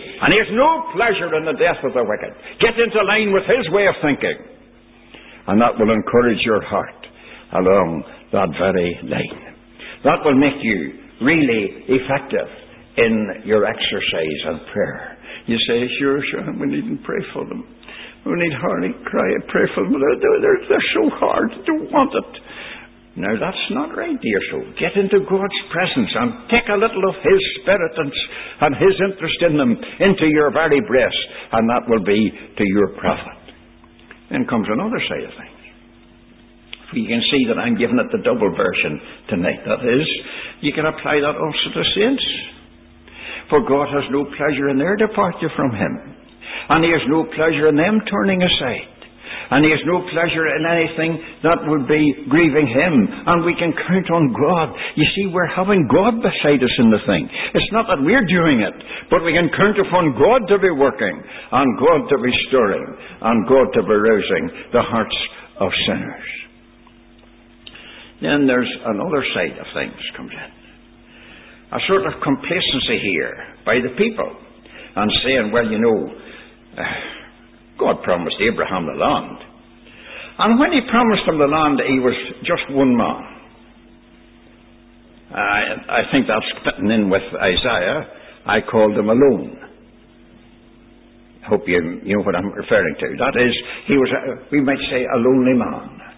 And 0.00 0.32
he 0.32 0.38
has 0.40 0.52
no 0.56 0.88
pleasure 0.96 1.28
in 1.36 1.44
the 1.44 1.56
death 1.60 1.84
of 1.84 1.92
the 1.92 2.04
wicked. 2.04 2.32
Get 2.60 2.72
into 2.72 3.04
line 3.04 3.36
with 3.36 3.44
his 3.44 3.68
way 3.68 3.84
of 3.84 3.96
thinking. 4.00 4.36
And 5.48 5.60
that 5.60 5.76
will 5.76 5.92
encourage 5.92 6.40
your 6.40 6.64
heart 6.64 7.04
along 7.52 8.04
that 8.32 8.48
very 8.56 8.96
line. 9.04 9.56
That 10.04 10.24
will 10.24 10.40
make 10.40 10.56
you 10.62 10.99
really 11.20 11.84
effective 11.88 12.48
in 12.96 13.44
your 13.44 13.64
exercise 13.64 14.40
and 14.46 14.60
prayer. 14.72 15.18
You 15.46 15.56
say, 15.66 15.78
sure, 15.98 16.20
sure, 16.30 16.52
we 16.58 16.66
needn't 16.66 17.04
pray 17.04 17.22
for 17.32 17.46
them. 17.46 17.64
We 18.26 18.36
need 18.36 18.52
hardly 18.60 18.92
cry 19.04 19.28
and 19.32 19.44
pray 19.48 19.64
for 19.74 19.84
them. 19.84 19.96
They're, 19.96 20.20
they're, 20.20 20.60
they're 20.68 20.90
so 20.92 21.08
hard. 21.16 21.48
They 21.56 21.64
don't 21.64 21.88
want 21.88 22.12
it. 22.12 22.32
Now, 23.16 23.34
that's 23.34 23.66
not 23.74 23.96
right, 23.96 24.14
dear 24.20 24.40
soul. 24.52 24.64
Get 24.78 24.94
into 24.94 25.24
God's 25.26 25.60
presence 25.72 26.12
and 26.14 26.46
take 26.46 26.68
a 26.70 26.78
little 26.78 27.02
of 27.10 27.16
His 27.18 27.42
Spirit 27.58 27.94
and, 27.96 28.12
and 28.60 28.72
His 28.78 28.94
interest 29.02 29.40
in 29.50 29.58
them 29.58 29.72
into 29.74 30.26
your 30.30 30.52
very 30.52 30.80
breast, 30.84 31.18
and 31.52 31.68
that 31.68 31.88
will 31.88 32.04
be 32.04 32.30
to 32.30 32.64
your 32.70 32.94
profit. 33.00 33.40
Then 34.30 34.46
comes 34.46 34.68
another 34.70 35.00
side 35.10 35.26
of 35.26 35.34
things. 35.34 35.59
You 36.92 37.06
can 37.06 37.22
see 37.30 37.46
that 37.46 37.58
I'm 37.58 37.78
giving 37.78 38.02
it 38.02 38.10
the 38.10 38.22
double 38.26 38.50
version 38.50 38.98
tonight. 39.30 39.62
That 39.62 39.82
is, 39.86 40.06
you 40.60 40.74
can 40.74 40.90
apply 40.90 41.22
that 41.22 41.38
also 41.38 41.66
to 41.74 41.82
saints. 41.94 42.26
For 43.46 43.62
God 43.66 43.90
has 43.90 44.06
no 44.10 44.26
pleasure 44.38 44.70
in 44.70 44.78
their 44.78 44.94
departure 44.98 45.50
from 45.54 45.70
Him. 45.70 45.94
And 46.70 46.82
He 46.82 46.90
has 46.90 47.02
no 47.06 47.26
pleasure 47.30 47.70
in 47.70 47.78
them 47.78 48.02
turning 48.06 48.42
aside. 48.42 48.90
And 49.50 49.66
He 49.66 49.70
has 49.70 49.82
no 49.86 50.02
pleasure 50.14 50.46
in 50.54 50.62
anything 50.62 51.18
that 51.42 51.62
would 51.66 51.86
be 51.90 52.26
grieving 52.30 52.66
Him. 52.70 52.94
And 53.26 53.42
we 53.42 53.54
can 53.58 53.74
count 53.74 54.06
on 54.10 54.30
God. 54.34 54.74
You 54.94 55.06
see, 55.14 55.30
we're 55.30 55.50
having 55.50 55.90
God 55.90 56.22
beside 56.22 56.62
us 56.62 56.76
in 56.78 56.90
the 56.90 57.02
thing. 57.06 57.26
It's 57.54 57.74
not 57.74 57.90
that 57.90 58.02
we're 58.02 58.26
doing 58.26 58.62
it, 58.62 58.76
but 59.10 59.26
we 59.26 59.34
can 59.34 59.50
count 59.54 59.78
upon 59.78 60.14
God 60.14 60.46
to 60.50 60.58
be 60.58 60.70
working, 60.70 61.14
and 61.54 61.78
God 61.78 62.06
to 62.10 62.18
be 62.22 62.34
stirring, 62.50 62.86
and 63.22 63.46
God 63.50 63.66
to 63.74 63.82
be 63.82 63.94
rousing 63.98 64.44
the 64.74 64.82
hearts 64.86 65.18
of 65.58 65.70
sinners. 65.86 66.49
Then 68.20 68.46
there's 68.46 68.70
another 68.84 69.24
side 69.34 69.56
of 69.58 69.66
things 69.74 69.96
comes 70.16 70.32
in. 70.32 70.52
A 71.72 71.80
sort 71.88 72.06
of 72.06 72.20
complacency 72.22 72.98
here 73.00 73.34
by 73.64 73.76
the 73.80 73.94
people, 73.96 74.36
and 74.96 75.10
saying, 75.24 75.50
well, 75.52 75.64
you 75.64 75.78
know, 75.78 76.12
God 77.78 78.02
promised 78.02 78.36
Abraham 78.40 78.86
the 78.86 78.98
land. 78.98 79.38
And 80.38 80.58
when 80.58 80.72
he 80.72 80.80
promised 80.90 81.28
him 81.28 81.38
the 81.38 81.46
land, 81.46 81.80
he 81.86 81.98
was 82.00 82.16
just 82.42 82.64
one 82.76 82.96
man. 82.96 83.22
I, 85.32 85.60
I 85.88 86.02
think 86.10 86.26
that's 86.26 86.50
fitting 86.64 86.90
in 86.90 87.08
with 87.08 87.22
Isaiah. 87.22 88.08
I 88.46 88.60
called 88.60 88.98
him 88.98 89.08
alone. 89.08 89.56
Hope 91.48 91.62
you, 91.66 92.00
you 92.04 92.16
know 92.16 92.22
what 92.24 92.34
I'm 92.34 92.50
referring 92.52 92.96
to. 93.00 93.06
That 93.18 93.40
is, 93.40 93.54
he 93.86 93.94
was, 93.94 94.10
we 94.50 94.60
might 94.60 94.80
say, 94.90 95.04
a 95.04 95.16
lonely 95.16 95.54
man. 95.54 96.09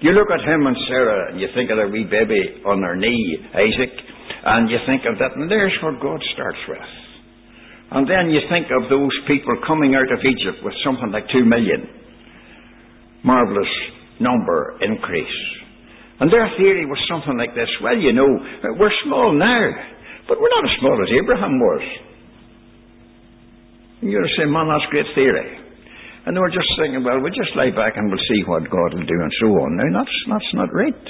You 0.00 0.12
look 0.12 0.28
at 0.28 0.44
him 0.44 0.66
and 0.66 0.76
Sarah, 0.88 1.32
and 1.32 1.40
you 1.40 1.48
think 1.54 1.70
of 1.70 1.76
their 1.80 1.88
wee 1.88 2.04
baby 2.04 2.60
on 2.68 2.80
their 2.84 2.96
knee, 2.96 3.38
Isaac, 3.54 3.92
and 4.44 4.70
you 4.70 4.78
think 4.84 5.02
of 5.08 5.18
that, 5.18 5.32
and 5.36 5.50
there's 5.50 5.72
what 5.82 6.00
God 6.00 6.20
starts 6.34 6.60
with. 6.68 6.90
And 7.90 8.04
then 8.04 8.28
you 8.30 8.40
think 8.50 8.66
of 8.68 8.90
those 8.90 9.14
people 9.26 9.56
coming 9.66 9.94
out 9.94 10.10
of 10.10 10.20
Egypt 10.20 10.60
with 10.62 10.74
something 10.84 11.10
like 11.12 11.24
two 11.32 11.44
million. 11.46 11.88
Marvellous 13.24 13.72
number 14.20 14.76
increase. 14.82 15.38
And 16.20 16.32
their 16.32 16.48
theory 16.56 16.84
was 16.86 16.98
something 17.08 17.36
like 17.36 17.54
this 17.54 17.68
well, 17.82 17.96
you 17.96 18.12
know, 18.12 18.28
we're 18.76 18.92
small 19.04 19.32
now, 19.32 19.64
but 20.28 20.40
we're 20.40 20.54
not 20.60 20.64
as 20.64 20.76
small 20.80 20.98
as 21.00 21.10
Abraham 21.22 21.58
was. 21.58 21.84
And 24.02 24.10
you're 24.10 24.28
say, 24.36 24.44
man, 24.44 24.68
that's 24.68 24.90
great 24.90 25.06
theory. 25.14 25.65
And 26.26 26.34
they 26.34 26.42
were 26.42 26.50
just 26.50 26.66
thinking, 26.74 27.06
well, 27.06 27.22
we'll 27.22 27.34
just 27.34 27.54
lie 27.54 27.70
back 27.70 27.94
and 27.94 28.10
we'll 28.10 28.26
see 28.26 28.42
what 28.50 28.66
God 28.66 28.98
will 28.98 29.06
do 29.06 29.18
and 29.22 29.34
so 29.38 29.46
on. 29.62 29.78
Now, 29.78 30.02
that's, 30.02 30.16
that's 30.26 30.52
not 30.58 30.74
right. 30.74 31.02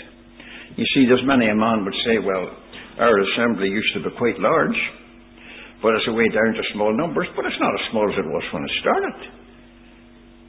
You 0.76 0.84
see, 0.92 1.08
there's 1.08 1.24
many 1.24 1.48
a 1.48 1.56
man 1.56 1.88
would 1.88 1.96
say, 2.04 2.20
well, 2.20 2.52
our 3.00 3.16
assembly 3.24 3.72
used 3.72 3.96
to 3.96 4.04
be 4.04 4.12
quite 4.20 4.36
large. 4.36 4.76
But 5.80 5.96
it's 5.96 6.08
a 6.08 6.16
way 6.16 6.28
down 6.28 6.52
to 6.52 6.72
small 6.76 6.92
numbers, 6.92 7.28
but 7.32 7.48
it's 7.48 7.60
not 7.60 7.72
as 7.72 7.84
small 7.92 8.04
as 8.08 8.16
it 8.16 8.28
was 8.28 8.44
when 8.52 8.64
it 8.64 8.74
started. 8.80 9.16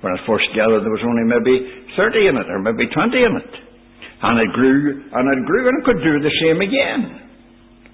When 0.04 0.12
it 0.16 0.22
first 0.28 0.48
gathered, 0.52 0.84
there 0.84 0.94
was 0.94 1.04
only 1.04 1.26
maybe 1.28 1.56
30 1.96 2.32
in 2.32 2.36
it, 2.36 2.48
or 2.52 2.60
maybe 2.60 2.92
20 2.92 3.12
in 3.16 3.34
it. 3.40 3.54
And 4.20 4.36
it 4.40 4.52
grew, 4.52 5.04
and 5.04 5.24
it 5.32 5.42
grew, 5.48 5.64
and 5.68 5.76
it 5.80 5.84
could 5.88 6.02
do 6.04 6.14
the 6.20 6.36
same 6.44 6.60
again. 6.60 7.02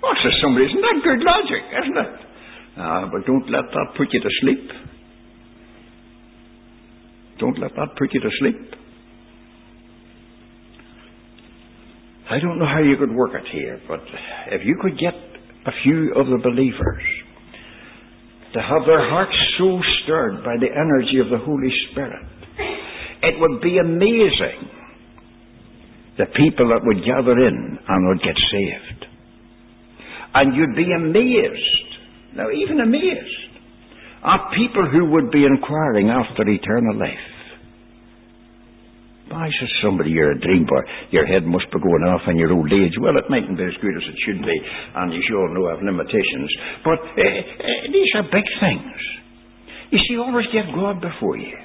Oh, 0.02 0.14
says 0.26 0.36
somebody, 0.42 0.68
isn't 0.74 0.84
that 0.84 1.00
good 1.06 1.22
logic, 1.22 1.64
isn't 1.70 2.00
it? 2.02 2.14
Uh, 2.76 3.04
but 3.14 3.22
don't 3.30 3.48
let 3.54 3.70
that 3.70 3.88
put 3.96 4.10
you 4.10 4.22
to 4.22 4.32
sleep. 4.42 4.66
Don't 7.44 7.60
let 7.60 7.76
that 7.76 7.90
put 8.00 8.08
you 8.14 8.22
to 8.22 8.30
sleep. 8.40 8.56
I 12.32 12.40
don't 12.40 12.58
know 12.58 12.66
how 12.66 12.80
you 12.80 12.96
could 12.96 13.14
work 13.14 13.32
it 13.36 13.44
here, 13.52 13.82
but 13.86 14.00
if 14.48 14.62
you 14.64 14.80
could 14.82 14.98
get 14.98 15.14
a 15.14 15.72
few 15.84 16.14
of 16.16 16.28
the 16.28 16.40
believers 16.42 17.04
to 18.54 18.62
have 18.62 18.88
their 18.88 19.10
hearts 19.10 19.36
so 19.58 19.82
stirred 20.04 20.46
by 20.46 20.56
the 20.56 20.72
energy 20.72 21.20
of 21.20 21.28
the 21.28 21.44
Holy 21.44 21.68
Spirit. 21.92 22.24
It 23.24 23.36
would 23.40 23.60
be 23.62 23.78
amazing 23.78 24.70
the 26.18 26.28
people 26.38 26.70
that 26.70 26.80
would 26.86 27.04
gather 27.04 27.36
in 27.46 27.78
and 27.88 28.08
would 28.08 28.24
get 28.24 28.40
saved. 28.40 29.06
And 30.36 30.56
you'd 30.56 30.78
be 30.78 30.94
amazed, 30.96 32.38
now 32.38 32.50
even 32.52 32.80
amazed, 32.80 33.52
at 34.24 34.48
people 34.56 34.88
who 34.90 35.12
would 35.12 35.30
be 35.30 35.44
inquiring 35.44 36.08
after 36.08 36.48
eternal 36.48 36.98
life. 36.98 37.33
Why, 39.30 39.48
says 39.48 39.72
somebody, 39.82 40.12
you're 40.12 40.36
a 40.36 40.40
dreamer. 40.40 40.84
Your 41.12 41.26
head 41.26 41.48
must 41.48 41.72
be 41.72 41.80
going 41.80 42.04
off 42.04 42.28
in 42.28 42.38
your 42.38 42.52
old 42.52 42.72
age. 42.72 42.94
Well, 43.00 43.16
it 43.16 43.30
mightn't 43.30 43.58
be 43.58 43.64
as 43.64 43.78
good 43.82 43.96
as 43.96 44.04
it 44.04 44.18
should 44.28 44.42
be, 44.44 44.58
and 44.96 45.14
you 45.14 45.22
sure 45.28 45.48
know 45.56 45.68
I 45.68 45.76
have 45.76 45.84
limitations. 45.84 46.52
But 46.84 47.00
uh, 47.00 47.24
uh, 47.24 47.88
these 47.88 48.12
are 48.20 48.28
big 48.28 48.48
things. 48.60 49.00
You 49.92 50.00
see, 50.10 50.18
always 50.18 50.46
get 50.52 50.68
God 50.76 51.00
before 51.00 51.38
you. 51.38 51.56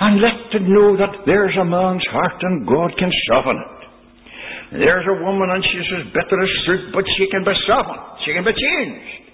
And 0.00 0.22
let 0.22 0.50
them 0.52 0.72
know 0.72 0.96
that 0.96 1.22
there's 1.26 1.54
a 1.60 1.64
man's 1.64 2.06
heart 2.10 2.42
and 2.42 2.66
God 2.66 2.90
can 2.98 3.10
soften 3.30 3.58
it. 3.58 4.78
There's 4.78 5.06
a 5.06 5.22
woman 5.22 5.50
and 5.50 5.62
she's 5.62 5.90
as 6.02 6.10
bitter 6.10 6.42
as 6.42 6.50
fruit, 6.66 6.90
but 6.94 7.04
she 7.18 7.30
can 7.30 7.44
be 7.44 7.54
softened. 7.66 8.22
She 8.26 8.34
can 8.34 8.42
be 8.42 8.50
changed. 8.50 9.24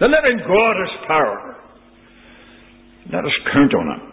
The 0.00 0.08
living 0.08 0.44
God 0.44 0.74
has 0.84 0.92
power. 1.08 1.56
Let 3.12 3.24
us 3.24 3.36
count 3.52 3.72
on 3.72 3.86
Him. 3.88 4.11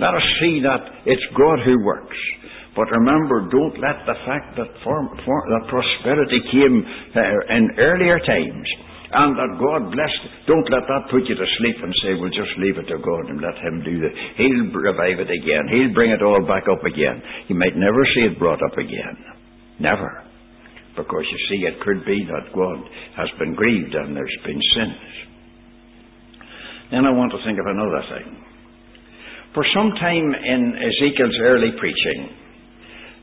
Let 0.00 0.14
us 0.14 0.26
see 0.40 0.60
that 0.62 1.06
it's 1.06 1.26
God 1.38 1.62
who 1.64 1.84
works. 1.84 2.18
But 2.74 2.90
remember, 2.90 3.46
don't 3.54 3.78
let 3.78 4.02
the 4.02 4.18
fact 4.26 4.58
that, 4.58 4.70
for, 4.82 4.98
that 5.06 5.70
prosperity 5.70 6.42
came 6.50 6.82
uh, 7.14 7.54
in 7.54 7.70
earlier 7.78 8.18
times 8.18 8.66
and 9.14 9.38
that 9.38 9.62
God 9.62 9.94
blessed, 9.94 10.22
don't 10.50 10.66
let 10.74 10.82
that 10.90 11.06
put 11.06 11.22
you 11.30 11.38
to 11.38 11.48
sleep 11.62 11.78
and 11.78 11.94
say, 12.02 12.18
well, 12.18 12.34
just 12.34 12.50
leave 12.58 12.74
it 12.82 12.90
to 12.90 12.98
God 12.98 13.30
and 13.30 13.38
let 13.38 13.54
Him 13.62 13.86
do 13.86 14.02
that. 14.02 14.14
He'll 14.34 14.74
revive 14.74 15.22
it 15.22 15.30
again. 15.30 15.70
He'll 15.70 15.94
bring 15.94 16.10
it 16.10 16.18
all 16.18 16.42
back 16.42 16.66
up 16.66 16.82
again. 16.82 17.22
You 17.46 17.54
might 17.54 17.78
never 17.78 18.02
see 18.10 18.26
it 18.26 18.42
brought 18.42 18.58
up 18.58 18.74
again. 18.74 19.14
Never. 19.78 20.10
Because 20.98 21.26
you 21.30 21.38
see, 21.46 21.62
it 21.62 21.78
could 21.86 22.02
be 22.02 22.26
that 22.26 22.50
God 22.50 22.78
has 23.14 23.30
been 23.38 23.54
grieved 23.54 23.94
and 23.94 24.18
there's 24.18 24.38
been 24.42 24.58
sins. 24.74 25.14
Then 26.90 27.06
I 27.06 27.14
want 27.14 27.30
to 27.38 27.42
think 27.46 27.58
of 27.62 27.66
another 27.70 28.02
thing. 28.18 28.43
For 29.54 29.64
some 29.74 29.90
time 30.02 30.34
in 30.34 30.74
Ezekiel's 30.74 31.38
early 31.46 31.70
preaching, 31.78 32.34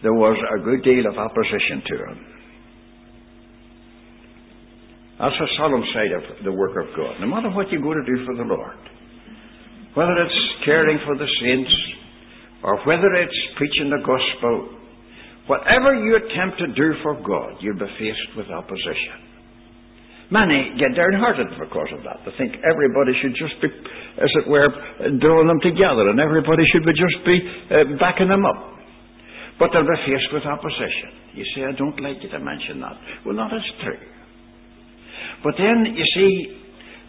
there 0.02 0.14
was 0.14 0.40
a 0.40 0.64
good 0.64 0.82
deal 0.84 1.06
of 1.12 1.18
opposition 1.20 1.84
to 1.86 1.96
him. 2.08 2.18
That's 5.20 5.36
a 5.36 5.50
solemn 5.58 5.84
side 5.94 6.12
of 6.16 6.24
the 6.44 6.52
work 6.52 6.72
of 6.72 6.96
God. 6.96 7.20
No 7.20 7.28
matter 7.28 7.52
what 7.52 7.70
you 7.70 7.84
go 7.84 7.94
to 7.94 8.04
do 8.08 8.26
for 8.26 8.36
the 8.36 8.48
Lord, 8.48 8.80
whether 9.94 10.16
it's 10.24 10.42
caring 10.66 10.98
for 11.06 11.18
the 11.18 11.28
saints 11.44 11.72
or 12.64 12.80
whether 12.88 13.12
it's 13.20 13.40
preaching 13.58 13.92
the 13.92 14.02
gospel, 14.02 14.80
whatever 15.48 15.94
you 15.94 16.16
attempt 16.16 16.58
to 16.60 16.68
do 16.74 16.96
for 17.04 17.22
God, 17.22 17.60
you'll 17.60 17.78
be 17.78 17.92
faced 18.00 18.38
with 18.38 18.48
opposition. 18.50 19.31
Many 20.32 20.80
get 20.80 20.96
downhearted 20.96 21.60
because 21.60 21.92
of 21.92 22.08
that. 22.08 22.24
They 22.24 22.32
think 22.40 22.56
everybody 22.64 23.12
should 23.20 23.36
just 23.36 23.60
be, 23.60 23.68
as 24.16 24.32
it 24.40 24.48
were, 24.48 24.72
drawing 25.20 25.52
them 25.52 25.60
together, 25.60 26.08
and 26.08 26.24
everybody 26.24 26.64
should 26.72 26.88
be 26.88 26.96
just 26.96 27.20
be 27.28 27.38
uh, 27.68 28.00
backing 28.00 28.32
them 28.32 28.48
up. 28.48 28.80
But 29.60 29.76
they'll 29.76 29.84
be 29.84 30.00
faced 30.08 30.32
with 30.32 30.48
opposition. 30.48 31.36
You 31.36 31.44
say, 31.52 31.68
I 31.68 31.76
don't 31.76 32.00
like 32.00 32.24
you 32.24 32.32
to 32.32 32.40
mention 32.40 32.80
that. 32.80 32.96
Well, 33.28 33.36
that 33.36 33.52
is 33.52 33.68
true. 33.84 34.00
But 35.44 35.60
then, 35.60 36.00
you 36.00 36.08
see, 36.16 36.32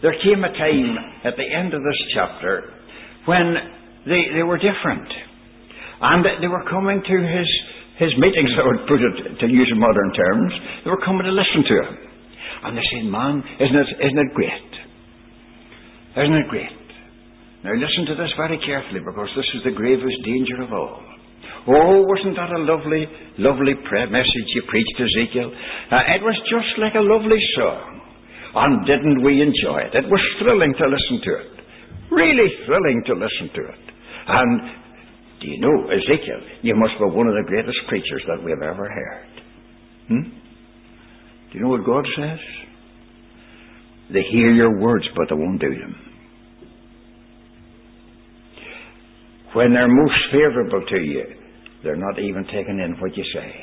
there 0.03 0.19
came 0.19 0.43
a 0.43 0.51
time 0.51 1.23
at 1.23 1.39
the 1.39 1.47
end 1.47 1.73
of 1.73 1.79
this 1.79 1.99
chapter 2.13 2.75
when 3.23 3.55
they, 4.03 4.35
they 4.35 4.43
were 4.43 4.59
different. 4.59 5.07
And 6.03 6.43
they 6.43 6.51
were 6.51 6.67
coming 6.67 6.99
to 6.99 7.15
his, 7.23 7.49
his 8.03 8.11
meetings, 8.19 8.51
I 8.59 8.67
would 8.67 8.83
put 8.83 8.99
it, 8.99 9.39
to 9.39 9.47
use 9.47 9.71
modern 9.79 10.11
terms. 10.11 10.51
They 10.83 10.91
were 10.91 11.03
coming 11.07 11.23
to 11.23 11.31
listen 11.31 11.63
to 11.63 11.75
him. 11.87 12.12
And 12.63 12.77
they 12.77 12.85
said, 12.93 13.05
Man, 13.09 13.43
isn't 13.59 13.75
it, 13.75 13.89
isn't 14.05 14.21
it 14.21 14.31
great? 14.33 14.71
Isn't 16.17 16.37
it 16.37 16.47
great? 16.49 16.77
Now 17.63 17.73
listen 17.73 18.05
to 18.11 18.15
this 18.19 18.31
very 18.35 18.59
carefully 18.61 18.99
because 18.99 19.31
this 19.35 19.49
is 19.55 19.63
the 19.63 19.71
gravest 19.71 20.19
danger 20.27 20.61
of 20.67 20.73
all. 20.73 21.01
Oh, 21.63 22.03
wasn't 22.03 22.35
that 22.35 22.51
a 22.51 22.59
lovely, 22.59 23.07
lovely 23.39 23.73
pre- 23.87 24.11
message 24.11 24.47
you 24.51 24.63
preached, 24.67 24.99
Ezekiel? 24.99 25.47
Uh, 25.47 26.03
it 26.11 26.21
was 26.21 26.35
just 26.51 26.75
like 26.77 26.93
a 26.95 27.03
lovely 27.03 27.39
song. 27.55 28.01
And 28.53 28.85
didn't 28.85 29.23
we 29.23 29.41
enjoy 29.41 29.87
it? 29.87 29.95
It 29.95 30.05
was 30.11 30.21
thrilling 30.43 30.75
to 30.77 30.85
listen 30.85 31.17
to 31.23 31.31
it. 31.39 31.53
Really 32.11 32.49
thrilling 32.67 33.01
to 33.07 33.13
listen 33.15 33.47
to 33.55 33.61
it. 33.73 33.83
And 34.27 34.51
do 35.41 35.47
you 35.47 35.59
know, 35.59 35.87
Ezekiel, 35.87 36.41
you 36.61 36.75
must 36.75 36.99
be 36.99 37.05
one 37.05 37.27
of 37.27 37.33
the 37.33 37.47
greatest 37.47 37.79
preachers 37.87 38.23
that 38.27 38.43
we've 38.43 38.61
ever 38.61 38.87
heard. 38.87 39.33
Hmm? 40.07 40.42
Do 41.53 41.59
you 41.59 41.65
know 41.65 41.69
what 41.69 41.85
God 41.85 42.03
says? 42.17 42.39
They 44.11 44.23
hear 44.31 44.51
your 44.51 44.79
words, 44.79 45.05
but 45.15 45.27
they 45.29 45.35
won't 45.35 45.61
do 45.61 45.69
them. 45.69 45.95
When 49.53 49.71
they're 49.71 49.87
most 49.87 50.17
favorable 50.31 50.83
to 50.83 50.97
you, 50.97 51.25
they're 51.83 51.95
not 51.95 52.17
even 52.17 52.43
taking 52.45 52.79
in 52.79 52.97
what 52.99 53.15
you 53.15 53.23
say. 53.35 53.53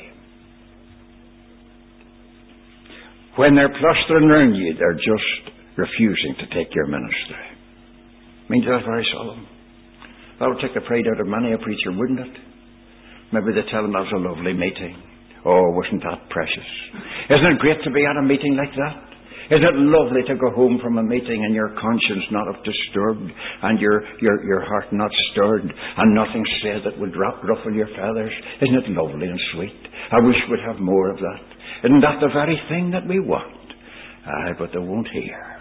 When 3.35 3.55
they're 3.55 3.67
plastering 3.67 4.29
around 4.29 4.55
you, 4.55 4.73
they're 4.79 4.93
just 4.93 5.51
refusing 5.77 6.35
to 6.39 6.55
take 6.55 6.73
your 6.73 6.87
ministry. 6.87 7.45
mean, 8.49 8.63
that's 8.65 8.85
very 8.85 9.05
solemn. 9.11 9.47
That 10.39 10.47
would 10.47 10.61
take 10.61 10.73
the 10.73 10.87
pride 10.87 11.03
out 11.13 11.19
of 11.19 11.27
many 11.27 11.51
a 11.51 11.57
preacher, 11.57 11.91
wouldn't 11.91 12.21
it? 12.21 12.37
Maybe 13.33 13.51
they 13.51 13.69
tell 13.69 13.81
them 13.83 13.91
that 13.91 14.07
was 14.07 14.13
a 14.15 14.17
lovely 14.17 14.53
meeting. 14.53 15.10
Oh, 15.45 15.71
wasn't 15.73 16.03
that 16.03 16.29
precious? 16.29 16.69
Isn't 17.29 17.57
it 17.57 17.59
great 17.59 17.81
to 17.83 17.91
be 17.91 18.05
at 18.05 18.17
a 18.17 18.21
meeting 18.21 18.55
like 18.55 18.73
that? 18.77 19.11
Isn't 19.51 19.67
it 19.67 19.75
lovely 19.75 20.23
to 20.27 20.35
go 20.39 20.49
home 20.55 20.79
from 20.81 20.97
a 20.97 21.03
meeting 21.03 21.43
and 21.43 21.53
your 21.53 21.75
conscience 21.75 22.23
not 22.31 22.47
disturbed 22.63 23.27
and 23.63 23.79
your, 23.79 24.01
your, 24.21 24.45
your 24.45 24.61
heart 24.63 24.85
not 24.93 25.11
stirred 25.31 25.63
and 25.65 26.15
nothing 26.15 26.45
said 26.63 26.81
that 26.85 26.99
would 26.99 27.13
ruffle 27.17 27.73
your 27.73 27.87
feathers? 27.87 28.31
Isn't 28.61 28.75
it 28.75 28.89
lovely 28.95 29.27
and 29.27 29.39
sweet? 29.53 29.81
I 30.11 30.19
wish 30.23 30.37
we'd 30.49 30.63
have 30.65 30.79
more 30.79 31.09
of 31.09 31.17
that. 31.17 31.43
Isn't 31.83 32.01
that 32.01 32.21
the 32.21 32.29
very 32.31 32.55
thing 32.69 32.91
that 32.91 33.07
we 33.07 33.19
want? 33.19 33.73
Aye, 34.25 34.53
but 34.57 34.69
they 34.71 34.79
won't 34.79 35.07
hear. 35.11 35.57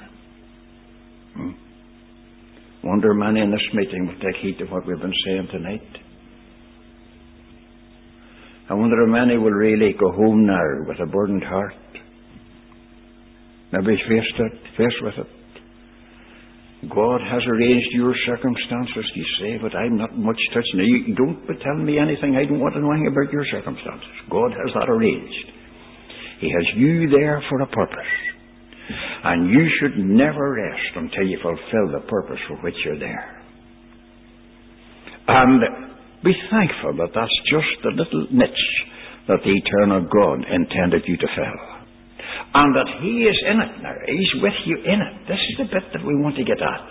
Hmm? 1.35 1.51
Wonder 2.85 3.15
many 3.15 3.41
in 3.41 3.51
this 3.51 3.67
meeting 3.75 4.07
will 4.07 4.21
take 4.21 4.41
heed 4.41 4.61
of 4.61 4.71
what 4.71 4.87
we've 4.87 5.01
been 5.01 5.13
saying 5.27 5.49
tonight. 5.51 5.83
I 8.71 8.75
wonder 8.75 9.03
if 9.03 9.11
many 9.11 9.37
will 9.37 9.51
really 9.51 9.95
go 9.99 10.13
home 10.13 10.47
now 10.47 10.87
with 10.87 11.01
a 11.01 11.07
burdened 11.11 11.43
heart. 11.43 11.75
Maybe 13.73 13.99
faced 14.07 14.39
it, 14.39 14.53
faced 14.79 15.03
with 15.03 15.27
it. 15.27 15.31
God 16.89 17.21
has 17.21 17.43
arranged 17.51 17.91
your 17.93 18.15
circumstances, 18.27 19.05
you 19.15 19.27
say, 19.43 19.59
but 19.61 19.75
I'm 19.75 19.99
not 19.99 20.17
much 20.17 20.39
touching 20.55 20.81
it. 20.81 21.09
You 21.09 21.15
don't 21.17 21.45
telling 21.61 21.85
me 21.85 21.99
anything. 21.99 22.37
I 22.37 22.47
don't 22.47 22.61
want 22.61 22.75
to 22.75 22.81
know 22.81 22.93
anything 22.93 23.11
about 23.11 23.33
your 23.33 23.45
circumstances. 23.51 24.09
God 24.31 24.53
has 24.55 24.71
that 24.79 24.89
arranged. 24.89 25.47
He 26.41 26.49
has 26.49 26.67
you 26.77 27.11
there 27.11 27.43
for 27.51 27.61
a 27.61 27.67
purpose. 27.67 28.13
And 29.25 29.51
you 29.51 29.67
should 29.79 29.99
never 29.99 30.55
rest 30.55 30.95
until 30.95 31.27
you 31.27 31.39
fulfill 31.43 32.01
the 32.01 32.07
purpose 32.07 32.39
for 32.49 32.57
which 32.63 32.77
you're 32.85 32.99
there. 32.99 33.43
And 35.27 35.90
be 36.25 36.37
thankful 36.53 36.97
that 37.01 37.17
that's 37.17 37.39
just 37.49 37.73
the 37.83 37.97
little 37.97 38.29
niche 38.31 38.69
that 39.29 39.41
the 39.41 39.55
eternal 39.57 40.05
God 40.05 40.45
intended 40.45 41.05
you 41.07 41.17
to 41.17 41.29
fill. 41.33 41.59
And 42.51 42.75
that 42.75 42.91
He 43.01 43.25
is 43.25 43.39
in 43.47 43.59
it 43.63 43.73
now. 43.81 43.95
He's 44.05 44.35
with 44.43 44.59
you 44.67 44.77
in 44.85 45.01
it. 45.01 45.15
This 45.31 45.39
is 45.39 45.55
the 45.65 45.69
bit 45.71 45.87
that 45.95 46.05
we 46.05 46.19
want 46.19 46.37
to 46.37 46.45
get 46.45 46.59
at. 46.59 46.83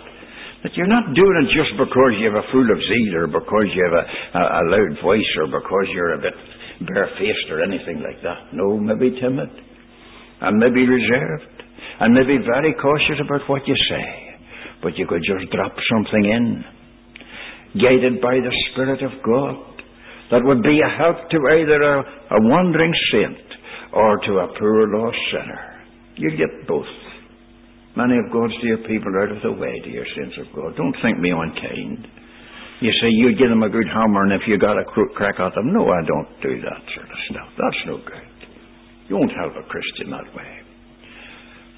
That 0.64 0.72
you're 0.76 0.90
not 0.90 1.14
doing 1.14 1.36
it 1.44 1.52
just 1.52 1.72
because 1.76 2.12
you 2.20 2.32
have 2.32 2.40
a 2.40 2.48
full 2.52 2.68
of 2.68 2.80
zeal 2.80 3.12
or 3.22 3.26
because 3.28 3.68
you 3.72 3.80
have 3.80 3.96
a, 3.96 4.04
a, 4.36 4.42
a 4.42 4.62
loud 4.68 4.92
voice 5.04 5.30
or 5.40 5.46
because 5.48 5.86
you're 5.92 6.16
a 6.16 6.22
bit 6.22 6.36
barefaced 6.84 7.48
or 7.52 7.62
anything 7.62 8.00
like 8.00 8.20
that. 8.24 8.52
No, 8.52 8.76
maybe 8.76 9.14
timid 9.20 9.52
and 10.40 10.56
maybe 10.56 10.84
reserved 10.84 11.60
and 12.00 12.14
maybe 12.16 12.40
very 12.40 12.72
cautious 12.80 13.20
about 13.20 13.44
what 13.48 13.62
you 13.68 13.76
say. 13.88 14.06
But 14.82 14.96
you 14.96 15.06
could 15.06 15.20
just 15.24 15.52
drop 15.52 15.76
something 15.92 16.24
in 16.24 16.64
guided 17.74 18.20
by 18.20 18.34
the 18.40 18.54
Spirit 18.72 19.02
of 19.02 19.12
God, 19.22 19.56
that 20.30 20.42
would 20.44 20.62
be 20.62 20.78
a 20.78 20.96
help 20.96 21.16
to 21.30 21.38
either 21.58 21.82
a, 21.82 21.98
a 22.00 22.38
wandering 22.46 22.94
saint 23.12 23.46
or 23.92 24.18
to 24.18 24.32
a 24.38 24.48
poor 24.58 24.86
lost 24.94 25.18
sinner. 25.30 25.84
You 26.16 26.30
get 26.36 26.66
both. 26.66 26.86
Many 27.96 28.14
of 28.18 28.32
God's 28.32 28.54
dear 28.62 28.78
people 28.86 29.10
are 29.10 29.26
out 29.26 29.36
of 29.36 29.42
the 29.42 29.52
way, 29.52 29.74
dear 29.82 30.06
saints 30.16 30.38
of 30.38 30.54
God. 30.54 30.76
Don't 30.76 30.94
think 31.02 31.18
me 31.18 31.34
unkind. 31.34 32.06
You 32.80 32.92
say 33.02 33.10
you 33.10 33.36
give 33.36 33.50
them 33.50 33.62
a 33.62 33.68
good 33.68 33.86
hammer, 33.92 34.22
and 34.24 34.32
if 34.32 34.46
you 34.46 34.56
got 34.56 34.78
a 34.78 34.84
crack 35.14 35.36
at 35.38 35.54
them, 35.54 35.74
no, 35.74 35.90
I 35.90 36.00
don't 36.06 36.30
do 36.40 36.60
that 36.62 36.80
sort 36.94 37.10
of 37.10 37.18
stuff. 37.28 37.48
That's 37.58 37.82
no 37.86 37.96
good. 37.98 38.30
You 39.08 39.16
won't 39.16 39.34
help 39.34 39.52
a 39.58 39.66
Christian 39.68 40.10
that 40.14 40.30
way. 40.34 40.50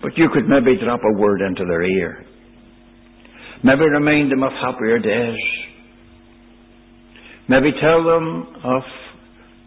But 0.03 0.13
you 0.17 0.29
could 0.33 0.47
maybe 0.47 0.77
drop 0.79 1.01
a 1.01 1.19
word 1.19 1.41
into 1.41 1.65
their 1.65 1.83
ear. 1.83 2.27
Maybe 3.65 3.83
remind 3.89 4.31
them 4.31 4.43
of 4.43 4.53
happier 4.53 4.99
days. 4.99 5.41
Maybe 7.53 7.69
tell 7.85 8.01
them 8.01 8.49
of 8.65 8.83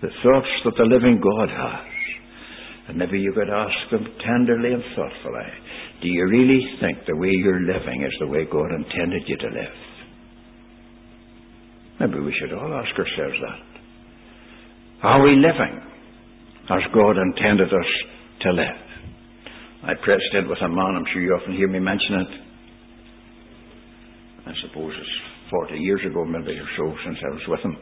the 0.02 0.10
thoughts 0.26 0.50
that 0.66 0.74
the 0.76 0.90
living 0.90 1.22
God 1.22 1.50
has. 1.54 1.86
And 2.90 2.98
maybe 2.98 3.20
you 3.20 3.32
could 3.32 3.50
ask 3.50 3.78
them 3.92 4.08
tenderly 4.26 4.74
and 4.74 4.82
thoughtfully, 4.96 5.54
do 6.02 6.08
you 6.08 6.26
really 6.26 6.66
think 6.82 7.06
the 7.06 7.16
way 7.16 7.30
you're 7.30 7.62
living 7.62 8.02
is 8.02 8.14
the 8.20 8.26
way 8.26 8.46
God 8.52 8.74
intended 8.74 9.22
you 9.28 9.38
to 9.38 9.50
live? 9.54 9.78
Maybe 12.00 12.26
we 12.26 12.34
should 12.42 12.58
all 12.58 12.74
ask 12.74 12.90
ourselves 12.98 13.38
that. 13.46 15.06
Are 15.06 15.22
we 15.22 15.36
living 15.36 15.80
as 16.72 16.82
God 16.92 17.18
intended 17.22 17.70
us 17.70 17.92
to 18.42 18.50
live? 18.50 18.82
I 19.84 19.94
pressed 20.04 20.34
it 20.34 20.50
with 20.50 20.58
a 20.64 20.70
man, 20.70 20.98
I'm 20.98 21.06
sure 21.14 21.22
you 21.22 21.38
often 21.40 21.54
hear 21.56 21.68
me 21.68 21.78
mention 21.78 22.16
it. 22.16 22.32
I 24.48 24.54
suppose 24.66 24.94
it's 24.98 25.35
40 25.50 25.76
years 25.78 26.02
ago, 26.06 26.26
maybe 26.26 26.58
or 26.58 26.70
so, 26.78 26.94
since 27.06 27.18
I 27.22 27.30
was 27.34 27.46
with 27.48 27.62
him. 27.62 27.76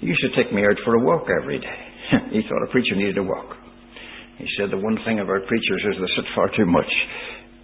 He 0.00 0.06
used 0.06 0.24
to 0.26 0.34
take 0.34 0.52
me 0.52 0.66
out 0.66 0.78
for 0.84 0.94
a 0.94 1.02
walk 1.04 1.30
every 1.30 1.58
day. 1.58 1.78
he 2.34 2.42
thought 2.42 2.66
a 2.66 2.72
preacher 2.72 2.96
needed 2.96 3.18
a 3.18 3.22
walk. 3.22 3.54
He 4.38 4.46
said 4.58 4.74
the 4.74 4.82
one 4.82 4.98
thing 5.06 5.20
about 5.20 5.46
preachers 5.46 5.82
is 5.86 5.96
they 6.02 6.12
sit 6.18 6.26
far 6.34 6.50
too 6.56 6.66
much. 6.66 6.90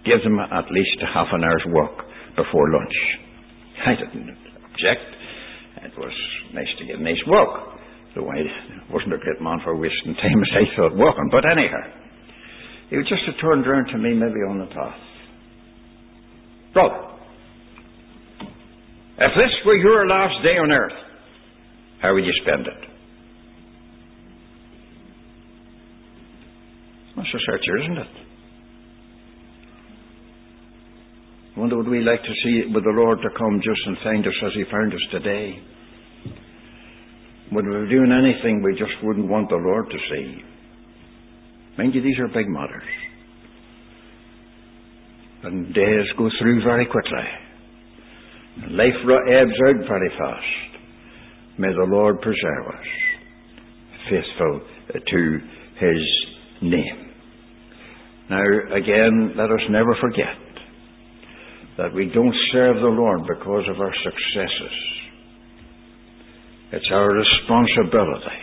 Give 0.05 0.23
them 0.23 0.39
at 0.39 0.71
least 0.71 1.03
a 1.03 1.11
half 1.11 1.27
an 1.33 1.43
hour's 1.43 1.67
walk 1.67 2.07
before 2.39 2.71
lunch. 2.71 2.97
I 3.85 3.93
didn't 3.99 4.31
object. 4.31 5.07
It 5.83 5.93
was 5.99 6.15
nice 6.53 6.71
to 6.79 6.85
get 6.85 6.99
a 6.99 7.03
nice 7.03 7.19
walk. 7.27 7.75
Though 8.15 8.31
I 8.31 8.39
wasn't 8.91 9.13
a 9.13 9.21
great 9.21 9.41
man 9.41 9.59
for 9.63 9.75
wasting 9.75 10.15
time 10.15 10.39
as 10.39 10.51
I 10.55 10.65
thought 10.75 10.95
walking. 10.95 11.29
But 11.31 11.43
anyhow, 11.43 11.83
he 12.89 12.97
would 12.97 13.07
just 13.07 13.27
have 13.27 13.35
turned 13.41 13.67
round 13.67 13.87
to 13.91 13.97
me 13.97 14.15
maybe 14.15 14.41
on 14.47 14.59
the 14.59 14.71
path. 14.71 14.97
Brother, 16.73 17.18
if 19.19 19.31
this 19.35 19.53
were 19.65 19.75
your 19.75 20.07
last 20.07 20.43
day 20.43 20.57
on 20.57 20.71
earth, 20.71 20.99
how 22.01 22.13
would 22.13 22.23
you 22.23 22.33
spend 22.41 22.67
it? 22.67 22.89
That's 27.15 27.27
a 27.27 27.39
searcher, 27.51 27.77
isn't 27.83 27.97
it? 27.97 28.29
I 31.55 31.59
wonder 31.59 31.75
would 31.75 31.89
we 31.89 31.99
like 31.99 32.21
to 32.21 32.33
see 32.43 32.71
with 32.73 32.85
the 32.85 32.95
Lord 32.95 33.19
to 33.21 33.29
come 33.37 33.59
just 33.59 33.81
and 33.85 33.97
find 34.01 34.25
us 34.25 34.33
as 34.45 34.53
He 34.55 34.63
found 34.71 34.93
us 34.93 34.99
today? 35.11 35.59
Would 37.51 37.65
we 37.65 37.83
be 37.83 37.89
doing 37.89 38.13
anything 38.13 38.63
we 38.63 38.79
just 38.79 38.95
wouldn't 39.03 39.27
want 39.27 39.49
the 39.49 39.57
Lord 39.57 39.89
to 39.89 39.97
see? 40.09 40.41
Mind 41.77 41.93
you, 41.93 42.01
these 42.01 42.17
are 42.19 42.27
big 42.29 42.47
matters. 42.47 42.87
And 45.43 45.73
days 45.73 46.05
go 46.17 46.29
through 46.39 46.63
very 46.63 46.85
quickly. 46.85 47.48
Life 48.67 48.93
ebbs 49.31 49.51
out 49.67 49.87
very 49.87 50.09
fast. 50.17 50.69
May 51.57 51.69
the 51.69 51.87
Lord 51.89 52.21
preserve 52.21 52.67
us, 52.67 52.85
faithful 54.09 54.61
to 54.93 55.39
His 55.79 56.25
name. 56.61 57.13
Now, 58.29 58.43
again, 58.75 59.33
let 59.35 59.49
us 59.49 59.61
never 59.69 59.95
forget 60.01 60.37
that 61.77 61.93
we 61.93 62.11
don't 62.13 62.35
serve 62.51 62.75
the 62.75 62.81
Lord 62.81 63.21
because 63.27 63.63
of 63.69 63.79
our 63.79 63.93
successes. 64.03 64.77
It's 66.71 66.89
our 66.91 67.09
responsibility. 67.11 68.41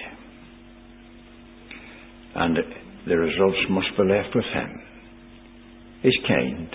And 2.35 2.57
the 3.07 3.17
results 3.17 3.59
must 3.71 3.97
be 3.97 4.05
left 4.05 4.35
with 4.35 4.45
Him. 4.53 4.83
He's 6.03 6.19
kind. 6.27 6.69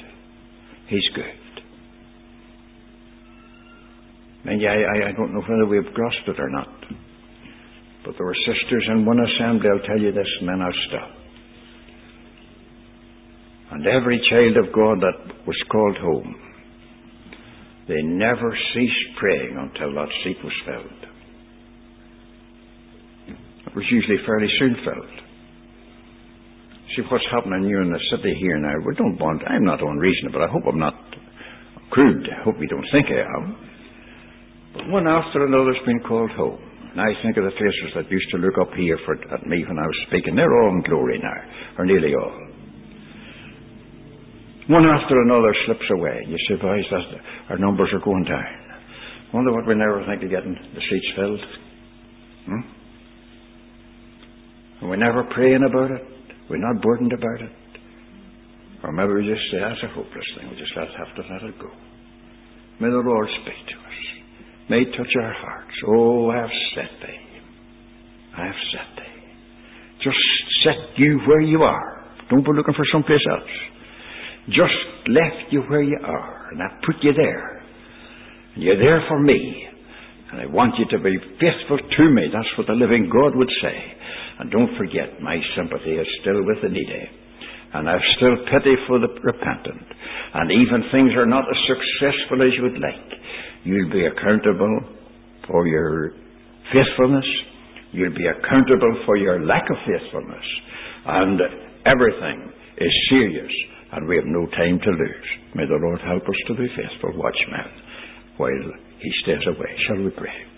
He's 0.88 1.10
good. 1.16 1.41
And 4.46 4.62
I, 4.68 5.10
I 5.10 5.12
don't 5.16 5.34
know 5.34 5.42
whether 5.42 5.66
we've 5.66 5.94
grasped 5.94 6.28
it 6.28 6.40
or 6.40 6.50
not. 6.50 6.70
But 8.06 8.16
there 8.18 8.26
were 8.26 8.36
sisters 8.46 8.86
in 8.90 9.06
one 9.06 9.20
assembly, 9.20 9.70
I'll 9.70 9.88
tell 9.88 10.00
you 10.00 10.12
this, 10.12 10.28
and 10.40 10.50
then 10.50 10.62
I'll 10.62 10.82
stop. 10.90 11.12
And 13.72 13.88
every 13.88 14.20
child 14.30 14.58
of 14.58 14.74
God 14.74 15.00
that 15.00 15.46
was 15.48 15.56
called 15.72 15.98
home, 15.98 16.36
they 17.88 18.02
never 18.02 18.58
ceased 18.74 19.18
praying 19.20 19.58
until 19.58 19.94
that 19.96 20.10
seat 20.24 20.38
was 20.44 20.54
filled. 20.66 21.02
It 23.68 23.76
was 23.76 23.86
usually 23.90 24.18
fairly 24.26 24.50
soon 24.60 24.76
filled. 24.84 25.22
See 26.96 27.04
what's 27.10 27.24
happening 27.32 27.64
here 27.64 27.82
in 27.82 27.92
the 27.94 28.02
city 28.12 28.36
here 28.42 28.58
now. 28.58 28.76
We 28.86 28.96
don't 28.96 29.18
want, 29.18 29.42
I'm 29.48 29.64
not 29.64 29.82
unreasonable. 29.82 30.44
I 30.44 30.52
hope 30.52 30.64
I'm 30.68 30.80
not 30.80 30.96
crude. 31.92 32.28
I 32.28 32.44
hope 32.44 32.56
you 32.60 32.68
don't 32.68 32.88
think 32.92 33.08
I 33.08 33.22
am. 33.22 33.71
But 34.74 34.88
one 34.90 35.08
after 35.08 35.46
another's 35.46 35.82
been 35.86 36.00
called 36.08 36.32
home. 36.32 36.60
And 36.92 37.00
I 37.00 37.16
think 37.24 37.38
of 37.38 37.46
the 37.46 37.56
faces 37.56 37.96
that 37.96 38.12
used 38.12 38.30
to 38.32 38.38
look 38.38 38.60
up 38.60 38.74
here 38.76 39.00
for, 39.06 39.16
at 39.16 39.48
me 39.48 39.64
when 39.64 39.80
I 39.80 39.88
was 39.88 40.00
speaking. 40.08 40.36
They're 40.36 40.52
all 40.64 40.76
in 40.76 40.84
glory 40.84 41.20
now, 41.20 41.40
or 41.80 41.86
nearly 41.86 42.14
all. 42.16 42.36
One 44.68 44.86
after 44.86 45.22
another 45.22 45.56
slips 45.66 45.88
away. 45.92 46.20
You 46.28 46.38
say, 46.48 46.56
that 46.60 47.22
our 47.50 47.58
numbers 47.58 47.90
are 47.94 48.04
going 48.04 48.24
down. 48.24 48.62
Wonder 49.34 49.54
what 49.54 49.68
we 49.68 49.76
never 49.76 50.04
think 50.06 50.24
of 50.24 50.30
getting 50.30 50.54
the 50.54 50.82
seats 50.90 51.12
filled. 51.16 51.40
Hmm? 52.46 52.64
And 54.82 54.90
we're 54.90 54.98
never 54.98 55.24
praying 55.34 55.64
about 55.64 55.92
it. 55.92 56.04
We're 56.50 56.58
not 56.58 56.82
burdened 56.82 57.14
about 57.14 57.42
it. 57.42 57.52
Or 58.84 58.92
maybe 58.92 59.14
we 59.14 59.30
just 59.30 59.46
say, 59.52 59.60
that's 59.60 59.84
a 59.84 59.94
hopeless 59.94 60.26
thing. 60.36 60.50
We 60.50 60.58
just 60.58 60.74
have 60.76 61.16
to 61.16 61.22
let 61.32 61.44
it 61.44 61.60
go. 61.60 61.70
May 62.82 62.90
the 62.90 63.04
Lord 63.06 63.30
speak 63.44 63.62
to 63.72 63.78
us. 63.78 63.91
May 64.72 64.86
touch 64.96 65.12
our 65.20 65.34
hearts. 65.36 65.76
Oh, 65.86 66.32
I 66.32 66.38
have 66.48 66.56
set 66.76 66.92
thee. 67.04 67.20
I 68.40 68.46
have 68.46 68.62
set 68.72 68.88
thee. 68.96 69.20
Just 70.00 70.24
set 70.64 70.96
you 70.96 71.20
where 71.28 71.42
you 71.42 71.60
are. 71.64 72.08
Don't 72.30 72.46
be 72.46 72.56
looking 72.56 72.74
for 72.80 72.88
someplace 72.88 73.20
else. 73.36 73.52
Just 74.48 74.80
left 75.12 75.52
you 75.52 75.68
where 75.68 75.84
you 75.84 76.00
are, 76.00 76.48
and 76.52 76.64
I 76.64 76.68
put 76.88 76.96
you 77.04 77.12
there. 77.12 77.62
And 78.56 78.64
you're 78.64 78.80
there 78.80 79.04
for 79.10 79.20
me. 79.20 79.68
And 80.32 80.40
I 80.40 80.46
want 80.46 80.80
you 80.80 80.88
to 80.96 81.04
be 81.04 81.20
faithful 81.36 81.76
to 81.76 82.04
me. 82.08 82.32
That's 82.32 82.56
what 82.58 82.68
the 82.68 82.80
living 82.80 83.12
God 83.12 83.36
would 83.36 83.52
say. 83.62 83.76
And 84.40 84.50
don't 84.52 84.78
forget, 84.78 85.20
my 85.20 85.36
sympathy 85.52 86.00
is 86.00 86.08
still 86.22 86.48
with 86.48 86.64
the 86.64 86.72
needy. 86.72 87.12
And 87.74 87.90
I've 87.90 88.08
still 88.16 88.40
pity 88.48 88.80
for 88.88 89.04
the 89.04 89.12
repentant. 89.20 89.84
And 90.34 90.48
even 90.48 90.88
things 90.96 91.12
are 91.20 91.28
not 91.28 91.44
as 91.44 91.60
successful 91.68 92.40
as 92.40 92.56
you 92.56 92.64
would 92.64 92.80
like. 92.80 93.21
You'll 93.64 93.92
be 93.92 94.06
accountable 94.06 94.80
for 95.48 95.68
your 95.68 96.12
faithfulness. 96.74 97.26
You'll 97.92 98.16
be 98.16 98.28
accountable 98.28 99.04
for 99.06 99.18
your 99.18 99.46
lack 99.46 99.64
of 99.70 99.78
faithfulness. 99.86 100.46
And 101.06 101.40
everything 101.86 102.52
is 102.78 102.94
serious 103.10 103.52
and 103.92 104.08
we 104.08 104.16
have 104.16 104.26
no 104.26 104.46
time 104.56 104.80
to 104.80 104.92
lose. 104.92 105.30
May 105.54 105.66
the 105.66 105.80
Lord 105.82 106.00
help 106.08 106.24
us 106.24 106.40
to 106.48 106.54
be 106.56 106.68
faithful 106.76 107.12
watchmen 107.16 107.68
while 108.38 108.72
He 109.00 109.12
stays 109.24 109.44
away. 109.48 109.76
Shall 109.88 110.04
we 110.04 110.12
pray? 110.12 110.51